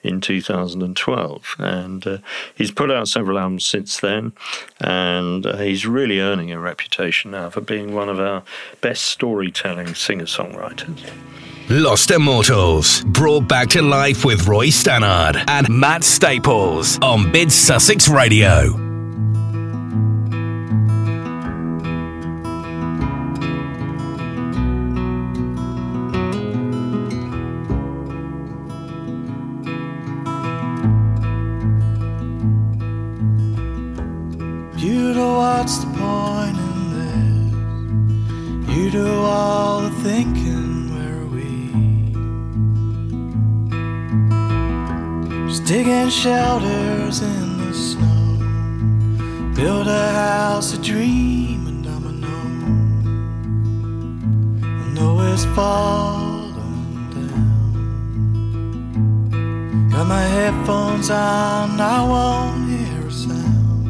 in 0.03 0.19
2012. 0.19 1.55
And 1.59 2.05
uh, 2.05 2.17
he's 2.53 2.71
put 2.71 2.91
out 2.91 3.07
several 3.07 3.39
albums 3.39 3.65
since 3.65 4.01
then, 4.01 4.33
and 4.81 5.45
uh, 5.45 5.55
he's 5.57 5.85
really 5.85 6.19
earning 6.19 6.51
a 6.51 6.59
reputation 6.59 7.31
now 7.31 7.49
for 7.49 7.61
being 7.61 7.93
one 7.93 8.09
of 8.09 8.19
our 8.19 8.43
best 8.81 9.03
storytelling 9.03 9.95
singer 9.95 10.25
songwriters. 10.25 11.09
Lost 11.69 12.11
Immortals, 12.11 13.01
brought 13.05 13.47
back 13.47 13.69
to 13.69 13.81
life 13.81 14.25
with 14.25 14.45
Roy 14.45 14.67
Stannard 14.67 15.41
and 15.47 15.69
Matt 15.69 16.03
Staples 16.03 16.99
on 16.99 17.31
Mid 17.31 17.49
Sussex 17.49 18.09
Radio. 18.09 18.90
Shelters 46.21 47.21
in 47.21 47.57
the 47.57 47.73
snow. 47.73 48.37
Build 49.55 49.87
a 49.87 50.11
house, 50.11 50.71
a 50.75 50.77
dream, 50.77 51.65
and 51.65 51.87
I'm 51.87 52.05
a 52.05 52.11
know. 52.23 52.47
I 54.83 54.85
know 54.93 55.19
it's 55.33 55.45
falling 55.55 57.09
down. 57.09 57.49
Got 59.89 60.05
my 60.05 60.21
headphones 60.21 61.09
on, 61.09 61.81
I 61.81 62.03
won't 62.13 62.69
hear 62.69 63.07
a 63.07 63.11
sound. 63.11 63.85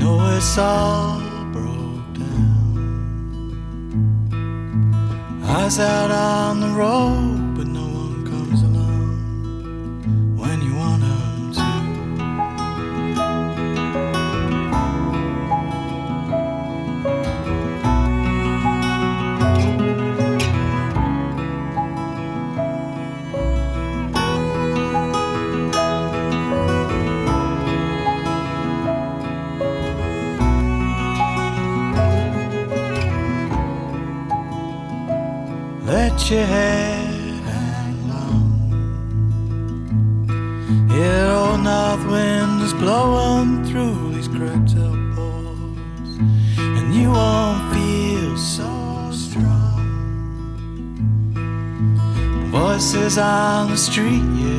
Know 0.00 0.16
it's 0.36 0.58
all 0.58 1.20
broke 1.52 2.14
down. 2.18 3.52
Eyes 5.44 5.78
out 5.78 6.10
on 6.10 6.58
the 6.58 6.70
road. 6.70 7.31
Your 36.32 36.46
head 36.46 37.44
hang 37.44 38.08
low. 38.08 38.40
Yeah, 40.96 41.36
old 41.36 41.60
north 41.60 42.04
wind 42.10 42.62
is 42.62 42.72
blowing 42.72 43.64
through 43.66 44.14
these 44.14 44.28
cracked 44.28 44.74
up 44.78 44.96
boards, 45.14 46.12
and 46.56 46.94
you 46.94 47.10
won't 47.10 47.62
feel 47.74 48.36
so 48.38 48.70
strong. 49.12 49.82
Voices 52.50 53.18
on 53.18 53.68
the 53.70 53.76
street, 53.76 54.24
yeah, 54.40 54.51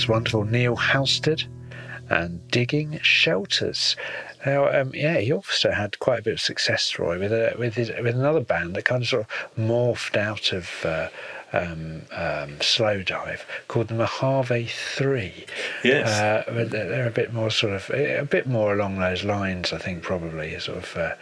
was 0.00 0.08
wonderful. 0.08 0.44
Neil 0.44 0.76
Halstead 0.76 1.44
and 2.08 2.46
Digging 2.48 2.98
Shelters. 3.02 3.96
Now, 4.46 4.72
um, 4.72 4.92
yeah, 4.94 5.18
he 5.18 5.30
also 5.30 5.70
had 5.70 5.98
quite 5.98 6.20
a 6.20 6.22
bit 6.22 6.32
of 6.32 6.40
success, 6.40 6.98
Roy, 6.98 7.18
with 7.18 7.32
a, 7.32 7.54
with 7.58 7.74
his, 7.74 7.90
with 8.00 8.14
another 8.14 8.40
band 8.40 8.74
that 8.76 8.86
kind 8.86 9.02
of 9.02 9.08
sort 9.08 9.26
of 9.26 9.56
morphed 9.58 10.16
out 10.16 10.52
of 10.52 10.70
uh, 10.86 11.08
um, 11.52 12.02
um, 12.12 12.56
Slowdive 12.60 13.40
called 13.68 13.88
the 13.88 13.94
Mojave 13.94 14.68
Three. 14.68 15.44
Yes, 15.84 16.08
uh, 16.08 16.44
but 16.50 16.70
they're 16.70 17.06
a 17.06 17.10
bit 17.10 17.34
more 17.34 17.50
sort 17.50 17.74
of 17.74 17.90
a 17.90 18.24
bit 18.24 18.46
more 18.46 18.72
along 18.72 18.98
those 18.98 19.22
lines, 19.22 19.70
I 19.74 19.78
think, 19.78 20.02
probably 20.02 20.58
sort 20.60 20.78
of. 20.78 20.96
Uh, 20.96 21.14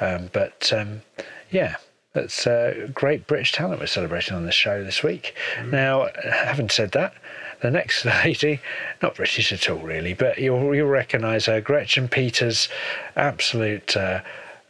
um, 0.00 0.30
but 0.32 0.72
um, 0.74 1.02
yeah, 1.50 1.76
that's 2.14 2.46
uh, 2.46 2.88
great 2.94 3.26
British 3.26 3.52
talent 3.52 3.80
we're 3.80 3.86
celebrating 3.86 4.34
on 4.34 4.46
the 4.46 4.52
show 4.52 4.82
this 4.82 5.02
week. 5.02 5.34
Now, 5.66 6.08
having 6.24 6.70
said 6.70 6.92
that, 6.92 7.12
the 7.64 7.70
next 7.70 8.04
lady, 8.24 8.60
not 9.02 9.16
British 9.16 9.50
at 9.52 9.70
all, 9.70 9.78
really, 9.78 10.12
but 10.12 10.38
you'll 10.38 10.74
you'll 10.74 10.86
recognise 10.86 11.46
her, 11.46 11.60
Gretchen 11.60 12.08
Peters, 12.08 12.68
absolute. 13.16 13.96
Uh, 13.96 14.20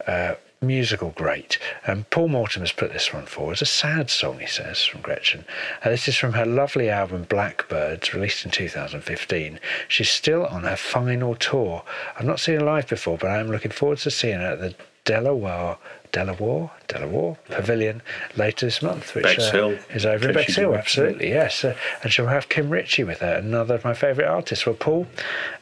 uh, 0.07 0.35
musical 0.61 1.11
great. 1.11 1.59
And 1.85 2.09
Paul 2.09 2.29
Mortimer's 2.29 2.71
put 2.71 2.91
this 2.91 3.13
one 3.13 3.25
forward. 3.25 3.53
It's 3.53 3.61
a 3.61 3.65
sad 3.65 4.09
song, 4.09 4.39
he 4.39 4.47
says, 4.47 4.83
from 4.83 5.01
Gretchen. 5.01 5.45
Uh, 5.83 5.89
this 5.89 6.07
is 6.07 6.15
from 6.15 6.33
her 6.33 6.45
lovely 6.45 6.89
album 6.89 7.23
Blackbirds, 7.23 8.13
released 8.13 8.45
in 8.45 8.51
2015. 8.51 9.59
She's 9.87 10.09
still 10.09 10.45
on 10.45 10.63
her 10.63 10.75
final 10.75 11.35
tour. 11.35 11.83
I've 12.17 12.25
not 12.25 12.39
seen 12.39 12.59
her 12.59 12.65
live 12.65 12.87
before, 12.87 13.17
but 13.17 13.29
I 13.29 13.39
am 13.39 13.49
looking 13.49 13.71
forward 13.71 13.99
to 13.99 14.11
seeing 14.11 14.39
her 14.39 14.53
at 14.53 14.59
the 14.59 14.75
De 15.03 15.21
La 15.21 15.33
Warr. 15.33 15.77
De 16.15 16.23
La 16.23 16.31
Warr, 16.31 16.71
Delaware 16.87 17.35
Pavilion 17.49 18.01
later 18.37 18.67
this 18.67 18.81
month, 18.81 19.15
which 19.15 19.37
uh, 19.37 19.75
is 19.89 20.05
over 20.05 20.29
in 20.29 20.33
Could 20.33 20.45
she 20.45 20.47
Bexhill. 20.47 20.69
do 20.69 20.73
it? 20.73 20.77
Absolutely, 20.77 21.27
yes. 21.27 21.65
Uh, 21.65 21.75
and 22.03 22.13
she'll 22.13 22.27
have 22.27 22.47
Kim 22.47 22.69
Richey 22.69 23.03
with 23.03 23.19
her, 23.19 23.33
another 23.33 23.75
of 23.75 23.83
my 23.83 23.93
favourite 23.93 24.29
artists. 24.29 24.65
Well, 24.65 24.75
Paul, 24.75 25.07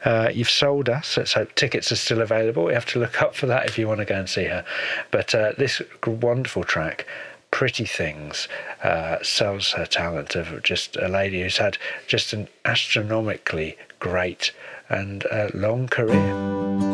uh, 0.04 0.30
you've 0.32 0.48
sold 0.48 0.88
us. 0.88 1.16
Let's 1.16 1.32
hope 1.32 1.56
tickets 1.56 1.90
are 1.90 1.96
still 1.96 2.20
available. 2.22 2.68
You 2.68 2.74
have 2.74 2.86
to 2.92 3.00
look 3.00 3.20
up 3.20 3.34
for 3.34 3.46
that 3.46 3.66
if 3.66 3.76
you 3.76 3.88
want 3.88 3.98
to 3.98 4.04
go 4.04 4.14
and 4.14 4.30
see 4.30 4.44
her. 4.44 4.64
But 5.10 5.34
uh, 5.34 5.54
this 5.58 5.82
wonderful 6.06 6.62
track. 6.62 7.04
Pretty 7.50 7.84
Things 7.84 8.46
uh, 8.84 9.20
sells 9.24 9.72
her 9.72 9.86
talent 9.86 10.36
of 10.36 10.62
just 10.62 10.96
a 10.96 11.08
lady 11.08 11.42
who's 11.42 11.56
had 11.56 11.78
just 12.06 12.32
an 12.32 12.46
astronomically 12.64 13.76
great 13.98 14.52
and 14.88 15.26
uh, 15.26 15.48
long 15.52 15.88
career. 15.88 16.93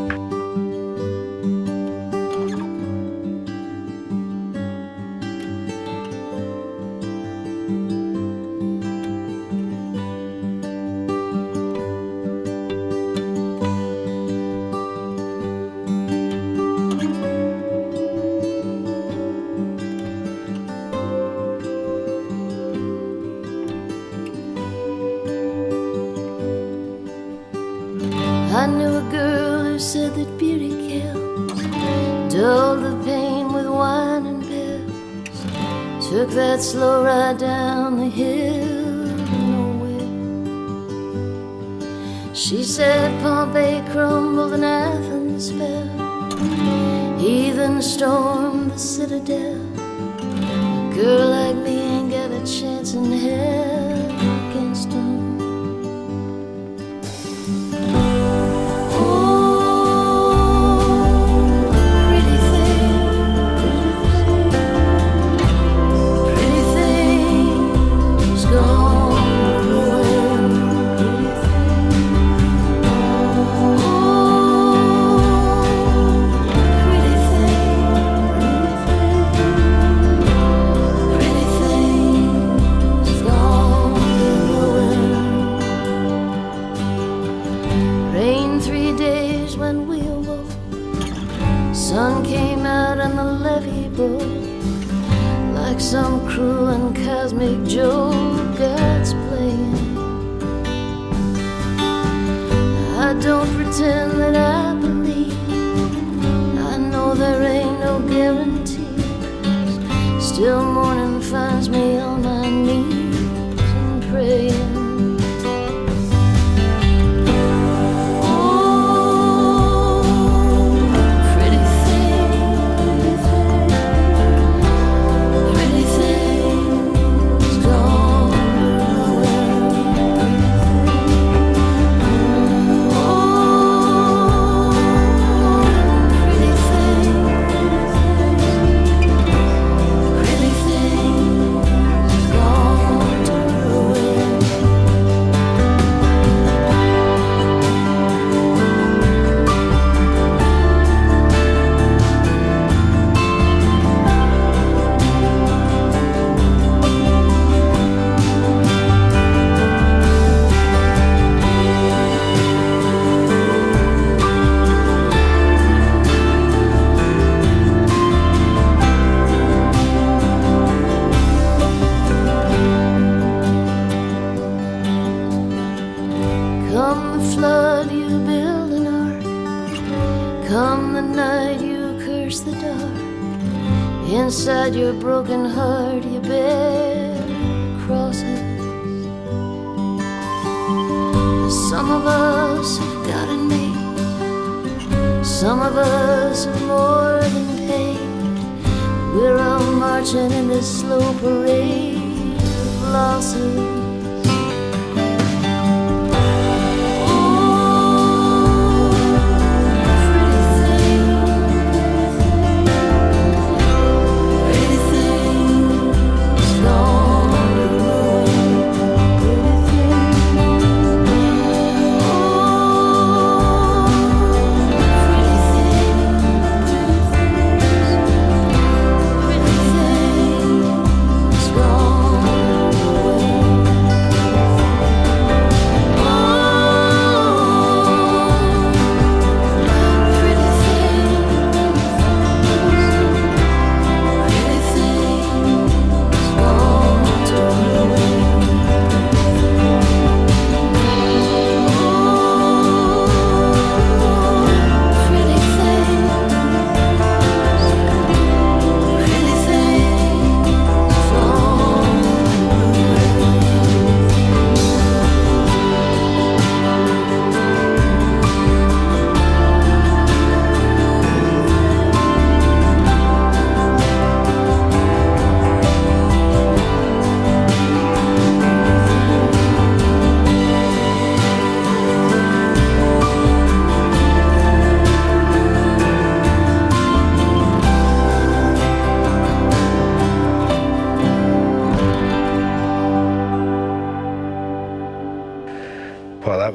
Marching 200.01 200.31
in 200.33 200.49
this 200.49 200.81
slow 200.81 201.13
parade 201.19 201.95
of 202.35 202.83
losses. 202.91 203.90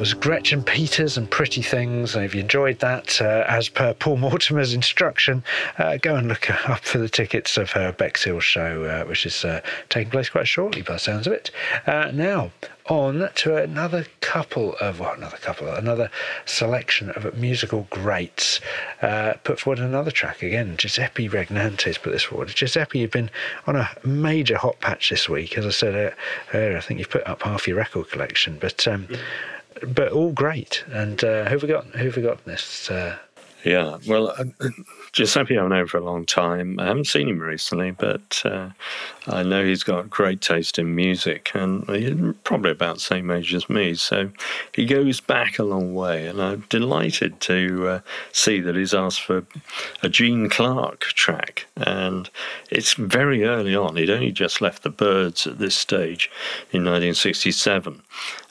Was 0.06 0.14
Gretchen 0.14 0.62
Peters 0.62 1.18
and 1.18 1.28
Pretty 1.32 1.64
Things. 1.64 2.16
And 2.16 2.24
if 2.24 2.36
you 2.36 2.42
enjoyed 2.42 2.78
that, 2.78 3.20
uh, 3.20 3.44
as 3.48 3.70
per 3.70 3.92
Paul 3.96 4.18
Mortimer's 4.18 4.72
instruction, 4.72 5.44
uh, 5.80 5.98
go 5.98 6.16
and 6.16 6.28
look 6.28 6.48
up 6.70 6.82
for 6.82 7.00
the 7.00 7.10
tickets 7.10 7.58
of 7.58 7.72
her 7.72 7.92
Bexhill 7.92 8.40
show, 8.40 8.84
uh, 8.84 9.04
which 9.06 9.26
is 9.26 9.44
uh, 9.44 9.62
taking 9.90 10.12
place 10.12 10.30
quite 10.30 10.48
shortly 10.48 10.84
by 10.84 10.94
the 10.94 11.00
sounds 11.00 11.26
of 11.26 11.34
it. 11.34 11.50
Uh, 11.88 12.12
now, 12.14 12.52
on 12.86 13.28
to 13.34 13.58
another 13.58 14.06
couple 14.22 14.76
of, 14.76 15.00
well, 15.00 15.14
another 15.14 15.38
couple, 15.38 15.68
another 15.70 16.12
selection 16.46 17.10
of 17.10 17.36
musical 17.36 17.88
greats. 17.90 18.60
Uh, 19.02 19.34
put 19.44 19.60
forward 19.60 19.80
another 19.80 20.12
track 20.12 20.44
again. 20.44 20.78
Giuseppe 20.78 21.28
Regnantes 21.28 22.00
put 22.00 22.12
this 22.12 22.22
forward. 22.22 22.50
Giuseppe, 22.50 23.00
you've 23.00 23.10
been 23.10 23.32
on 23.66 23.76
a 23.76 23.90
major 24.04 24.58
hot 24.58 24.80
patch 24.82 25.10
this 25.10 25.28
week. 25.28 25.58
As 25.58 25.66
I 25.66 25.72
said 25.72 26.14
I 26.54 26.80
think 26.80 27.00
you've 27.00 27.10
put 27.10 27.26
up 27.26 27.42
half 27.42 27.68
your 27.68 27.78
record 27.78 28.12
collection, 28.12 28.60
but 28.62 28.88
um, 28.88 29.08
but 29.82 30.12
all 30.12 30.32
great. 30.32 30.84
And 30.92 31.24
uh, 31.24 31.46
who 31.46 31.50
have 31.52 31.62
we 31.64 31.68
got? 31.68 31.86
Who 31.88 32.06
have 32.06 32.16
we 32.16 32.22
got 32.22 32.44
this? 32.46 32.90
Uh, 32.90 33.18
Yeah, 33.64 33.98
well, 34.08 34.30
uh, 34.30 34.70
Giuseppe 35.12 35.58
I've 35.58 35.70
known 35.70 35.88
for 35.88 35.98
a 35.98 36.04
long 36.04 36.26
time. 36.26 36.80
I 36.80 36.86
haven't 36.86 37.08
seen 37.08 37.28
him 37.28 37.40
recently, 37.40 37.90
but 37.90 38.44
uh, 38.46 38.70
I 39.26 39.42
know 39.42 39.66
he's 39.66 39.82
got 39.82 40.08
great 40.08 40.40
taste 40.42 40.78
in 40.78 40.94
music, 40.94 41.50
and 41.56 41.84
he's 41.90 42.36
probably 42.44 42.72
about 42.72 42.96
the 42.96 43.02
same 43.02 43.32
age 43.32 43.56
as 43.56 43.68
me. 43.68 43.96
So 43.96 44.30
he 44.72 44.86
goes 44.86 45.20
back 45.20 45.58
a 45.58 45.64
long 45.64 45.96
way, 45.96 46.28
and 46.28 46.40
I'm 46.40 46.66
delighted 46.70 47.40
to 47.42 47.88
uh, 47.88 48.00
see 48.34 48.60
that 48.60 48.76
he's 48.76 48.94
asked 48.94 49.22
for 49.22 49.46
a 50.04 50.10
Gene 50.10 50.48
Clark 50.48 51.00
track, 51.00 51.66
and 51.76 52.30
it's 52.70 52.94
very 52.94 53.46
early 53.46 53.76
on. 53.76 53.96
He'd 53.96 54.12
only 54.12 54.32
just 54.32 54.62
left 54.62 54.84
the 54.84 54.92
Byrds 54.92 55.48
at 55.48 55.58
this 55.58 55.76
stage 55.76 56.30
in 56.72 56.84
1967, 56.84 58.02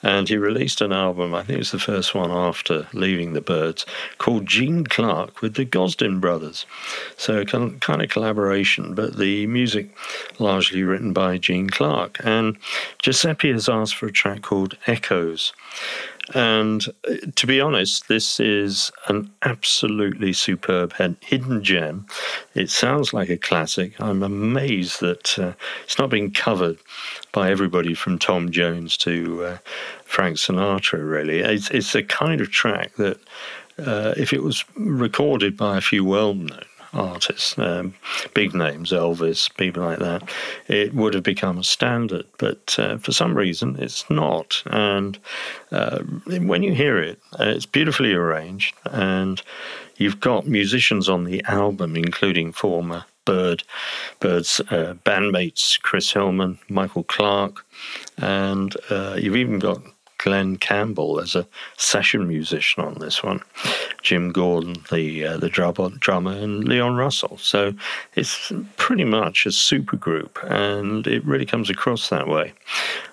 and 0.05 0.29
he 0.29 0.37
released 0.37 0.81
an 0.81 0.93
album. 0.93 1.33
I 1.33 1.41
think 1.41 1.59
it's 1.59 1.71
the 1.71 1.79
first 1.79 2.13
one 2.13 2.29
after 2.29 2.87
leaving 2.93 3.33
the 3.33 3.41
Byrds, 3.41 3.87
called 4.19 4.45
Gene 4.45 4.85
Clark 4.85 5.41
with 5.41 5.55
the 5.55 5.65
Gosdin 5.65 6.21
Brothers. 6.21 6.67
So 7.17 7.43
kind 7.43 7.81
of 8.03 8.09
collaboration, 8.09 8.93
but 8.93 9.17
the 9.17 9.47
music 9.47 9.89
largely 10.37 10.83
written 10.83 11.11
by 11.11 11.39
Gene 11.39 11.71
Clark. 11.71 12.19
And 12.23 12.55
Giuseppe 13.01 13.51
has 13.51 13.67
asked 13.67 13.95
for 13.95 14.05
a 14.05 14.11
track 14.11 14.43
called 14.43 14.77
Echoes. 14.85 15.53
And 16.33 16.85
uh, 17.07 17.17
to 17.35 17.47
be 17.47 17.61
honest, 17.61 18.07
this 18.07 18.39
is 18.39 18.91
an 19.07 19.31
absolutely 19.43 20.33
superb 20.33 20.93
hidden 21.21 21.63
gem. 21.63 22.05
It 22.53 22.69
sounds 22.69 23.13
like 23.13 23.29
a 23.29 23.37
classic. 23.37 23.93
I'm 23.99 24.23
amazed 24.23 25.01
that 25.01 25.37
uh, 25.37 25.53
it's 25.83 25.99
not 25.99 26.09
been 26.09 26.31
covered 26.31 26.77
by 27.31 27.51
everybody 27.51 27.93
from 27.93 28.17
Tom 28.17 28.51
Jones 28.51 28.97
to 28.97 29.45
uh, 29.45 29.57
Frank 30.03 30.37
Sinatra, 30.37 31.07
really. 31.07 31.39
It's, 31.39 31.69
it's 31.69 31.93
the 31.93 32.03
kind 32.03 32.41
of 32.41 32.51
track 32.51 32.95
that, 32.95 33.19
uh, 33.77 34.13
if 34.17 34.33
it 34.33 34.41
was 34.41 34.63
recorded 34.75 35.55
by 35.55 35.77
a 35.77 35.81
few 35.81 36.03
well 36.03 36.33
known 36.33 36.63
artists, 36.95 37.57
um, 37.57 37.93
big 38.33 38.53
names, 38.55 38.91
Elvis, 38.91 39.55
people 39.57 39.83
like 39.83 39.99
that, 39.99 40.23
it 40.67 40.93
would 40.93 41.13
have 41.13 41.23
become 41.23 41.57
a 41.57 41.63
standard. 41.63 42.25
But 42.37 42.75
uh, 42.79 42.97
for 42.97 43.11
some 43.11 43.35
reason, 43.35 43.77
it's 43.79 44.09
not. 44.09 44.63
And 44.65 45.19
uh, 45.71 45.99
when 46.25 46.63
you 46.63 46.73
hear 46.73 46.97
it, 46.97 47.19
it's 47.39 47.65
beautifully 47.65 48.13
arranged, 48.13 48.75
and 48.85 49.41
you've 49.97 50.19
got 50.19 50.47
musicians 50.47 51.09
on 51.09 51.25
the 51.25 51.43
album, 51.45 51.95
including 51.95 52.51
former 52.51 53.05
Byrd, 53.25 53.63
Byrd's 54.19 54.59
uh, 54.69 54.93
bandmates 55.03 55.81
Chris 55.81 56.11
Hillman, 56.11 56.59
Michael 56.69 57.03
Clarke, 57.03 57.65
and 58.17 58.75
uh, 58.89 59.17
you've 59.19 59.35
even 59.35 59.59
got 59.59 59.81
Glen 60.25 60.57
Campbell 60.57 61.19
as 61.19 61.35
a 61.35 61.47
session 61.77 62.27
musician 62.27 62.83
on 62.83 62.95
this 62.95 63.21
one, 63.21 63.41
Jim 64.01 64.31
Gordon, 64.31 64.75
the 64.91 65.23
uh, 65.23 65.37
the 65.37 65.49
drummer, 65.49 66.31
and 66.31 66.67
Leon 66.67 66.95
Russell. 66.95 67.37
So 67.37 67.73
it's 68.15 68.51
pretty 68.75 69.03
much 69.03 69.45
a 69.45 69.51
super 69.51 69.97
group, 69.97 70.39
and 70.43 71.05
it 71.05 71.23
really 71.23 71.45
comes 71.45 71.69
across 71.69 72.09
that 72.09 72.27
way. 72.27 72.53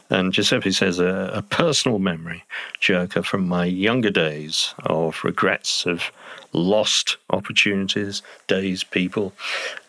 And 0.08 0.32
Giuseppe 0.32 0.72
says 0.72 1.00
a, 1.00 1.30
a 1.34 1.42
personal 1.42 1.98
memory 1.98 2.44
jerker 2.80 3.22
from 3.22 3.46
my 3.46 3.66
younger 3.66 4.10
days 4.10 4.74
of 4.86 5.22
regrets 5.22 5.84
of 5.84 6.10
lost 6.54 7.18
opportunities, 7.28 8.22
days, 8.46 8.84
people, 8.84 9.34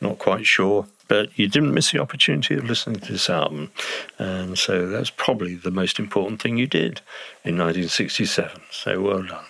not 0.01 0.19
quite 0.19 0.45
sure. 0.45 0.87
But 1.07 1.37
you 1.37 1.47
didn't 1.47 1.73
miss 1.73 1.91
the 1.91 1.99
opportunity 1.99 2.55
of 2.55 2.65
listening 2.65 2.99
to 3.01 3.11
this 3.11 3.29
album. 3.29 3.71
And 4.17 4.57
so 4.57 4.87
that's 4.87 5.09
probably 5.09 5.55
the 5.55 5.71
most 5.71 5.99
important 5.99 6.41
thing 6.41 6.57
you 6.57 6.67
did 6.67 7.01
in 7.43 7.57
1967. 7.57 8.61
So 8.71 9.01
well 9.01 9.23
done. 9.23 9.45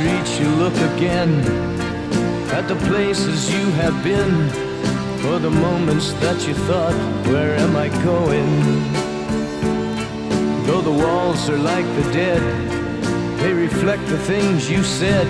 On 0.00 0.06
the 0.06 0.24
street 0.24 0.40
you 0.40 0.50
look 0.56 0.74
again 0.94 1.40
at 2.52 2.66
the 2.68 2.76
places 2.88 3.52
you 3.52 3.70
have 3.72 4.02
been 4.02 4.48
for 5.20 5.38
the 5.38 5.50
moments 5.50 6.12
that 6.24 6.46
you 6.48 6.54
thought, 6.54 6.94
where 7.26 7.54
am 7.56 7.76
I 7.76 7.88
going? 8.02 8.50
Though 10.64 10.80
the 10.80 10.90
walls 10.90 11.50
are 11.50 11.58
like 11.58 11.84
the 11.96 12.12
dead, 12.12 12.42
they 13.40 13.52
reflect 13.52 14.06
the 14.06 14.18
things 14.18 14.70
you 14.70 14.82
said, 14.82 15.26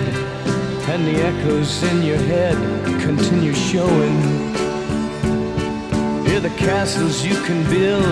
and 0.87 1.05
the 1.05 1.21
echoes 1.21 1.83
in 1.83 2.03
your 2.03 2.17
head 2.17 2.57
continue 3.01 3.53
showing. 3.53 4.21
Hear 6.25 6.39
the 6.39 6.55
castles 6.57 7.25
you 7.25 7.35
can 7.43 7.69
build 7.69 8.05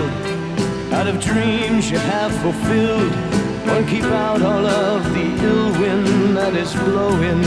out 0.92 1.06
of 1.06 1.20
dreams 1.20 1.90
you 1.90 1.98
have 1.98 2.32
fulfilled. 2.42 3.29
One 3.70 3.86
keep 3.86 4.02
out 4.02 4.42
all 4.42 4.66
of 4.66 5.04
the 5.14 5.26
ill 5.46 5.70
wind 5.80 6.36
that 6.36 6.54
is 6.56 6.74
blowing. 6.74 7.44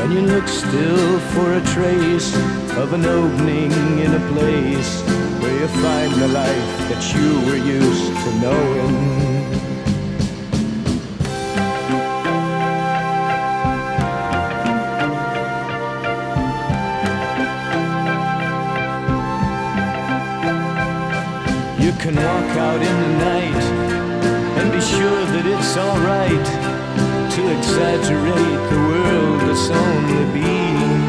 And 0.00 0.12
you 0.12 0.22
look 0.22 0.48
still 0.48 1.18
for 1.32 1.52
a 1.52 1.60
trace 1.74 2.34
of 2.78 2.94
an 2.94 3.04
opening 3.04 3.72
in 3.98 4.14
a 4.14 4.32
place 4.32 5.02
where 5.40 5.52
you 5.52 5.68
find 5.68 6.12
the 6.14 6.28
life 6.28 6.70
that 6.88 7.02
you 7.14 7.28
were 7.46 7.56
used 7.56 8.06
to 8.24 8.30
knowing. 8.40 9.18
You 21.84 21.92
can 22.00 22.16
walk 22.16 22.56
out 22.56 22.80
in 22.80 22.96
the 23.02 23.24
night 23.24 23.87
alright 25.78 26.46
to 27.34 27.40
exaggerate 27.56 28.62
the 28.72 28.80
world 28.90 29.40
that's 29.46 29.70
only 29.70 30.24
been. 30.34 31.00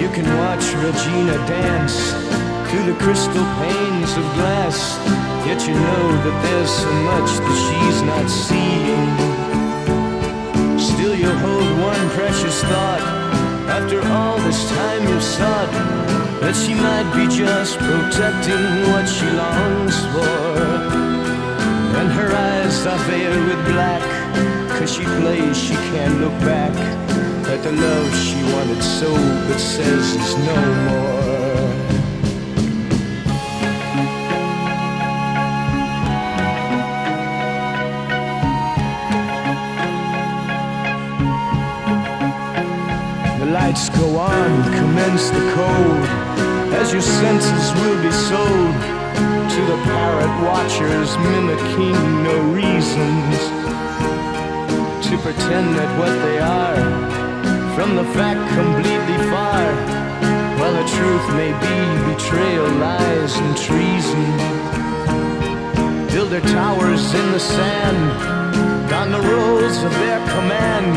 You 0.00 0.08
can 0.16 0.26
watch 0.38 0.64
Regina 0.84 1.36
dance 1.50 2.12
through 2.68 2.86
the 2.92 2.98
crystal 3.02 3.46
panes 3.60 4.12
of 4.16 4.24
glass, 4.38 4.98
yet 5.46 5.66
you 5.66 5.74
know 5.74 6.04
that 6.24 6.36
there's 6.44 6.70
so 6.70 6.92
much 7.10 7.30
that 7.44 7.56
she's 7.66 8.00
not 8.12 8.26
seeing. 8.30 9.10
Still, 10.78 11.14
you 11.14 11.30
hold 11.44 11.70
one 11.90 12.10
precious 12.10 12.62
thought 12.62 13.02
after 13.68 14.00
all 14.08 14.38
this 14.38 14.68
time 14.70 15.02
you've 15.08 15.22
sought 15.22 15.70
that 16.40 16.54
she 16.54 16.74
might 16.74 17.08
be 17.16 17.26
just 17.34 17.78
protecting 17.78 18.64
what 18.92 19.06
she 19.08 19.26
longs 19.30 19.96
for. 20.12 21.15
And 21.98 22.12
her 22.12 22.30
eyes 22.30 22.86
are 22.86 22.98
veiled 23.08 23.44
with 23.48 23.64
black, 23.72 24.02
cause 24.78 24.94
she 24.94 25.04
plays, 25.04 25.56
she 25.56 25.74
can't 25.74 26.20
look 26.20 26.38
back 26.40 26.74
at 27.48 27.62
the 27.62 27.72
love 27.72 28.14
she 28.14 28.42
wanted 28.52 28.82
so, 28.82 29.10
but 29.48 29.58
says 29.58 30.14
is 30.14 30.36
no 30.48 30.56
more. 30.86 31.16
The 43.40 43.46
lights 43.52 43.88
go 43.88 44.18
on, 44.18 44.64
commence 44.80 45.30
the 45.30 45.44
cold, 45.54 46.04
as 46.74 46.92
your 46.92 47.00
senses 47.00 47.72
will 47.80 48.02
be 48.02 48.10
sold 48.12 48.95
to 49.56 49.62
the 49.62 49.82
parrot 49.84 50.44
watchers 50.44 51.16
mimicking 51.16 51.96
no 52.22 52.36
reasons. 52.52 53.38
to 55.06 55.16
pretend 55.24 55.74
that 55.78 55.90
what 55.98 56.12
they 56.26 56.38
are 56.38 56.76
from 57.74 57.96
the 57.96 58.04
fact 58.12 58.42
completely 58.52 59.18
far. 59.32 59.64
While 60.58 60.74
the 60.80 60.86
truth 60.96 61.26
may 61.40 61.52
be 61.64 61.76
betrayal, 62.12 62.68
lies, 62.84 63.34
and 63.44 63.56
treason. 63.56 64.26
Build 66.12 66.28
their 66.28 66.46
towers 66.60 67.14
in 67.14 67.32
the 67.32 67.40
sand, 67.40 68.92
on 68.92 69.10
the 69.10 69.22
roads 69.30 69.78
of 69.82 69.92
their 70.04 70.20
command. 70.34 70.92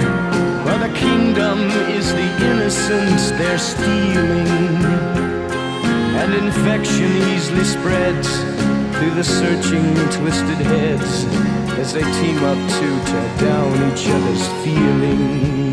While 0.66 0.80
the 0.86 0.94
kingdom 1.00 1.60
is 1.98 2.12
the 2.12 2.30
innocence 2.52 3.32
they're 3.40 3.58
stealing. 3.58 4.84
And 6.22 6.34
infection 6.34 7.10
easily 7.32 7.64
spreads 7.64 8.49
through 9.00 9.12
the 9.12 9.24
searching, 9.24 9.96
twisted 10.12 10.58
heads 10.58 11.24
as 11.80 11.94
they 11.94 12.02
team 12.02 12.38
up 12.44 12.58
to 12.70 13.00
tear 13.06 13.38
down 13.38 13.94
each 13.94 14.10
other's 14.10 14.46
feeling. 14.62 15.70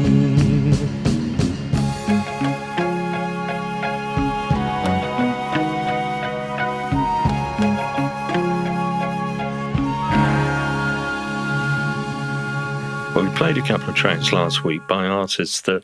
Well, 13.13 13.25
we 13.25 13.37
played 13.37 13.59
a 13.59 13.63
couple 13.63 13.89
of 13.89 13.97
tracks 13.97 14.33
last 14.33 14.63
week 14.63 14.87
by 14.87 15.05
artists 15.05 15.63
that 15.63 15.83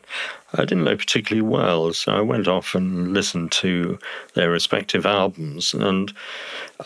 I 0.54 0.64
didn't 0.64 0.84
know 0.84 0.96
particularly 0.96 1.48
well, 1.48 1.92
so 1.92 2.12
I 2.12 2.20
went 2.20 2.46
off 2.46 2.76
and 2.76 3.12
listened 3.12 3.50
to 3.52 3.98
their 4.34 4.50
respective 4.50 5.04
albums. 5.06 5.74
And 5.74 6.12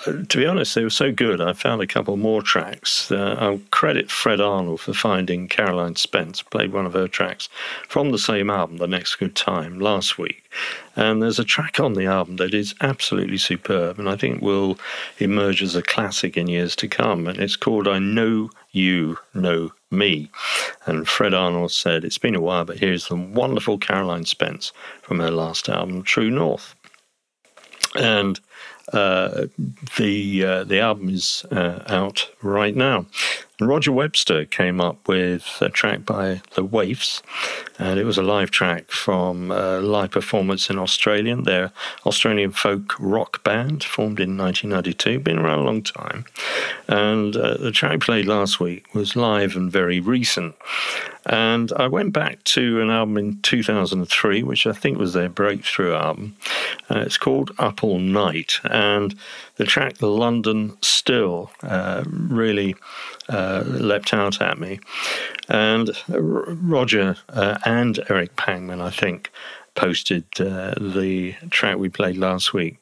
to 0.04 0.38
be 0.38 0.46
honest, 0.46 0.74
they 0.74 0.82
were 0.82 0.90
so 0.90 1.12
good, 1.12 1.40
I 1.40 1.52
found 1.52 1.80
a 1.80 1.86
couple 1.86 2.16
more 2.16 2.42
tracks. 2.42 3.10
Uh, 3.10 3.36
I'll 3.38 3.60
credit 3.70 4.10
Fred 4.10 4.40
Arnold 4.40 4.80
for 4.80 4.92
finding 4.92 5.48
Caroline 5.48 5.96
Spence, 5.96 6.42
played 6.42 6.72
one 6.72 6.86
of 6.86 6.92
her 6.92 7.08
tracks 7.08 7.48
from 7.88 8.10
the 8.10 8.18
same 8.18 8.50
album, 8.50 8.78
The 8.78 8.86
Next 8.86 9.16
Good 9.16 9.34
Time, 9.34 9.78
last 9.78 10.18
week. 10.18 10.50
And 10.94 11.22
there's 11.22 11.38
a 11.38 11.44
track 11.44 11.78
on 11.78 11.94
the 11.94 12.06
album 12.06 12.36
that 12.36 12.54
is 12.54 12.74
absolutely 12.80 13.38
superb, 13.38 13.98
and 13.98 14.08
I 14.08 14.16
think 14.16 14.42
will 14.42 14.78
emerge 15.18 15.62
as 15.62 15.76
a 15.76 15.82
classic 15.82 16.36
in 16.36 16.48
years 16.48 16.74
to 16.76 16.88
come. 16.88 17.26
And 17.26 17.38
it's 17.38 17.56
called 17.56 17.86
I 17.86 17.98
Know 17.98 18.50
You 18.72 19.18
Know 19.34 19.72
Me. 19.90 20.30
And 20.86 21.06
Fred 21.06 21.34
Arnold 21.34 21.72
said, 21.72 22.04
It's 22.04 22.18
been 22.18 22.34
a 22.34 22.40
while, 22.40 22.64
but 22.64 22.78
here's 22.78 23.08
the 23.08 23.16
wonderful 23.16 23.78
Caroline 23.78 24.24
Spence 24.24 24.72
from 25.02 25.20
her 25.20 25.30
last 25.30 25.68
album, 25.68 26.02
True 26.02 26.30
North. 26.30 26.74
And 27.94 28.40
the 28.92 30.44
uh, 30.44 30.64
the 30.64 30.80
album 30.80 31.08
is 31.08 31.44
uh, 31.50 31.82
out 31.88 32.30
right 32.42 32.74
now. 32.76 33.06
Roger 33.60 33.90
Webster 33.90 34.44
came 34.44 34.82
up 34.82 35.08
with 35.08 35.58
a 35.62 35.70
track 35.70 36.04
by 36.04 36.42
the 36.54 36.64
Waifs, 36.64 37.22
and 37.78 37.98
it 37.98 38.04
was 38.04 38.18
a 38.18 38.22
live 38.22 38.50
track 38.50 38.90
from 38.90 39.50
a 39.50 39.80
live 39.80 40.10
performance 40.10 40.68
in 40.68 40.78
Australia. 40.78 41.36
They're 41.36 41.72
Australian 42.04 42.50
folk 42.50 42.94
rock 42.98 43.42
band 43.44 43.82
formed 43.82 44.20
in 44.20 44.36
1992, 44.36 45.20
been 45.20 45.38
around 45.38 45.60
a 45.60 45.64
long 45.64 45.82
time. 45.82 46.26
And 46.86 47.34
uh, 47.34 47.56
the 47.56 47.72
track 47.72 48.00
played 48.00 48.26
last 48.26 48.60
week 48.60 48.94
was 48.94 49.16
live 49.16 49.56
and 49.56 49.72
very 49.72 50.00
recent. 50.00 50.54
And 51.24 51.72
I 51.72 51.88
went 51.88 52.12
back 52.12 52.44
to 52.44 52.80
an 52.80 52.90
album 52.90 53.16
in 53.16 53.40
2003, 53.40 54.42
which 54.42 54.66
I 54.66 54.72
think 54.72 54.98
was 54.98 55.12
their 55.12 55.28
breakthrough 55.28 55.94
album. 55.94 56.36
Uh, 56.90 56.98
it's 57.00 57.18
called 57.18 57.52
Up 57.58 57.82
All 57.82 57.98
Night, 57.98 58.60
and 58.64 59.16
the 59.56 59.64
track 59.64 60.00
London 60.00 60.76
Still 60.82 61.50
uh, 61.62 62.04
really 62.06 62.76
uh, 63.28 63.62
leapt 63.66 64.12
out 64.12 64.40
at 64.40 64.58
me. 64.58 64.78
And 65.48 65.90
Roger 66.08 67.16
uh, 67.28 67.58
and 67.64 67.98
Eric 68.10 68.36
Pangman, 68.36 68.80
I 68.80 68.90
think, 68.90 69.30
posted 69.74 70.24
uh, 70.40 70.74
the 70.78 71.34
track 71.50 71.76
we 71.76 71.88
played 71.88 72.16
last 72.16 72.52
week. 72.52 72.78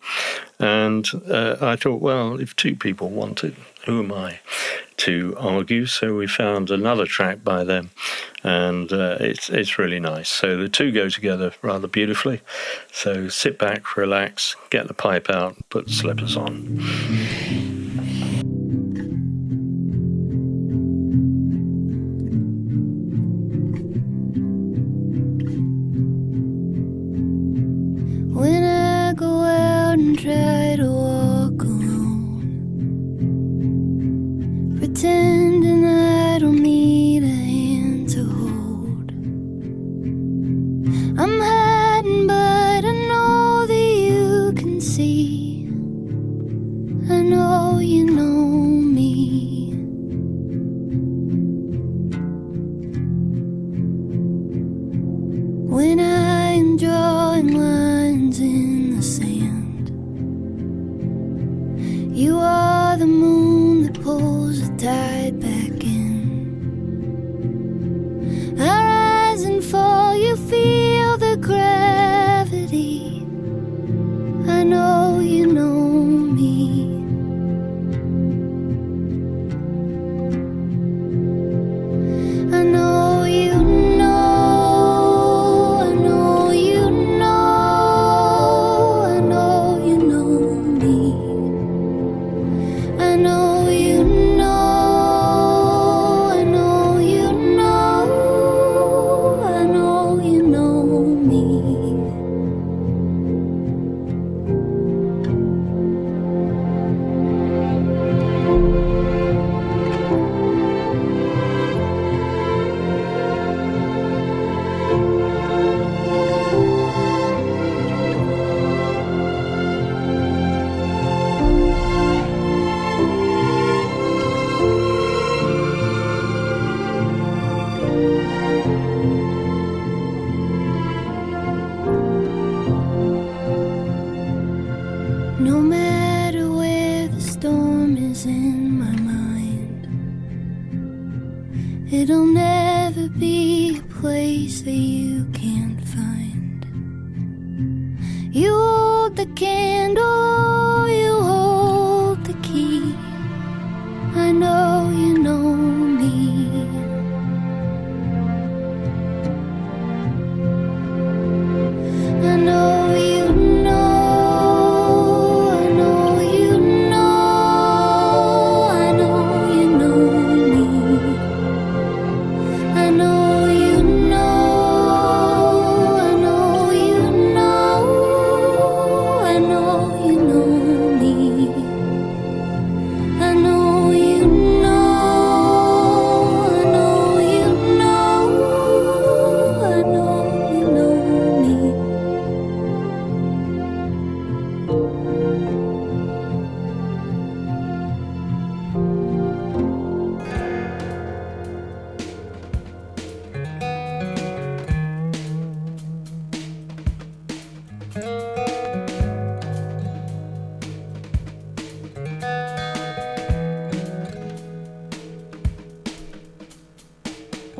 And 0.58 1.08
uh, 1.28 1.56
I 1.60 1.76
thought, 1.76 2.00
well, 2.00 2.40
if 2.40 2.56
two 2.56 2.76
people 2.76 3.10
want 3.10 3.44
it, 3.44 3.54
who 3.86 4.02
am 4.02 4.12
I 4.12 4.40
to 4.98 5.34
argue? 5.38 5.86
So 5.86 6.14
we 6.14 6.26
found 6.26 6.70
another 6.70 7.06
track 7.06 7.44
by 7.44 7.64
them, 7.64 7.90
and 8.42 8.92
uh, 8.92 9.16
it's 9.20 9.50
it's 9.50 9.78
really 9.78 10.00
nice. 10.00 10.28
So 10.28 10.56
the 10.56 10.68
two 10.68 10.92
go 10.92 11.08
together 11.08 11.52
rather 11.62 11.88
beautifully. 11.88 12.40
So 12.92 13.28
sit 13.28 13.58
back, 13.58 13.96
relax, 13.96 14.56
get 14.70 14.88
the 14.88 14.94
pipe 14.94 15.28
out, 15.30 15.56
put 15.68 15.90
slippers 15.90 16.36
on. 16.36 17.73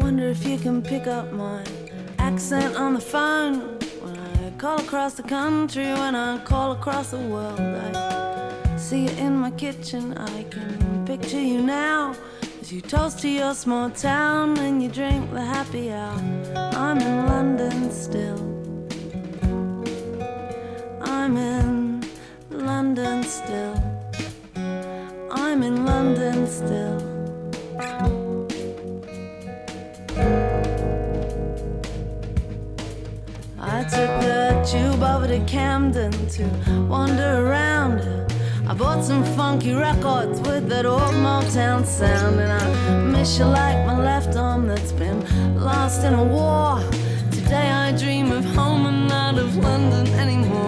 Wonder 0.05 0.29
if 0.29 0.45
you 0.47 0.59
can 0.59 0.83
pick 0.83 1.07
up 1.07 1.33
my 1.33 1.65
accent 2.19 2.77
on 2.77 2.93
the 2.93 3.01
phone 3.01 3.79
when 4.03 4.19
I 4.19 4.51
call 4.59 4.79
across 4.79 5.15
the 5.15 5.23
country, 5.23 5.87
when 5.95 6.15
I 6.15 6.37
call 6.45 6.73
across 6.73 7.13
the 7.13 7.21
world. 7.21 7.59
I 7.59 8.77
see 8.77 9.05
you 9.05 9.11
in 9.13 9.35
my 9.35 9.51
kitchen, 9.53 10.13
I 10.19 10.43
can 10.43 11.07
picture 11.07 11.41
you 11.41 11.63
now 11.63 12.15
as 12.61 12.71
you 12.71 12.83
toast 12.83 13.21
to 13.21 13.31
your 13.31 13.55
small 13.55 13.89
town 13.89 14.59
and 14.59 14.83
you 14.83 14.91
drink 14.91 15.33
the 15.33 15.41
happy 15.41 15.91
hour. 15.91 16.21
I'm 16.55 16.99
in 16.99 17.27
London 17.27 17.91
still. 17.91 18.41
I'm 21.01 21.35
in 21.39 22.05
London 22.51 23.23
still. 23.23 23.75
I'm 25.31 25.63
in 25.63 25.87
London 25.87 26.47
still. 26.47 26.94
Tube 34.67 35.03
over 35.03 35.27
to 35.27 35.41
Camden 35.45 36.11
to 36.29 36.45
wander 36.89 37.47
around. 37.47 38.01
I 38.67 38.73
bought 38.73 39.05
some 39.05 39.23
funky 39.37 39.75
records 39.75 40.41
with 40.41 40.69
that 40.71 40.87
old 40.87 41.15
Motown 41.23 41.85
sound, 41.85 42.41
and 42.41 42.51
I 42.51 43.03
miss 43.13 43.39
you 43.39 43.45
like 43.45 43.87
my 43.87 43.99
left 43.99 44.37
arm 44.37 44.67
that's 44.67 44.93
been 44.93 45.21
lost 45.63 46.05
in 46.05 46.15
a 46.15 46.25
war. 46.25 46.81
Today 47.31 47.69
I 47.69 47.93
dream 47.93 48.33
of 48.33 48.45
home 48.57 48.87
and 48.87 49.07
not 49.07 49.39
of 49.39 49.55
London 49.57 50.07
anymore. 50.15 50.64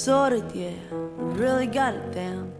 Sorted, 0.00 0.50
yeah. 0.54 0.72
Really 0.90 1.66
got 1.66 1.94
it 1.94 2.12
down. 2.14 2.50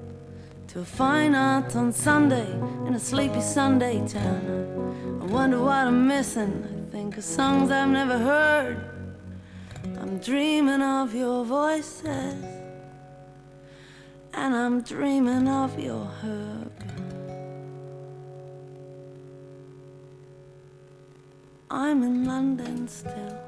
To 0.68 0.80
a 0.80 0.84
fine 0.84 1.34
art 1.34 1.74
on 1.74 1.90
Sunday 1.90 2.52
in 2.86 2.94
a 2.94 3.00
sleepy 3.00 3.40
Sunday 3.40 4.06
town. 4.06 5.20
I 5.22 5.24
wonder 5.24 5.58
what 5.58 5.86
I'm 5.86 6.06
missing. 6.06 6.52
I 6.70 6.90
think 6.92 7.16
of 7.16 7.24
songs 7.24 7.70
I've 7.70 7.88
never 7.88 8.18
heard. 8.18 8.84
I'm 10.00 10.18
dreaming 10.18 10.82
of 10.82 11.14
your 11.14 11.46
voices. 11.46 12.44
And 14.34 14.54
I'm 14.54 14.82
dreaming 14.82 15.48
of 15.48 15.78
your 15.80 16.04
herb. 16.22 16.72
I'm 21.70 22.02
in 22.02 22.26
London 22.26 22.86
still. 22.86 23.40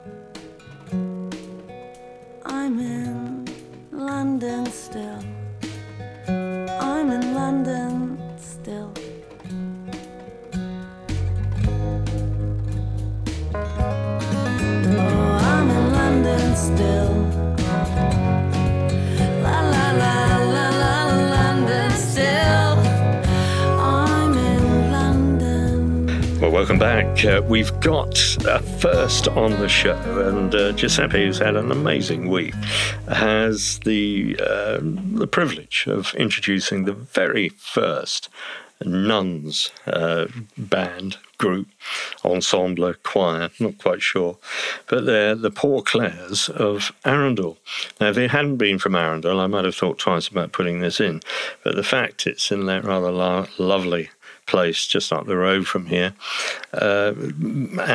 I'm 2.46 2.78
in 2.78 3.51
London 3.92 4.64
still. 4.66 5.18
I'm 6.26 7.10
in 7.10 7.34
London 7.34 8.18
still. 8.38 8.90
Oh, 14.84 15.38
I'm 15.42 15.70
in 15.70 15.92
London 15.92 16.56
still. 16.56 17.21
Back. 26.82 27.24
Uh, 27.24 27.40
we've 27.46 27.78
got 27.78 28.18
a 28.44 28.58
first 28.58 29.28
on 29.28 29.52
the 29.60 29.68
show, 29.68 29.96
and 30.26 30.52
uh, 30.52 30.72
Giuseppe, 30.72 31.24
who's 31.24 31.38
had 31.38 31.54
an 31.54 31.70
amazing 31.70 32.28
week, 32.28 32.54
has 33.06 33.78
the 33.84 34.36
uh, 34.40 34.80
the 34.82 35.28
privilege 35.28 35.84
of 35.86 36.12
introducing 36.16 36.82
the 36.84 36.92
very 36.92 37.50
first 37.50 38.28
nuns 38.84 39.70
uh, 39.86 40.26
band 40.58 41.18
group 41.38 41.68
ensemble 42.24 42.92
choir 43.04 43.50
not 43.60 43.78
quite 43.78 44.02
sure 44.02 44.36
but 44.88 45.06
they're 45.06 45.36
the 45.36 45.50
poor 45.50 45.82
clares 45.82 46.48
of 46.48 46.92
arundel 47.04 47.58
now 48.00 48.08
if 48.08 48.18
it 48.18 48.30
hadn't 48.30 48.56
been 48.56 48.78
from 48.78 48.94
arundel 48.94 49.40
i 49.40 49.46
might 49.46 49.64
have 49.64 49.74
thought 49.74 49.98
twice 49.98 50.26
about 50.28 50.52
putting 50.52 50.80
this 50.80 51.00
in 51.00 51.20
but 51.62 51.76
the 51.76 51.82
fact 51.82 52.26
it's 52.26 52.50
in 52.50 52.66
that 52.66 52.84
rather 52.84 53.10
lo- 53.10 53.46
lovely 53.58 54.08
place 54.52 54.86
just 54.86 55.12
up 55.12 55.24
the 55.26 55.36
road 55.36 55.66
from 55.66 55.86
here 55.86 56.12
uh, 56.74 57.12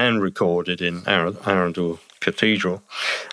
and 0.03 0.21
recorded 0.21 0.81
in 0.81 0.95
Ar- 1.05 1.35
arundel 1.45 1.99
cathedral 2.19 2.81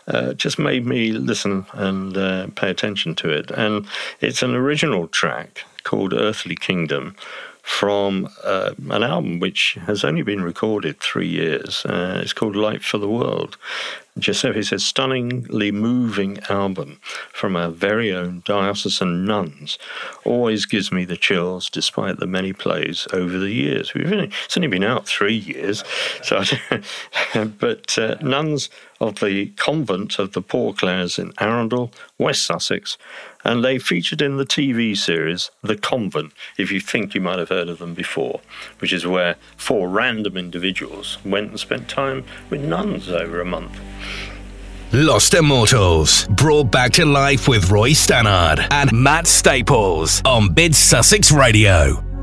uh, 0.08 0.34
just 0.34 0.58
made 0.58 0.84
me 0.84 1.10
listen 1.12 1.64
and 1.72 2.16
uh, 2.16 2.46
pay 2.54 2.68
attention 2.70 3.14
to 3.14 3.30
it 3.30 3.50
and 3.50 3.86
it's 4.20 4.42
an 4.42 4.54
original 4.54 5.08
track 5.08 5.64
called 5.84 6.12
earthly 6.12 6.54
kingdom 6.54 7.16
from 7.64 8.28
uh, 8.44 8.72
an 8.90 9.02
album 9.02 9.40
which 9.40 9.78
has 9.86 10.04
only 10.04 10.20
been 10.22 10.42
recorded 10.42 11.00
three 11.00 11.26
years. 11.26 11.86
Uh, 11.86 12.20
it's 12.22 12.34
called 12.34 12.54
Light 12.54 12.84
for 12.84 12.98
the 12.98 13.08
World. 13.08 13.56
Giuseppe 14.16 14.62
says, 14.62 14.84
stunningly 14.84 15.72
moving 15.72 16.38
album 16.48 17.00
from 17.32 17.56
our 17.56 17.68
very 17.68 18.12
own 18.12 18.42
diocesan 18.44 19.24
nuns. 19.24 19.76
Always 20.24 20.66
gives 20.66 20.92
me 20.92 21.04
the 21.04 21.16
chills 21.16 21.68
despite 21.68 22.20
the 22.20 22.26
many 22.26 22.52
plays 22.52 23.08
over 23.12 23.38
the 23.38 23.50
years. 23.50 23.92
We've 23.92 24.12
only, 24.12 24.30
it's 24.44 24.56
only 24.56 24.68
been 24.68 24.84
out 24.84 25.08
three 25.08 25.34
years, 25.34 25.82
so 26.22 26.44
but 27.58 27.98
uh, 27.98 28.14
nuns 28.20 28.70
of 29.00 29.18
the 29.18 29.46
convent 29.56 30.20
of 30.20 30.32
the 30.32 30.42
Poor 30.42 30.72
Clares 30.72 31.18
in 31.18 31.32
Arundel, 31.40 31.90
West 32.16 32.46
Sussex, 32.46 32.96
and 33.44 33.64
they 33.64 33.78
featured 33.78 34.22
in 34.22 34.36
the 34.36 34.46
TV 34.46 34.96
series 34.96 35.50
The 35.62 35.76
Convent, 35.76 36.32
if 36.56 36.72
you 36.72 36.80
think 36.80 37.14
you 37.14 37.20
might 37.20 37.38
have 37.38 37.50
heard 37.50 37.68
of 37.68 37.78
them 37.78 37.94
before, 37.94 38.40
which 38.78 38.92
is 38.92 39.06
where 39.06 39.36
four 39.56 39.88
random 39.88 40.36
individuals 40.36 41.18
went 41.24 41.50
and 41.50 41.60
spent 41.60 41.88
time 41.88 42.24
with 42.48 42.62
nuns 42.62 43.10
over 43.10 43.40
a 43.40 43.44
month. 43.44 43.78
Lost 44.94 45.34
Immortals, 45.34 46.24
brought 46.28 46.70
back 46.70 46.92
to 46.92 47.04
life 47.04 47.48
with 47.48 47.68
Roy 47.68 47.90
Stannard 47.94 48.64
and 48.70 48.92
Matt 48.92 49.26
Staples 49.26 50.22
on 50.24 50.54
Mid 50.54 50.72
Sussex 50.72 51.32
Radio. 51.32 52.13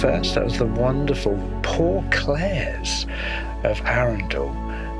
First. 0.00 0.34
That 0.34 0.44
was 0.44 0.56
the 0.56 0.64
wonderful 0.64 1.38
Poor 1.62 2.02
Clares 2.10 3.04
of 3.64 3.80
Arundel, 3.82 4.50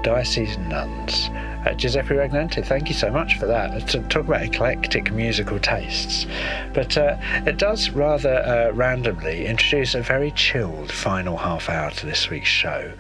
Diocesan 0.03 0.69
Nuns. 0.69 1.31
Uh, 1.65 1.73
Giuseppe 1.75 2.15
Regnante, 2.15 2.65
thank 2.65 2.89
you 2.89 2.95
so 2.95 3.11
much 3.11 3.39
for 3.39 3.47
that. 3.47 3.87
To 3.89 4.01
talk 4.01 4.27
about 4.27 4.43
eclectic 4.43 5.11
musical 5.13 5.59
tastes. 5.59 6.27
But 6.75 6.99
uh, 6.99 7.17
it 7.47 7.57
does 7.59 7.91
rather 7.91 8.37
uh, 8.37 8.73
randomly 8.73 9.47
introduce 9.47 9.95
a 9.95 10.03
very 10.03 10.33
chilled 10.33 10.93
final 10.93 11.37
half 11.39 11.71
hour 11.71 11.91
to 11.93 12.07
this 12.07 12.29
week's 12.29 12.49
show. 12.49 12.93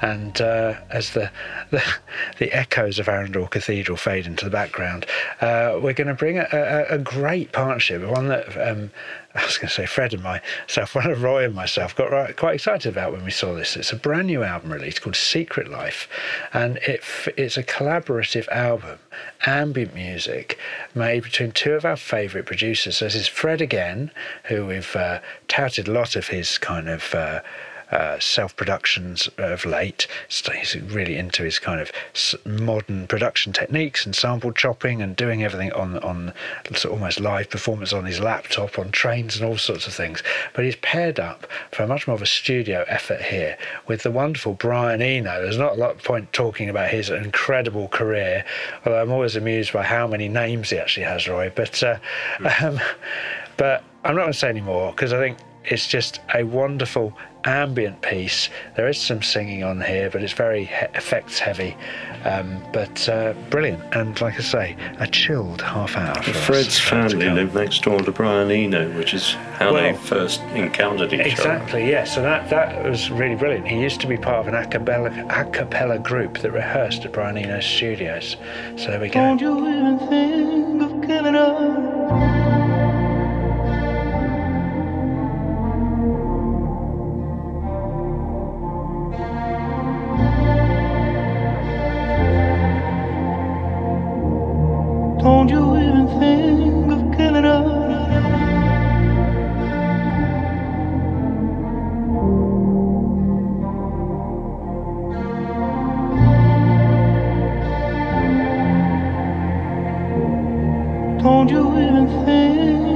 And 0.00 0.40
uh, 0.40 0.74
as 0.90 1.10
the, 1.10 1.30
the, 1.70 1.82
the 2.38 2.52
echoes 2.52 2.98
of 2.98 3.08
Arundel 3.08 3.46
Cathedral 3.46 3.96
fade 3.96 4.26
into 4.26 4.44
the 4.44 4.50
background, 4.50 5.06
uh, 5.40 5.78
we're 5.80 5.92
going 5.92 6.08
to 6.08 6.14
bring 6.14 6.38
a, 6.38 6.46
a, 6.52 6.94
a, 6.94 6.98
great 6.98 7.52
partnership, 7.52 8.02
one 8.02 8.28
that 8.28 8.56
um, 8.56 8.90
I 9.34 9.44
was 9.44 9.58
going 9.58 9.68
to 9.68 9.74
say 9.74 9.86
Fred 9.86 10.14
and 10.14 10.22
myself, 10.22 10.94
one 10.94 11.10
of 11.10 11.22
Roy 11.22 11.44
and 11.44 11.54
myself 11.54 11.94
got 11.94 12.10
right, 12.10 12.36
quite 12.36 12.54
excited 12.54 12.90
about 12.90 13.12
when 13.12 13.24
we 13.24 13.30
saw 13.30 13.54
this. 13.54 13.76
It's 13.76 13.92
a 13.92 13.96
brand 13.96 14.26
new 14.26 14.42
album 14.42 14.72
release 14.72 14.98
called 14.98 15.16
Secret 15.16 15.68
Life, 15.68 16.08
and 16.52 16.78
it 16.78 17.02
it's 17.36 17.56
a 17.56 17.62
collaborative 17.62 18.48
album, 18.48 18.98
ambient 19.46 19.94
music 19.94 20.58
made 20.94 21.24
between 21.24 21.52
two 21.52 21.72
of 21.72 21.84
our 21.84 21.96
favourite 21.96 22.46
producers. 22.46 22.98
So 22.98 23.06
this 23.06 23.14
is 23.14 23.28
Fred 23.28 23.60
again, 23.60 24.10
who 24.44 24.66
we've 24.66 24.96
uh, 24.96 25.20
touted 25.46 25.88
a 25.88 25.92
lot 25.92 26.16
of 26.16 26.28
his 26.28 26.58
kind 26.58 26.88
of. 26.88 27.14
Uh, 27.14 27.40
uh, 27.90 28.18
self 28.18 28.54
productions 28.56 29.28
of 29.38 29.64
late. 29.64 30.06
So 30.28 30.52
he's 30.52 30.80
really 30.80 31.16
into 31.16 31.42
his 31.42 31.58
kind 31.58 31.80
of 31.80 31.90
modern 32.44 33.06
production 33.06 33.52
techniques 33.52 34.04
and 34.04 34.14
sample 34.14 34.52
chopping 34.52 35.00
and 35.02 35.16
doing 35.16 35.42
everything 35.42 35.72
on 35.72 35.98
on 35.98 36.32
sort 36.74 36.86
of 36.86 36.92
almost 36.92 37.20
live 37.20 37.50
performance 37.50 37.92
on 37.92 38.04
his 38.04 38.20
laptop 38.20 38.78
on 38.78 38.90
trains 38.90 39.36
and 39.36 39.44
all 39.44 39.56
sorts 39.56 39.86
of 39.86 39.94
things. 39.94 40.22
But 40.54 40.64
he's 40.64 40.76
paired 40.76 41.18
up 41.18 41.46
for 41.72 41.86
much 41.86 42.06
more 42.06 42.16
of 42.16 42.22
a 42.22 42.26
studio 42.26 42.84
effort 42.88 43.22
here 43.22 43.56
with 43.86 44.02
the 44.02 44.10
wonderful 44.10 44.54
Brian 44.54 45.02
Eno. 45.02 45.42
There's 45.42 45.58
not 45.58 45.72
a 45.72 45.80
lot 45.80 45.92
of 45.92 46.02
point 46.02 46.32
talking 46.32 46.68
about 46.68 46.90
his 46.90 47.10
incredible 47.10 47.88
career, 47.88 48.44
although 48.84 49.00
I'm 49.00 49.12
always 49.12 49.36
amused 49.36 49.72
by 49.72 49.82
how 49.82 50.06
many 50.06 50.28
names 50.28 50.70
he 50.70 50.78
actually 50.78 51.06
has, 51.06 51.26
Roy. 51.28 51.52
But 51.54 51.82
uh, 51.82 51.98
um, 52.62 52.80
but 53.56 53.82
I'm 54.04 54.14
not 54.14 54.22
going 54.22 54.32
to 54.32 54.38
say 54.38 54.48
any 54.48 54.60
more 54.60 54.92
because 54.92 55.12
I 55.12 55.18
think 55.18 55.38
it's 55.64 55.86
just 55.86 56.20
a 56.34 56.44
wonderful 56.44 57.12
ambient 57.44 58.02
piece. 58.02 58.50
There 58.76 58.88
is 58.88 59.00
some 59.00 59.22
singing 59.22 59.62
on 59.62 59.80
here, 59.80 60.10
but 60.10 60.22
it's 60.22 60.32
very 60.32 60.64
he- 60.64 60.74
effects 60.94 61.38
heavy. 61.38 61.76
Um, 62.24 62.60
but 62.72 63.08
uh, 63.08 63.32
brilliant, 63.48 63.80
and 63.94 64.20
like 64.20 64.34
I 64.38 64.42
say, 64.42 64.76
a 64.98 65.06
chilled 65.06 65.62
half 65.62 65.96
hour. 65.96 66.20
Fred's 66.22 66.78
family 66.78 67.30
lived 67.30 67.54
next 67.54 67.82
door 67.82 68.00
to 68.00 68.10
Brian 68.10 68.50
Eno, 68.50 68.90
which 68.98 69.14
is 69.14 69.32
how 69.54 69.72
well, 69.72 69.92
they 69.92 69.98
first 69.98 70.40
encountered 70.54 71.12
each 71.12 71.20
exactly, 71.20 71.44
other. 71.44 71.54
Exactly, 71.54 71.88
yes. 71.88 72.14
So 72.14 72.22
that 72.22 72.50
that 72.50 72.84
was 72.84 73.10
really 73.10 73.36
brilliant. 73.36 73.68
He 73.68 73.80
used 73.80 74.00
to 74.00 74.08
be 74.08 74.16
part 74.16 74.46
of 74.46 74.48
an 74.48 74.54
a 74.54 74.66
cappella, 74.66 75.10
a 75.30 75.44
cappella 75.50 75.98
group 76.00 76.38
that 76.38 76.50
rehearsed 76.50 77.04
at 77.04 77.12
Brian 77.12 77.38
Eno's 77.38 77.64
studios. 77.64 78.36
So 78.76 78.90
there 78.90 79.00
we 79.00 79.08
go. 79.08 79.20
Don't 79.20 79.40
you 79.40 79.68
even 79.68 79.98
think 80.08 80.82
of 80.82 81.06
killing 81.06 81.36
us? 81.36 82.07
Don't 95.28 95.50
you 95.50 95.76
even 95.76 96.06
think 96.18 96.90
of 96.90 97.00
killing 97.16 97.44
us? 97.44 97.66
Don't 111.22 111.50
you 111.50 111.64
even 111.78 112.06
think 112.24 112.87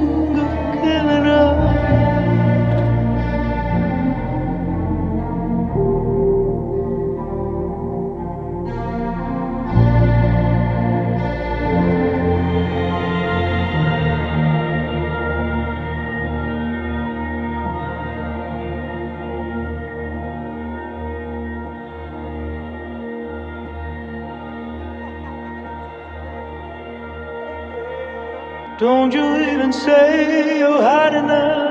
Don't 28.82 29.14
you 29.14 29.36
even 29.36 29.72
say 29.72 30.58
you're 30.58 30.82
enough. 31.14 31.61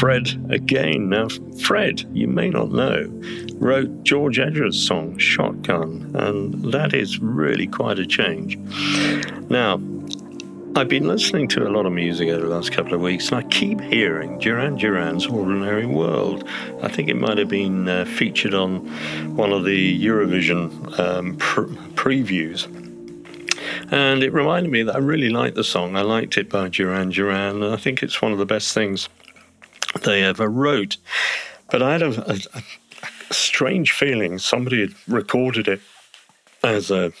Fred 0.00 0.42
again. 0.48 1.10
Now, 1.10 1.28
Fred, 1.62 2.06
you 2.16 2.26
may 2.26 2.48
not 2.48 2.70
know, 2.70 3.06
wrote 3.56 4.02
George 4.02 4.38
Ezra's 4.38 4.82
song 4.82 5.18
Shotgun, 5.18 6.12
and 6.14 6.72
that 6.72 6.94
is 6.94 7.18
really 7.18 7.66
quite 7.66 7.98
a 7.98 8.06
change. 8.06 8.56
Now, 9.50 9.74
I've 10.74 10.88
been 10.88 11.06
listening 11.06 11.48
to 11.48 11.68
a 11.68 11.68
lot 11.68 11.84
of 11.84 11.92
music 11.92 12.30
over 12.30 12.48
the 12.48 12.54
last 12.54 12.72
couple 12.72 12.94
of 12.94 13.02
weeks, 13.02 13.28
and 13.28 13.44
I 13.44 13.48
keep 13.48 13.78
hearing 13.78 14.38
Duran 14.38 14.76
Duran's 14.76 15.26
Ordinary 15.26 15.84
World. 15.84 16.48
I 16.80 16.88
think 16.88 17.10
it 17.10 17.16
might 17.16 17.36
have 17.36 17.50
been 17.50 17.86
uh, 17.86 18.06
featured 18.06 18.54
on 18.54 18.78
one 19.36 19.52
of 19.52 19.64
the 19.64 20.02
Eurovision 20.02 20.98
um, 20.98 21.36
pr- 21.36 21.64
previews. 21.92 22.64
And 23.92 24.22
it 24.22 24.32
reminded 24.32 24.72
me 24.72 24.82
that 24.82 24.94
I 24.94 24.98
really 24.98 25.28
liked 25.28 25.56
the 25.56 25.64
song. 25.64 25.94
I 25.94 26.00
liked 26.00 26.38
it 26.38 26.48
by 26.48 26.70
Duran 26.70 27.10
Duran, 27.10 27.62
and 27.62 27.74
I 27.74 27.76
think 27.76 28.02
it's 28.02 28.22
one 28.22 28.32
of 28.32 28.38
the 28.38 28.46
best 28.46 28.72
things 28.72 29.10
they 30.02 30.22
ever 30.22 30.48
wrote. 30.48 30.96
But 31.70 31.82
I 31.82 31.92
had 31.92 32.02
a, 32.02 32.32
a, 32.32 32.38
a 32.54 33.34
strange 33.34 33.92
feeling 33.92 34.38
somebody 34.38 34.80
had 34.80 34.94
recorded 35.06 35.68
it 35.68 35.80
as 36.62 36.90
a, 36.90 37.12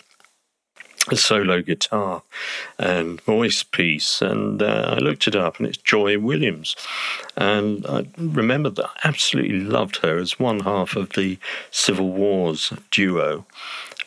a 1.08 1.16
solo 1.16 1.62
guitar 1.62 2.22
and 2.78 3.20
voice 3.22 3.62
piece, 3.62 4.20
and 4.20 4.62
uh, 4.62 4.96
I 4.96 4.98
looked 4.98 5.26
it 5.28 5.36
up, 5.36 5.58
and 5.58 5.68
it's 5.68 5.78
Joy 5.78 6.18
Williams. 6.18 6.76
And 7.36 7.86
I 7.86 8.06
remembered 8.18 8.76
that 8.76 8.86
I 8.86 9.08
absolutely 9.08 9.60
loved 9.60 9.98
her 9.98 10.18
as 10.18 10.38
one 10.38 10.60
half 10.60 10.96
of 10.96 11.10
the 11.10 11.38
Civil 11.70 12.10
Wars 12.10 12.72
duo 12.90 13.46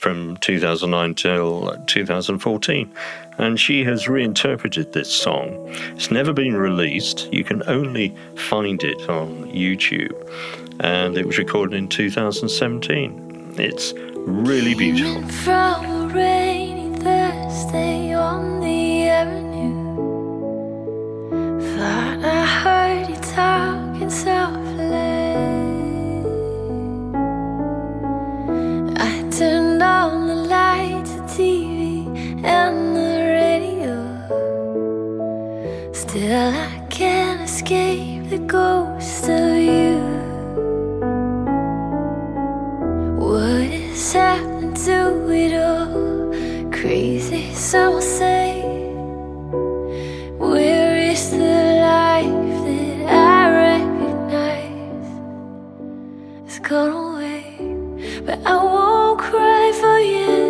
from 0.04 0.36
2009 0.38 1.16
till 1.16 1.78
2014. 1.88 2.92
And 3.38 3.58
she 3.58 3.86
has 3.86 4.10
reinterpreted 4.10 4.92
this 4.92 5.10
song. 5.10 5.56
It's 5.96 6.12
never 6.12 6.34
been 6.34 6.58
released, 6.58 7.32
you 7.32 7.46
can 7.46 7.64
only 7.68 8.14
find 8.36 8.84
it 8.84 9.10
on 9.10 9.46
YouTube. 9.46 10.14
And 10.82 11.18
it 11.18 11.26
was 11.26 11.38
recorded 11.38 11.78
in 11.78 11.88
2017. 11.88 13.56
It's 13.58 13.94
really 14.18 14.76
beautiful. 14.76 15.24
Thought 15.30 15.86
I 22.26 22.46
heard 22.46 23.10
you 23.10 23.16
talking 23.34 24.10
softly. 24.10 25.13
Turned 29.44 29.84
on 29.84 30.28
the 30.28 30.40
lights, 30.58 31.12
the 31.16 31.24
TV, 31.36 32.08
and 32.46 32.96
the 32.96 33.12
radio. 33.42 33.96
Still, 35.92 36.54
I 36.70 36.88
can't 36.90 37.42
escape 37.42 38.30
the 38.30 38.42
ghost 38.58 39.24
of 39.28 39.58
you. 39.72 40.00
What 43.26 43.68
is 43.92 44.14
happening 44.14 44.76
to 44.86 45.00
it 45.44 45.54
all? 45.70 46.72
Crazy, 46.80 47.54
some 47.54 48.00
say. 48.00 48.50
Where 50.38 50.96
is 51.12 51.24
the 51.32 51.58
life 51.92 52.48
that 52.66 52.98
I 53.36 53.42
recognize? 53.66 55.10
It's 56.46 56.60
gone 56.60 56.94
away, 57.06 57.44
but 58.26 58.40
I 58.46 58.56
won't 58.56 58.93
cry 59.34 59.72
for 59.82 59.98
yesterday. 59.98 60.43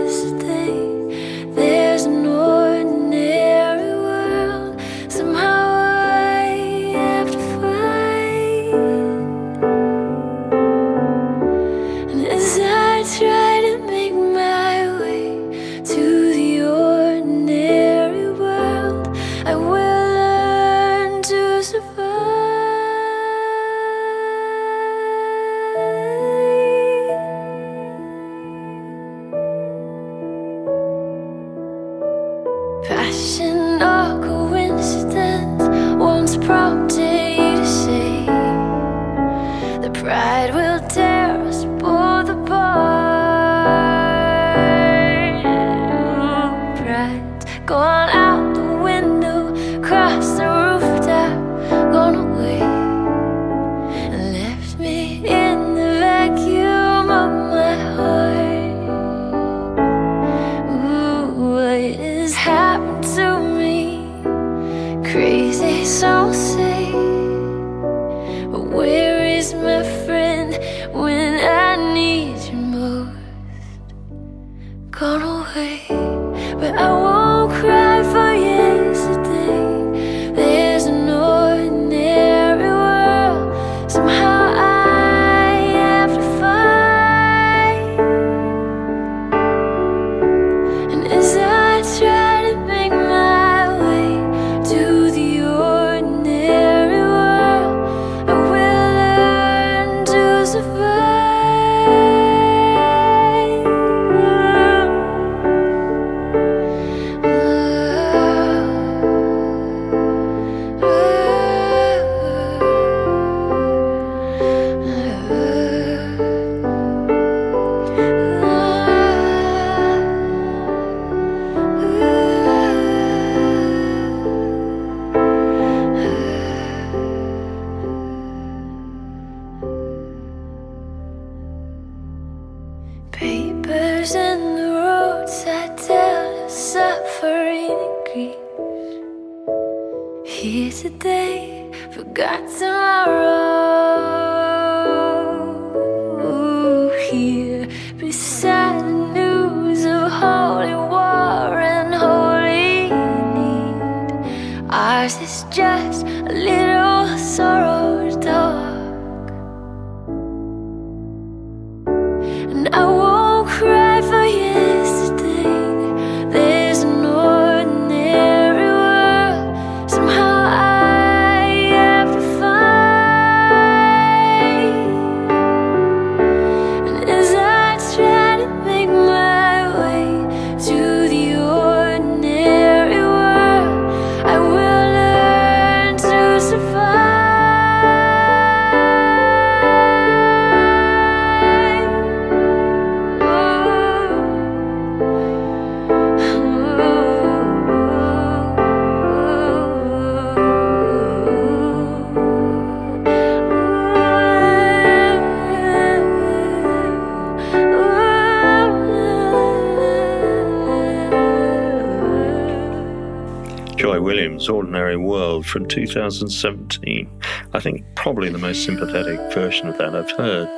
From 215.44 215.68
2017. 215.68 217.10
I 217.54 217.60
think 217.60 217.84
probably 217.96 218.30
the 218.30 218.38
most 218.38 218.64
sympathetic 218.64 219.20
version 219.34 219.68
of 219.68 219.78
that 219.78 219.96
I've 219.96 220.12
heard. 220.12 220.50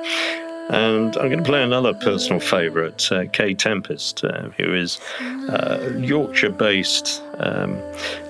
And 0.69 1.15
I'm 1.17 1.29
going 1.29 1.43
to 1.43 1.43
play 1.43 1.61
another 1.61 1.93
personal 1.93 2.39
favourite, 2.39 3.11
uh, 3.11 3.25
Kae 3.25 3.55
Tempest, 3.55 4.23
uh, 4.23 4.49
who 4.57 4.73
is 4.73 4.99
uh, 5.19 5.91
Yorkshire 5.97 6.49
based 6.49 7.21
um, 7.37 7.79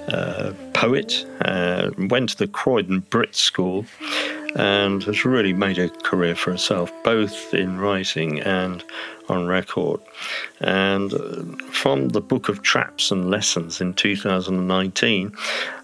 uh, 0.10 0.52
poet, 0.74 1.26
uh, 1.42 1.92
went 1.98 2.30
to 2.30 2.38
the 2.38 2.48
Croydon 2.48 3.00
Brit 3.10 3.36
School, 3.36 3.86
and 4.56 5.04
has 5.04 5.24
really 5.24 5.54
made 5.54 5.80
a 5.80 5.90
career 5.90 6.36
for 6.36 6.52
herself, 6.52 6.92
both 7.04 7.54
in 7.54 7.78
writing 7.78 8.42
and 8.42 8.84
on 9.30 9.48
record. 9.48 10.02
And 10.60 11.14
uh, 11.14 11.44
from 11.86 12.10
the 12.10 12.20
Book 12.20 12.50
of 12.50 12.64
Traps 12.64 13.12
and 13.12 13.30
Lessons 13.30 13.80
in 13.80 13.94
2019, 13.94 15.32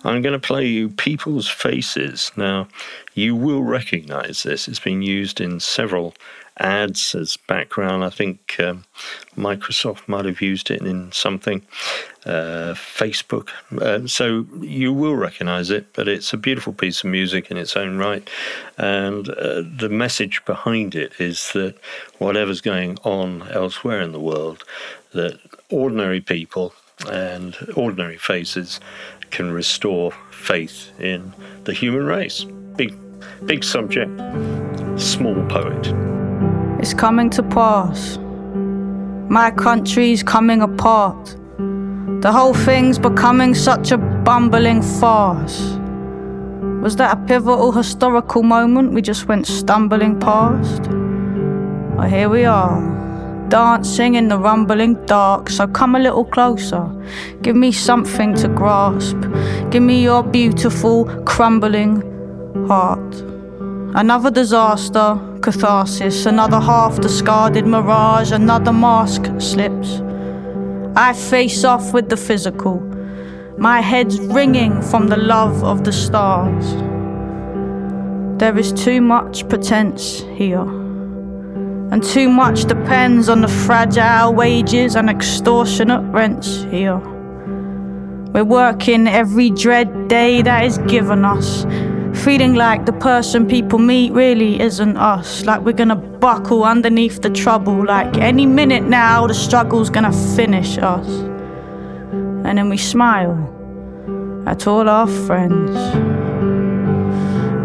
I'm 0.03 0.22
going 0.23 0.34
to 0.34 0.40
play 0.40 0.65
you 0.65 0.90
People's 0.90 1.48
Faces. 1.48 2.32
Now, 2.36 2.68
you 3.14 3.36
will 3.36 3.61
recognize 3.61 4.41
this, 4.41 4.68
it's 4.68 4.80
been 4.80 5.03
used 5.03 5.40
in 5.40 5.60
several 5.60 6.15
ads 6.57 7.14
as 7.14 7.38
background. 7.38 8.03
I 8.03 8.10
think 8.10 8.56
um, 8.60 8.84
Microsoft 9.36 10.07
might 10.07 10.26
have 10.26 10.41
used 10.41 10.72
it 10.72 10.82
in 10.82 11.11
something, 11.11 11.61
uh, 12.26 12.73
Facebook. 12.73 13.49
Uh, 13.80 14.07
so 14.07 14.48
you 14.60 14.91
will 14.91 15.15
recognize 15.15 15.69
it, 15.69 15.94
but 15.94 16.07
it's 16.07 16.34
a 16.34 16.38
beautiful 16.38 16.73
piece 16.73 17.03
of 17.03 17.11
music 17.11 17.52
in 17.52 17.57
its 17.57 17.76
own 17.76 17.99
right. 17.99 18.28
And 18.78 19.30
uh, 19.30 19.61
the 19.78 19.90
message 19.90 20.44
behind 20.45 20.95
it 20.95 21.14
is 21.19 21.52
that 21.53 21.76
whatever's 22.18 22.61
going 22.61 22.98
on 23.03 23.48
elsewhere 23.49 24.02
in 24.02 24.14
the 24.14 24.19
world, 24.19 24.64
that 25.14 25.40
ordinary 25.72 26.22
people 26.22 26.73
and 27.10 27.56
ordinary 27.76 28.18
faces 28.18 28.80
can 29.31 29.52
restore 29.52 30.11
faith 30.31 30.91
in 30.99 31.34
the 31.64 31.73
human 31.73 32.06
race. 32.06 32.45
Big, 32.76 32.95
big 33.45 33.64
subject, 33.64 34.11
small 34.99 35.43
poet. 35.48 35.93
It's 36.80 36.93
coming 36.93 37.30
to 37.31 37.43
pass. 37.43 38.18
My 39.30 39.52
country's 39.52 40.23
coming 40.23 40.61
apart. 40.61 41.38
The 42.22 42.31
whole 42.31 42.53
thing's 42.53 42.99
becoming 42.99 43.56
such 43.56 43.91
a 43.91 43.98
bumbling 43.98 44.81
farce. 44.81 45.77
Was 46.81 46.95
that 46.98 47.18
a 47.18 47.26
pivotal 47.27 47.72
historical 47.72 48.43
moment 48.43 48.91
we 48.93 49.02
just 49.02 49.27
went 49.27 49.48
stumbling 49.48 50.19
past? 50.19 50.81
Well, 51.95 52.10
here 52.10 52.30
we 52.30 52.43
are, 52.43 52.80
dancing 53.52 54.15
in 54.15 54.30
the 54.30 54.40
rumbling 54.40 54.95
dark. 55.06 55.49
So 55.49 55.68
come 55.68 55.95
a 55.95 55.99
little 55.99 56.26
closer. 56.26 56.90
Give 57.44 57.56
me 57.56 57.72
something 57.72 58.34
to 58.36 58.48
grasp. 58.48 59.18
Give 59.69 59.84
me 59.84 60.02
your 60.02 60.23
beautiful, 60.23 61.06
crumbling 61.26 62.02
heart. 62.68 63.14
Another 63.94 64.32
disaster, 64.32 65.19
catharsis, 65.41 66.26
another 66.26 66.61
half 66.61 67.02
discarded 67.02 67.68
mirage, 67.68 68.32
another 68.32 68.72
mask 68.72 69.26
slips. 69.38 70.02
I 70.95 71.14
face 71.14 71.65
off 71.65 71.94
with 71.94 72.10
the 72.10 72.18
physical, 72.18 72.80
my 73.57 73.82
head's 73.82 74.19
ringing 74.19 74.82
from 74.82 75.07
the 75.07 75.18
love 75.18 75.64
of 75.64 75.84
the 75.84 75.91
stars. 75.91 76.65
There 78.40 78.57
is 78.57 78.73
too 78.73 79.02
much 79.02 79.48
pretense 79.49 80.22
here, 80.22 80.65
and 81.91 82.01
too 82.01 82.30
much 82.30 82.63
depends 82.65 83.27
on 83.27 83.41
the 83.41 83.47
fragile 83.49 84.34
wages 84.34 84.95
and 84.95 85.09
extortionate 85.09 86.01
rents 86.13 86.63
here. 86.72 86.97
We're 88.34 88.45
working 88.45 89.07
every 89.07 89.49
dread 89.49 90.07
day 90.07 90.41
that 90.41 90.63
is 90.63 90.77
given 90.77 91.26
us, 91.26 91.65
feeling 92.23 92.55
like 92.55 92.85
the 92.85 92.93
person 92.93 93.45
people 93.45 93.77
meet 93.77 94.13
really 94.13 94.61
isn't 94.61 94.95
us, 94.95 95.43
like 95.43 95.61
we're 95.61 95.73
gonna 95.73 95.97
buckle 95.97 96.63
underneath 96.63 97.22
the 97.22 97.30
trouble, 97.30 97.85
like 97.85 98.18
any 98.18 98.45
minute 98.45 98.84
now 98.84 99.27
the 99.27 99.34
struggle's 99.34 99.89
gonna 99.89 100.13
finish 100.35 100.77
us. 100.77 101.07
And 102.45 102.57
then 102.57 102.69
we 102.69 102.77
smile 102.77 103.35
at 104.47 104.65
all 104.65 104.88
our 104.88 105.07
friends. 105.07 105.76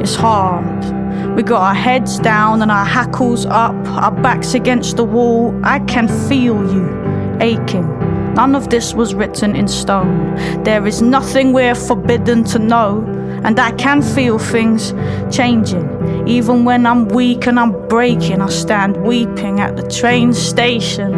It's 0.03 0.17
hard. 0.17 0.96
We 1.37 1.43
got 1.43 1.61
our 1.61 1.75
heads 1.75 2.19
down 2.19 2.63
and 2.63 2.71
our 2.71 2.87
hackles 2.87 3.45
up, 3.45 3.75
our 3.89 4.11
backs 4.11 4.55
against 4.55 4.97
the 4.97 5.05
wall. 5.05 5.55
I 5.63 5.81
can 5.81 6.09
feel 6.29 6.57
you 6.73 7.37
aching. 7.43 7.87
None 8.33 8.55
of 8.55 8.71
this 8.71 8.95
was 8.95 9.15
written 9.15 9.55
in 9.55 9.69
stone. 9.69 10.35
There 10.65 10.87
is 10.87 11.03
nothing 11.03 11.53
we're 11.53 11.75
forbidden 11.75 12.43
to 12.45 12.59
know. 12.59 13.05
And 13.45 13.61
I 13.61 13.73
can 13.73 14.01
feel 14.01 14.39
things 14.39 14.95
changing. 15.31 16.27
Even 16.27 16.65
when 16.65 16.87
I'm 16.87 17.07
weak 17.09 17.47
and 17.47 17.61
I'm 17.61 17.87
breaking, 17.87 18.41
I 18.41 18.49
stand 18.49 18.97
weeping 19.07 19.61
at 19.61 19.77
the 19.77 19.87
train 19.87 20.33
station. 20.33 21.13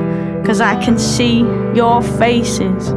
cause 0.45 0.61
I 0.61 0.83
can 0.83 0.99
see 0.99 1.41
your 1.75 2.03
faces. 2.03 2.93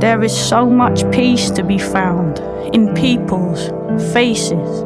There 0.00 0.22
is 0.22 0.36
so 0.36 0.68
much 0.68 1.10
peace 1.10 1.50
to 1.52 1.62
be 1.62 1.78
found 1.78 2.38
in 2.74 2.94
people's 2.94 3.70
faces. 4.12 4.84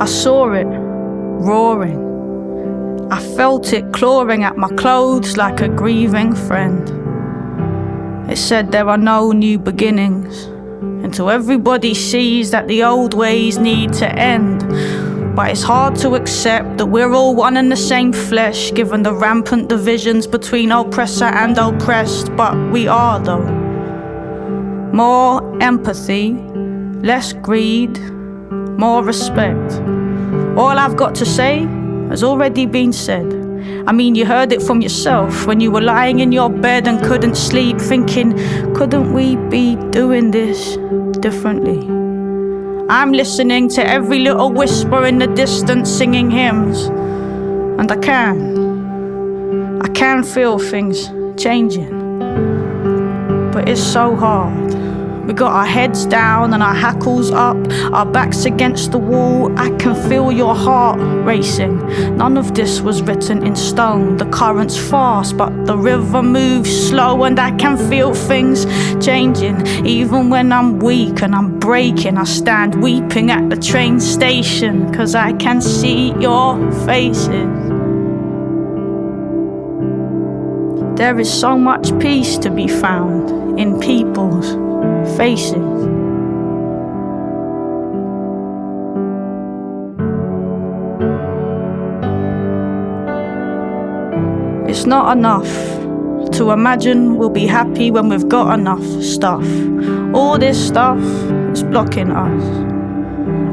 I 0.00 0.06
saw 0.06 0.52
it 0.52 0.66
roaring. 0.66 2.00
I 3.10 3.20
felt 3.36 3.72
it 3.72 3.92
clawing 3.92 4.44
at 4.44 4.56
my 4.56 4.68
clothes 4.76 5.36
like 5.36 5.60
a 5.60 5.68
grieving 5.68 6.34
friend. 6.34 6.88
It 8.30 8.38
said 8.38 8.70
there 8.70 8.88
are 8.88 8.96
no 8.96 9.32
new 9.32 9.58
beginnings 9.58 10.44
until 11.04 11.30
everybody 11.30 11.94
sees 11.94 12.52
that 12.52 12.68
the 12.68 12.84
old 12.84 13.12
ways 13.12 13.58
need 13.58 13.92
to 13.94 14.08
end. 14.12 14.62
But 15.34 15.50
it's 15.50 15.62
hard 15.62 15.96
to 15.96 16.14
accept 16.14 16.76
that 16.76 16.86
we're 16.86 17.14
all 17.14 17.34
one 17.34 17.56
and 17.56 17.72
the 17.72 17.76
same 17.76 18.12
flesh, 18.12 18.70
given 18.72 19.02
the 19.02 19.14
rampant 19.14 19.68
divisions 19.68 20.26
between 20.26 20.70
oppressor 20.70 21.24
and 21.24 21.56
oppressed. 21.56 22.36
But 22.36 22.54
we 22.70 22.86
are, 22.86 23.18
though. 23.18 23.44
More 24.92 25.40
empathy, 25.62 26.34
less 27.02 27.32
greed, 27.32 27.98
more 28.78 29.02
respect. 29.02 29.72
All 30.58 30.78
I've 30.78 30.96
got 30.96 31.14
to 31.14 31.24
say 31.24 31.60
has 32.10 32.22
already 32.22 32.66
been 32.66 32.92
said. 32.92 33.32
I 33.86 33.92
mean, 33.92 34.14
you 34.14 34.26
heard 34.26 34.52
it 34.52 34.60
from 34.60 34.82
yourself 34.82 35.46
when 35.46 35.60
you 35.60 35.70
were 35.70 35.80
lying 35.80 36.20
in 36.20 36.30
your 36.30 36.50
bed 36.50 36.86
and 36.86 37.02
couldn't 37.02 37.36
sleep, 37.36 37.78
thinking, 37.78 38.32
couldn't 38.74 39.14
we 39.14 39.36
be 39.48 39.76
doing 39.92 40.30
this 40.30 40.76
differently? 41.20 42.01
I'm 42.92 43.10
listening 43.10 43.70
to 43.70 43.88
every 43.88 44.18
little 44.18 44.52
whisper 44.52 45.06
in 45.06 45.16
the 45.16 45.26
distance 45.26 45.88
singing 45.90 46.30
hymns, 46.30 46.88
and 47.78 47.90
I 47.90 47.96
can. 47.96 49.80
I 49.80 49.88
can 49.88 50.22
feel 50.22 50.58
things 50.58 51.08
changing, 51.42 51.88
but 53.50 53.66
it's 53.66 53.82
so 53.82 54.14
hard. 54.14 54.81
We 55.26 55.34
got 55.34 55.52
our 55.52 55.64
heads 55.64 56.04
down 56.04 56.52
and 56.52 56.62
our 56.62 56.74
hackles 56.74 57.30
up, 57.30 57.56
our 57.92 58.04
backs 58.04 58.44
against 58.44 58.90
the 58.90 58.98
wall. 58.98 59.56
I 59.56 59.70
can 59.76 59.94
feel 60.08 60.32
your 60.32 60.54
heart 60.54 60.98
racing. 61.24 61.78
None 62.16 62.36
of 62.36 62.54
this 62.54 62.80
was 62.80 63.02
written 63.02 63.46
in 63.46 63.54
stone. 63.54 64.16
The 64.16 64.26
current's 64.26 64.76
fast, 64.76 65.36
but 65.36 65.64
the 65.64 65.78
river 65.78 66.22
moves 66.22 66.88
slow, 66.88 67.22
and 67.22 67.38
I 67.38 67.52
can 67.52 67.76
feel 67.88 68.14
things 68.14 68.66
changing. 69.04 69.64
Even 69.86 70.28
when 70.28 70.52
I'm 70.52 70.80
weak 70.80 71.22
and 71.22 71.34
I'm 71.34 71.58
breaking, 71.60 72.18
I 72.18 72.24
stand 72.24 72.82
weeping 72.82 73.30
at 73.30 73.48
the 73.48 73.56
train 73.56 74.00
station, 74.00 74.92
cause 74.92 75.14
I 75.14 75.32
can 75.34 75.60
see 75.60 76.12
your 76.20 76.58
faces. 76.84 77.48
There 80.96 81.18
is 81.18 81.32
so 81.32 81.56
much 81.56 81.96
peace 82.00 82.38
to 82.38 82.50
be 82.50 82.68
found 82.68 83.58
in 83.58 83.80
people's 83.80 84.61
faces. 85.16 85.56
It's 94.68 94.86
not 94.86 95.16
enough 95.16 95.46
to 96.32 96.50
imagine 96.50 97.16
we'll 97.16 97.30
be 97.30 97.46
happy 97.46 97.90
when 97.90 98.08
we've 98.08 98.28
got 98.28 98.58
enough 98.58 98.84
stuff. 99.02 99.44
All 100.14 100.38
this 100.38 100.66
stuff 100.66 100.98
is 101.52 101.62
blocking 101.62 102.10
us. 102.10 102.42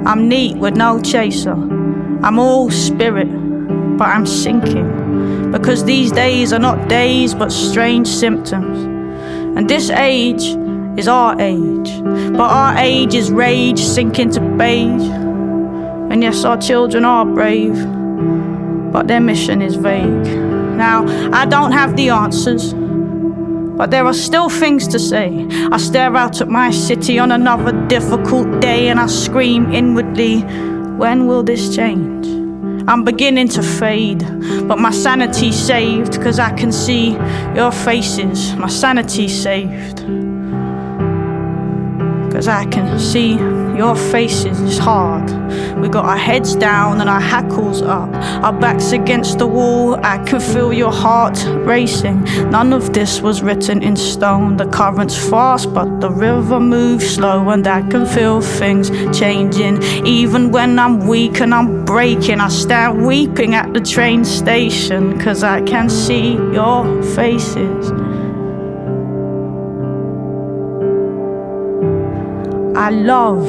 I'm 0.08 0.30
neat 0.30 0.58
with 0.58 0.76
no 0.78 1.02
chaser. 1.02 1.54
I'm 2.24 2.40
all 2.40 2.72
spirit, 2.72 3.28
but 3.98 4.08
I'm 4.08 4.26
sinking. 4.26 5.52
Because 5.52 5.84
these 5.84 6.12
days 6.12 6.54
are 6.54 6.60
not 6.60 6.88
days 6.88 7.34
but 7.34 7.52
strange 7.52 8.08
symptoms. 8.08 8.80
And 9.58 9.70
this 9.70 9.90
age 9.90 10.56
is 11.00 11.08
our 11.08 11.40
age. 11.40 11.90
But 12.04 12.50
our 12.52 12.78
age 12.78 13.16
is 13.16 13.32
rage 13.32 13.80
sinking 13.80 14.32
to 14.32 14.42
beige. 14.42 15.10
And 16.12 16.22
yes, 16.22 16.44
our 16.44 16.58
children 16.58 17.06
are 17.06 17.26
brave, 17.26 17.78
but 18.92 19.08
their 19.08 19.22
mission 19.22 19.62
is 19.62 19.76
vague. 19.76 20.28
Now, 20.76 21.06
I 21.32 21.46
don't 21.46 21.72
have 21.72 21.96
the 21.96 22.10
answers, 22.10 22.74
but 22.74 23.92
there 23.92 24.06
are 24.06 24.14
still 24.14 24.50
things 24.50 24.88
to 24.90 25.00
say. 25.00 25.48
I 25.72 25.78
stare 25.78 26.16
out 26.18 26.42
at 26.42 26.50
my 26.50 26.72
city 26.72 27.18
on 27.18 27.32
another 27.32 27.72
difficult 27.88 28.60
day 28.60 28.90
and 28.90 29.00
I 29.00 29.08
scream 29.08 29.72
inwardly, 29.72 30.42
when 30.98 31.28
will 31.28 31.44
this 31.44 31.74
change? 31.74 32.28
I'm 32.90 33.04
beginning 33.06 33.48
to 33.50 33.62
fade, 33.62 34.24
but 34.68 34.80
my 34.80 34.92
sanity's 34.92 35.56
saved, 35.56 36.22
cause 36.22 36.40
I 36.40 36.52
can 36.58 36.72
see 36.72 37.12
your 37.56 37.72
faces. 37.72 38.54
My 38.56 38.68
sanity's 38.68 39.42
saved. 39.42 40.04
Cause 42.32 42.48
I 42.48 42.66
can 42.66 43.00
see 43.00 43.34
your 43.78 43.96
faces 43.96 44.60
is 44.62 44.78
hard. 44.78 45.30
We 45.80 45.90
got 45.90 46.06
our 46.06 46.18
heads 46.18 46.56
down 46.56 47.02
and 47.02 47.10
our 47.10 47.20
hackles 47.20 47.82
up, 47.82 48.14
our 48.44 48.54
backs 48.54 48.92
against 48.92 49.40
the 49.40 49.48
wall. 49.48 49.96
I 50.04 50.18
can 50.26 50.40
feel 50.40 50.72
your 50.74 50.92
heart 50.92 51.44
racing. 51.66 52.24
None 52.50 52.74
of 52.74 52.94
this 52.94 53.22
was 53.22 53.42
written 53.42 53.82
in 53.82 53.96
stone. 53.96 54.58
The 54.58 54.68
current's 54.68 55.18
fast, 55.30 55.74
but 55.74 56.02
the 56.02 56.12
river 56.12 56.60
moves 56.60 57.16
slow, 57.16 57.50
and 57.50 57.66
I 57.68 57.82
can 57.90 58.06
feel 58.06 58.42
things 58.42 58.90
changing. 59.18 59.82
Even 60.06 60.52
when 60.52 60.78
I'm 60.78 61.08
weak 61.08 61.42
and 61.42 61.54
I'm 61.54 61.86
breaking, 61.86 62.40
I 62.42 62.50
stand 62.50 63.06
weeping 63.06 63.56
at 63.56 63.74
the 63.74 63.82
train 63.82 64.26
station, 64.26 65.20
cause 65.20 65.44
I 65.44 65.62
can 65.62 65.90
see 65.90 66.34
your 66.34 67.02
faces. 67.16 68.09
I 72.80 72.92
love 72.92 73.44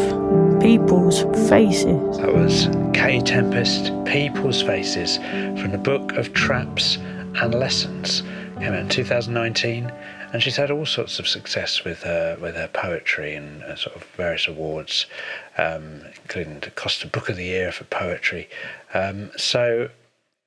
people's 0.60 1.22
faces. 1.48 2.18
That 2.18 2.34
was 2.34 2.66
Kae 2.92 3.24
Tempest, 3.24 3.92
People's 4.04 4.60
Faces, 4.60 5.18
from 5.60 5.70
the 5.70 5.78
book 5.78 6.14
of 6.14 6.32
Traps 6.32 6.96
and 6.96 7.54
Lessons. 7.54 8.24
Came 8.58 8.72
out 8.72 8.80
in 8.80 8.88
2019, 8.88 9.92
and 10.32 10.42
she's 10.42 10.56
had 10.56 10.72
all 10.72 10.84
sorts 10.84 11.20
of 11.20 11.28
success 11.28 11.84
with 11.84 12.02
her 12.02 12.38
with 12.40 12.56
her 12.56 12.66
poetry 12.66 13.36
and 13.36 13.62
uh, 13.62 13.76
sort 13.76 13.94
of 13.94 14.02
various 14.16 14.48
awards, 14.48 15.06
um, 15.58 16.02
including 16.22 16.58
the 16.58 16.72
Costa 16.72 17.06
Book 17.06 17.28
of 17.28 17.36
the 17.36 17.44
Year 17.44 17.70
for 17.70 17.84
poetry. 17.84 18.48
Um, 18.94 19.30
so, 19.36 19.90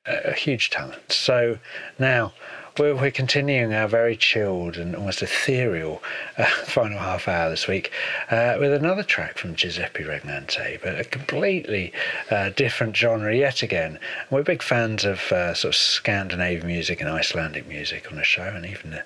a 0.06 0.34
huge 0.34 0.72
talent. 0.72 1.14
So 1.14 1.58
now. 1.98 2.34
We're, 2.80 2.96
we're 2.96 3.12
continuing 3.12 3.72
our 3.72 3.88
very 3.88 4.18
chilled 4.18 4.78
and 4.78 4.96
almost 4.96 5.22
ethereal 5.22 6.02
uh, 6.40 6.46
final 6.66 6.98
half 6.98 7.28
hour 7.28 7.52
this 7.52 7.68
week 7.68 7.92
uh, 8.32 8.58
with 8.60 8.74
another 8.74 9.04
track 9.04 9.38
from 9.38 9.54
Giuseppe 9.54 10.04
Regnante, 10.04 10.82
but 10.82 11.00
a 11.00 11.04
completely 11.04 11.94
uh, 12.32 12.50
different 12.50 12.98
genre 12.98 13.36
yet 13.36 13.62
again. 13.62 14.00
And 14.22 14.32
we're 14.32 14.42
big 14.42 14.64
fans 14.64 15.06
of 15.06 15.32
uh, 15.32 15.54
sort 15.54 15.76
of 15.76 15.80
Scandinavian 15.80 16.66
music 16.66 17.00
and 17.00 17.12
Icelandic 17.12 17.68
music 17.68 18.10
on 18.10 18.18
the 18.18 18.24
show, 18.24 18.42
and 18.42 18.66
even 18.66 18.96
uh, 18.96 19.02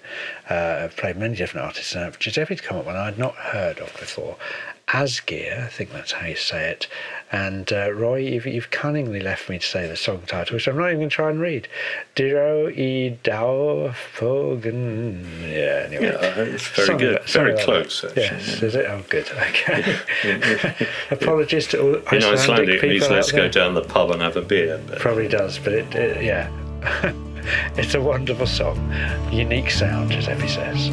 have 0.50 0.96
played 0.96 1.18
many 1.18 1.36
different 1.36 1.66
artists. 1.66 1.94
Uh, 1.94 2.12
Giuseppe's 2.18 2.62
come 2.62 2.78
up 2.78 2.86
one 2.86 2.96
I'd 2.96 3.20
not 3.20 3.36
heard 3.36 3.80
of 3.80 3.92
before. 4.00 4.38
Ásgeir, 4.90 5.66
I 5.66 5.68
think 5.68 5.92
that's 5.92 6.14
how 6.14 6.26
you 6.28 6.38
say 6.38 6.70
it. 6.70 6.88
And 7.30 7.74
uh, 7.74 7.92
Roy, 7.92 8.20
you've, 8.20 8.46
you've 8.46 8.72
cunningly 8.72 9.20
left 9.20 9.50
me 9.50 9.60
to 9.60 9.66
say 9.66 9.86
the 9.86 9.98
song 9.98 10.22
title, 10.28 10.56
which 10.56 10.66
I'm 10.66 10.78
not 10.78 10.86
even 10.88 11.00
going 11.00 11.10
to 11.10 11.16
try 11.16 11.30
and 11.30 11.42
read. 11.42 11.68
Diro 12.16 12.70
i 12.70 13.18
Dao 13.22 13.94
Fogen. 14.16 15.26
Yeah, 15.42 15.88
anyway. 15.88 16.06
Yeah, 16.14 16.40
it's 16.40 16.66
very 16.70 16.88
Something 16.88 16.98
good. 17.06 17.14
like- 17.20 17.28
something 17.28 17.44
Very 17.48 17.56
like 17.58 17.66
close, 17.66 18.02
that. 18.02 18.18
actually, 18.18 18.24
Yes, 18.38 18.62
yeah. 18.62 18.66
is 18.68 18.76
it? 18.76 18.86
Oh, 18.88 19.04
good. 19.10 19.30
Okay. 19.30 19.98
Yeah, 20.24 20.38
yeah. 20.64 20.88
Apologies 21.12 21.68
to 21.68 21.82
all 21.82 21.96
In 21.96 22.02
Icelandic 22.08 22.40
Icelandic, 22.40 22.70
it 22.70 22.82
people 22.82 22.90
means 22.90 23.10
let's 23.10 23.32
go 23.34 23.50
down 23.50 23.74
the 23.74 23.82
pub 23.84 24.12
and 24.12 24.22
have 24.22 24.38
a 24.38 24.42
beer. 24.42 24.80
But 24.88 25.00
Probably 25.00 25.28
does, 25.28 25.60
but 25.60 25.74
it, 25.74 25.94
it 25.96 26.24
yeah. 26.24 26.50
it's 27.76 27.94
a 27.94 28.00
wonderful 28.00 28.48
song. 28.48 28.78
Unique 29.34 29.70
sound, 29.70 30.12
Giuseppe 30.12 30.48
says. 30.48 30.88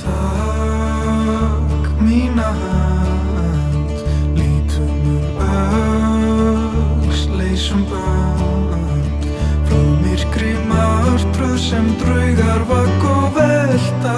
Takk 0.00 1.98
mína 1.98 2.52
hand 2.54 2.69
Leysum 7.60 7.84
band 7.90 9.24
Frá 9.68 9.80
myrkri 10.00 10.52
martröð 10.64 11.58
sem 11.60 11.90
draugar 12.00 12.62
vakk 12.70 13.04
og 13.04 13.26
velta 13.36 14.14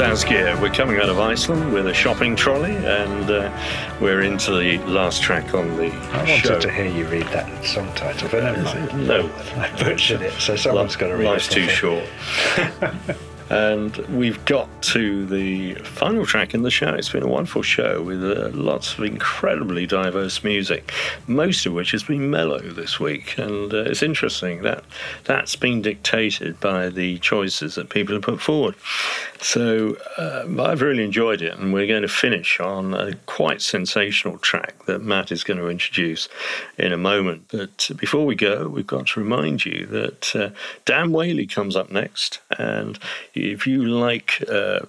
Saskia, 0.00 0.58
we're 0.62 0.70
coming 0.72 0.96
out 0.96 1.10
of 1.10 1.18
Iceland 1.20 1.74
with 1.74 1.86
a 1.86 1.92
shopping 1.92 2.34
trolley, 2.34 2.74
and 2.74 3.30
uh, 3.30 3.54
we're 4.00 4.22
into 4.22 4.50
the 4.58 4.78
last 4.86 5.20
track 5.20 5.52
on 5.52 5.76
the 5.76 5.92
I 5.92 6.16
wanted 6.16 6.38
show. 6.38 6.58
to 6.58 6.72
hear 6.72 6.86
you 6.86 7.06
read 7.06 7.26
that 7.26 7.66
song 7.66 7.92
title, 7.94 8.30
but 8.30 8.42
never 8.42 8.62
mind. 8.62 9.06
No, 9.06 9.30
I 9.56 9.70
butchered 9.76 10.22
it, 10.22 10.32
so 10.40 10.56
someone's 10.56 10.96
got 10.96 11.08
to 11.08 11.16
read 11.16 11.26
Life's 11.26 11.48
it. 11.48 11.52
too 11.52 11.68
short. 11.68 12.08
and 13.50 13.96
we've 14.16 14.42
got 14.44 14.68
to 14.80 15.26
the 15.26 15.74
final 15.74 16.24
track 16.24 16.54
in 16.54 16.62
the 16.62 16.70
show. 16.70 16.94
It's 16.94 17.10
been 17.10 17.24
a 17.24 17.28
wonderful 17.28 17.62
show 17.62 18.00
with 18.00 18.24
uh, 18.24 18.48
lots 18.54 18.94
of 18.96 19.04
incredibly 19.04 19.86
diverse 19.86 20.42
music, 20.44 20.92
most 21.26 21.66
of 21.66 21.72
which 21.72 21.90
has 21.90 22.04
been 22.04 22.30
mellow 22.30 22.60
this 22.60 22.98
week. 23.00 23.36
And 23.36 23.74
uh, 23.74 23.82
it's 23.82 24.02
interesting 24.02 24.62
that 24.62 24.84
that's 25.24 25.56
been 25.56 25.82
dictated 25.82 26.58
by 26.60 26.88
the 26.88 27.18
choices 27.18 27.74
that 27.74 27.90
people 27.90 28.14
have 28.14 28.22
put 28.22 28.40
forward. 28.40 28.76
So 29.42 29.96
uh, 30.18 30.44
I've 30.62 30.82
really 30.82 31.02
enjoyed 31.02 31.40
it, 31.40 31.56
and 31.58 31.72
we're 31.72 31.86
going 31.86 32.02
to 32.02 32.08
finish 32.08 32.60
on 32.60 32.92
a 32.92 33.14
quite 33.24 33.62
sensational 33.62 34.36
track 34.38 34.84
that 34.84 35.02
Matt 35.02 35.32
is 35.32 35.44
going 35.44 35.58
to 35.58 35.68
introduce 35.68 36.28
in 36.76 36.92
a 36.92 36.98
moment. 36.98 37.46
But 37.50 37.90
before 37.96 38.26
we 38.26 38.34
go, 38.34 38.68
we've 38.68 38.86
got 38.86 39.06
to 39.08 39.20
remind 39.20 39.64
you 39.64 39.86
that 39.86 40.36
uh, 40.36 40.50
Dan 40.84 41.10
Whaley 41.10 41.46
comes 41.46 41.74
up 41.74 41.90
next, 41.90 42.40
and 42.58 42.98
if 43.34 43.66
you 43.66 43.84
like 43.84 44.44
uh, 44.48 44.80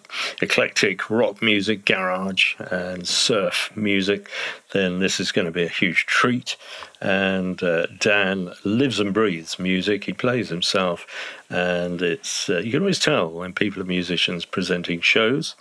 eclectic 0.41 1.10
rock 1.10 1.41
music, 1.41 1.86
garage, 1.86 2.56
and 2.60 3.07
surf 3.07 3.72
music, 3.76 4.30
then 4.73 4.99
this 4.99 5.19
is 5.19 5.32
going 5.32 5.45
to 5.45 5.52
be 5.52 5.64
a 5.64 5.69
huge 5.69 6.06
treat. 6.06 6.57
And 7.02 7.61
uh, 7.64 7.88
Dan 7.99 8.53
lives 8.64 8.99
and 8.99 9.14
breathes 9.14 9.57
music. 9.57 10.03
He 10.03 10.14
plays 10.14 10.49
himself, 10.49 11.07
and 11.52 12.02
it's 12.02 12.49
uh, 12.49 12.60
you 12.60 12.72
can 12.72 12.82
always 12.82 12.99
tell 12.99 13.30
when 13.30 13.53
people 13.53 13.82
are 13.82 13.86
musicians 13.86 14.45
presenting 14.45 15.02
shows. 15.02 15.56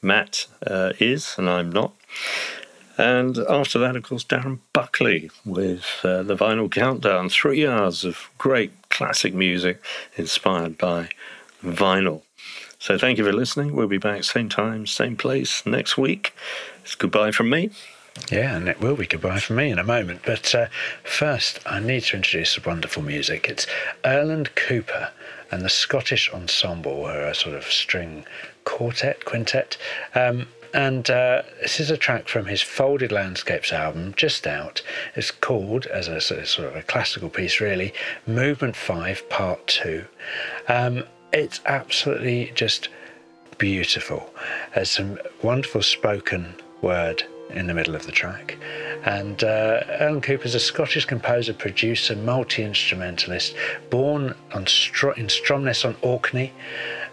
Matt 0.00 0.46
uh, 0.66 0.92
is, 0.98 1.34
and 1.38 1.48
I'm 1.48 1.70
not. 1.70 1.92
And 2.96 3.38
after 3.38 3.78
that, 3.80 3.96
of 3.96 4.04
course, 4.04 4.24
Darren 4.24 4.60
Buckley 4.72 5.30
with 5.44 5.84
uh, 6.02 6.22
the 6.22 6.36
Vinyl 6.36 6.70
Countdown. 6.70 7.28
Three 7.28 7.66
hours 7.66 8.04
of 8.04 8.30
great 8.38 8.72
classic 8.88 9.34
music 9.34 9.82
inspired 10.16 10.78
by 10.78 11.08
vinyl. 11.62 12.22
So 12.78 12.96
thank 12.96 13.18
you 13.18 13.24
for 13.24 13.32
listening. 13.32 13.74
We'll 13.74 13.88
be 13.88 13.98
back 13.98 14.24
same 14.24 14.48
time, 14.48 14.86
same 14.86 15.16
place 15.16 15.66
next 15.66 15.98
week. 15.98 16.34
It's 16.82 16.94
goodbye 16.94 17.32
from 17.32 17.50
me. 17.50 17.70
Yeah, 18.30 18.56
and 18.56 18.68
it 18.68 18.80
will 18.80 18.96
be 18.96 19.06
goodbye 19.06 19.40
for 19.40 19.54
me 19.54 19.70
in 19.70 19.78
a 19.78 19.84
moment. 19.84 20.20
But 20.24 20.54
uh, 20.54 20.66
first, 21.02 21.58
I 21.66 21.80
need 21.80 22.04
to 22.04 22.16
introduce 22.16 22.64
wonderful 22.64 23.02
music. 23.02 23.48
It's 23.48 23.66
Erland 24.04 24.54
Cooper 24.54 25.10
and 25.50 25.62
the 25.62 25.68
Scottish 25.68 26.32
Ensemble, 26.32 27.06
who 27.06 27.12
are 27.12 27.26
a 27.26 27.34
sort 27.34 27.56
of 27.56 27.64
string 27.64 28.24
quartet, 28.64 29.24
quintet. 29.24 29.76
Um, 30.14 30.46
and 30.72 31.08
uh, 31.10 31.42
this 31.60 31.78
is 31.80 31.90
a 31.90 31.96
track 31.96 32.28
from 32.28 32.46
his 32.46 32.62
Folded 32.62 33.12
Landscapes 33.12 33.72
album, 33.72 34.14
just 34.16 34.46
out. 34.46 34.82
It's 35.14 35.30
called, 35.30 35.86
as 35.86 36.08
a 36.08 36.20
sort 36.20 36.40
of- 36.40 36.48
sort 36.48 36.68
of 36.68 36.76
a 36.76 36.82
classical 36.82 37.28
piece, 37.28 37.60
really, 37.60 37.92
Movement 38.26 38.74
5, 38.74 39.28
Part 39.28 39.66
2. 39.66 40.04
Um, 40.68 41.04
it's 41.32 41.60
absolutely 41.66 42.52
just 42.54 42.88
beautiful. 43.58 44.32
There's 44.74 44.90
some 44.90 45.18
wonderful 45.42 45.82
spoken 45.82 46.54
word 46.80 47.24
in 47.54 47.66
the 47.66 47.74
middle 47.74 47.94
of 47.94 48.06
the 48.06 48.12
track. 48.12 48.58
And 49.04 49.42
uh, 49.44 49.82
Erland 50.00 50.26
is 50.28 50.54
a 50.54 50.60
Scottish 50.60 51.04
composer, 51.04 51.52
producer, 51.54 52.16
multi 52.16 52.62
instrumentalist, 52.62 53.54
born 53.90 54.34
on 54.52 54.66
Str- 54.66 55.10
in 55.10 55.26
Stromness 55.26 55.84
on 55.84 55.96
Orkney. 56.02 56.52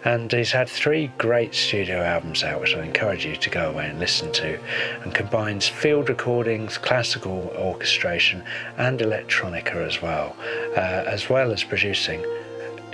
And 0.04 0.32
he's 0.32 0.50
had 0.50 0.68
three 0.68 1.12
great 1.18 1.54
studio 1.54 2.02
albums 2.02 2.42
out, 2.42 2.60
which 2.60 2.74
I 2.74 2.82
encourage 2.82 3.24
you 3.24 3.36
to 3.36 3.50
go 3.50 3.70
away 3.70 3.88
and 3.88 4.00
listen 4.00 4.32
to, 4.32 4.58
and 5.02 5.14
combines 5.14 5.68
field 5.68 6.08
recordings, 6.08 6.76
classical 6.76 7.52
orchestration, 7.56 8.42
and 8.78 8.98
electronica 8.98 9.76
as 9.76 10.02
well, 10.02 10.34
uh, 10.76 11.04
as 11.06 11.28
well 11.28 11.52
as 11.52 11.62
producing 11.62 12.24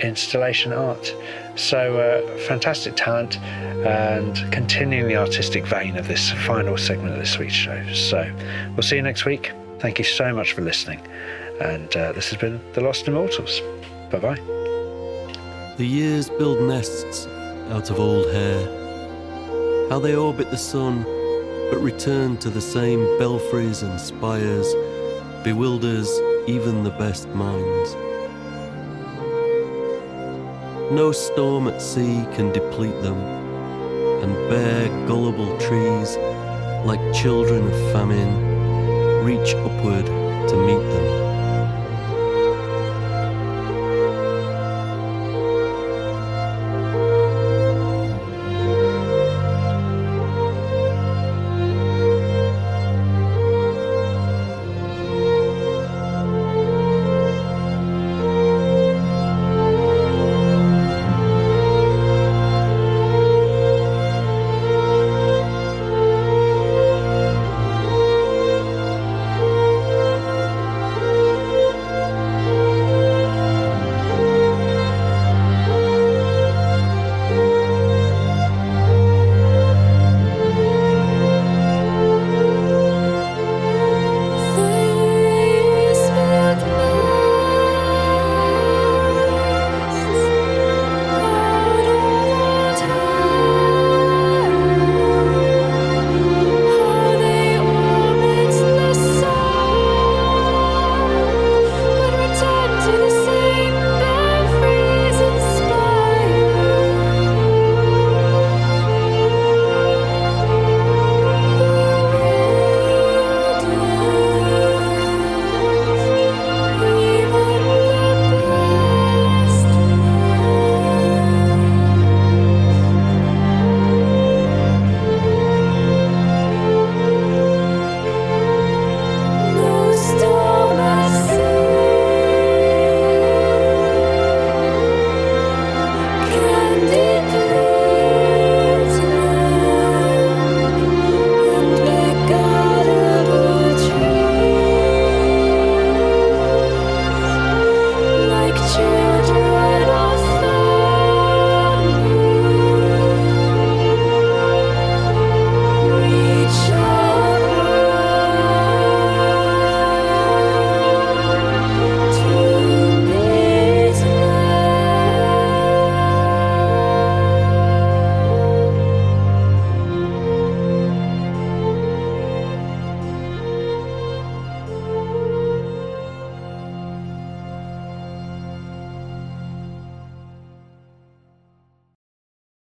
installation 0.01 0.73
art. 0.73 1.13
So, 1.55 1.97
uh, 1.97 2.37
fantastic 2.47 2.95
talent 2.95 3.37
and 3.39 4.35
continuing 4.51 5.07
the 5.07 5.17
artistic 5.17 5.65
vein 5.65 5.97
of 5.97 6.07
this 6.07 6.31
final 6.31 6.77
segment 6.77 7.13
of 7.13 7.19
this 7.19 7.37
week's 7.37 7.53
show. 7.53 7.85
So, 7.93 8.31
we'll 8.75 8.83
see 8.83 8.95
you 8.95 9.01
next 9.01 9.25
week. 9.25 9.51
Thank 9.79 9.99
you 9.99 10.05
so 10.05 10.33
much 10.33 10.53
for 10.53 10.61
listening. 10.61 11.01
And 11.61 11.95
uh, 11.95 12.13
this 12.13 12.29
has 12.29 12.39
been 12.39 12.61
The 12.73 12.81
Lost 12.81 13.07
Immortals. 13.07 13.61
Bye 14.11 14.19
bye. 14.19 14.39
The 15.77 15.85
years 15.85 16.29
build 16.29 16.61
nests 16.61 17.27
out 17.71 17.89
of 17.89 17.99
old 17.99 18.25
hair 18.33 18.79
how 19.89 19.97
they 19.97 20.15
orbit 20.15 20.51
the 20.51 20.57
sun, 20.57 21.01
but 21.71 21.79
return 21.81 22.37
to 22.37 22.51
the 22.51 22.61
same 22.61 22.99
belfries 23.17 23.81
and 23.81 23.99
spires, 23.99 24.71
bewilders 25.43 26.07
even 26.47 26.83
the 26.83 26.91
best 26.91 27.27
minds. 27.29 27.95
No 30.91 31.11
storm 31.11 31.67
at 31.67 31.83
sea 31.83 32.25
can 32.33 32.51
deplete 32.51 32.99
them, 33.03 33.19
and 34.23 34.33
bare, 34.49 34.89
gullible 35.07 35.55
trees, 35.59 36.17
like 36.83 37.13
children 37.13 37.67
of 37.67 37.91
famine, 37.93 39.23
reach 39.23 39.53
upward 39.53 40.07
to 40.07 40.65
meet 40.65 40.81
them. 40.91 41.18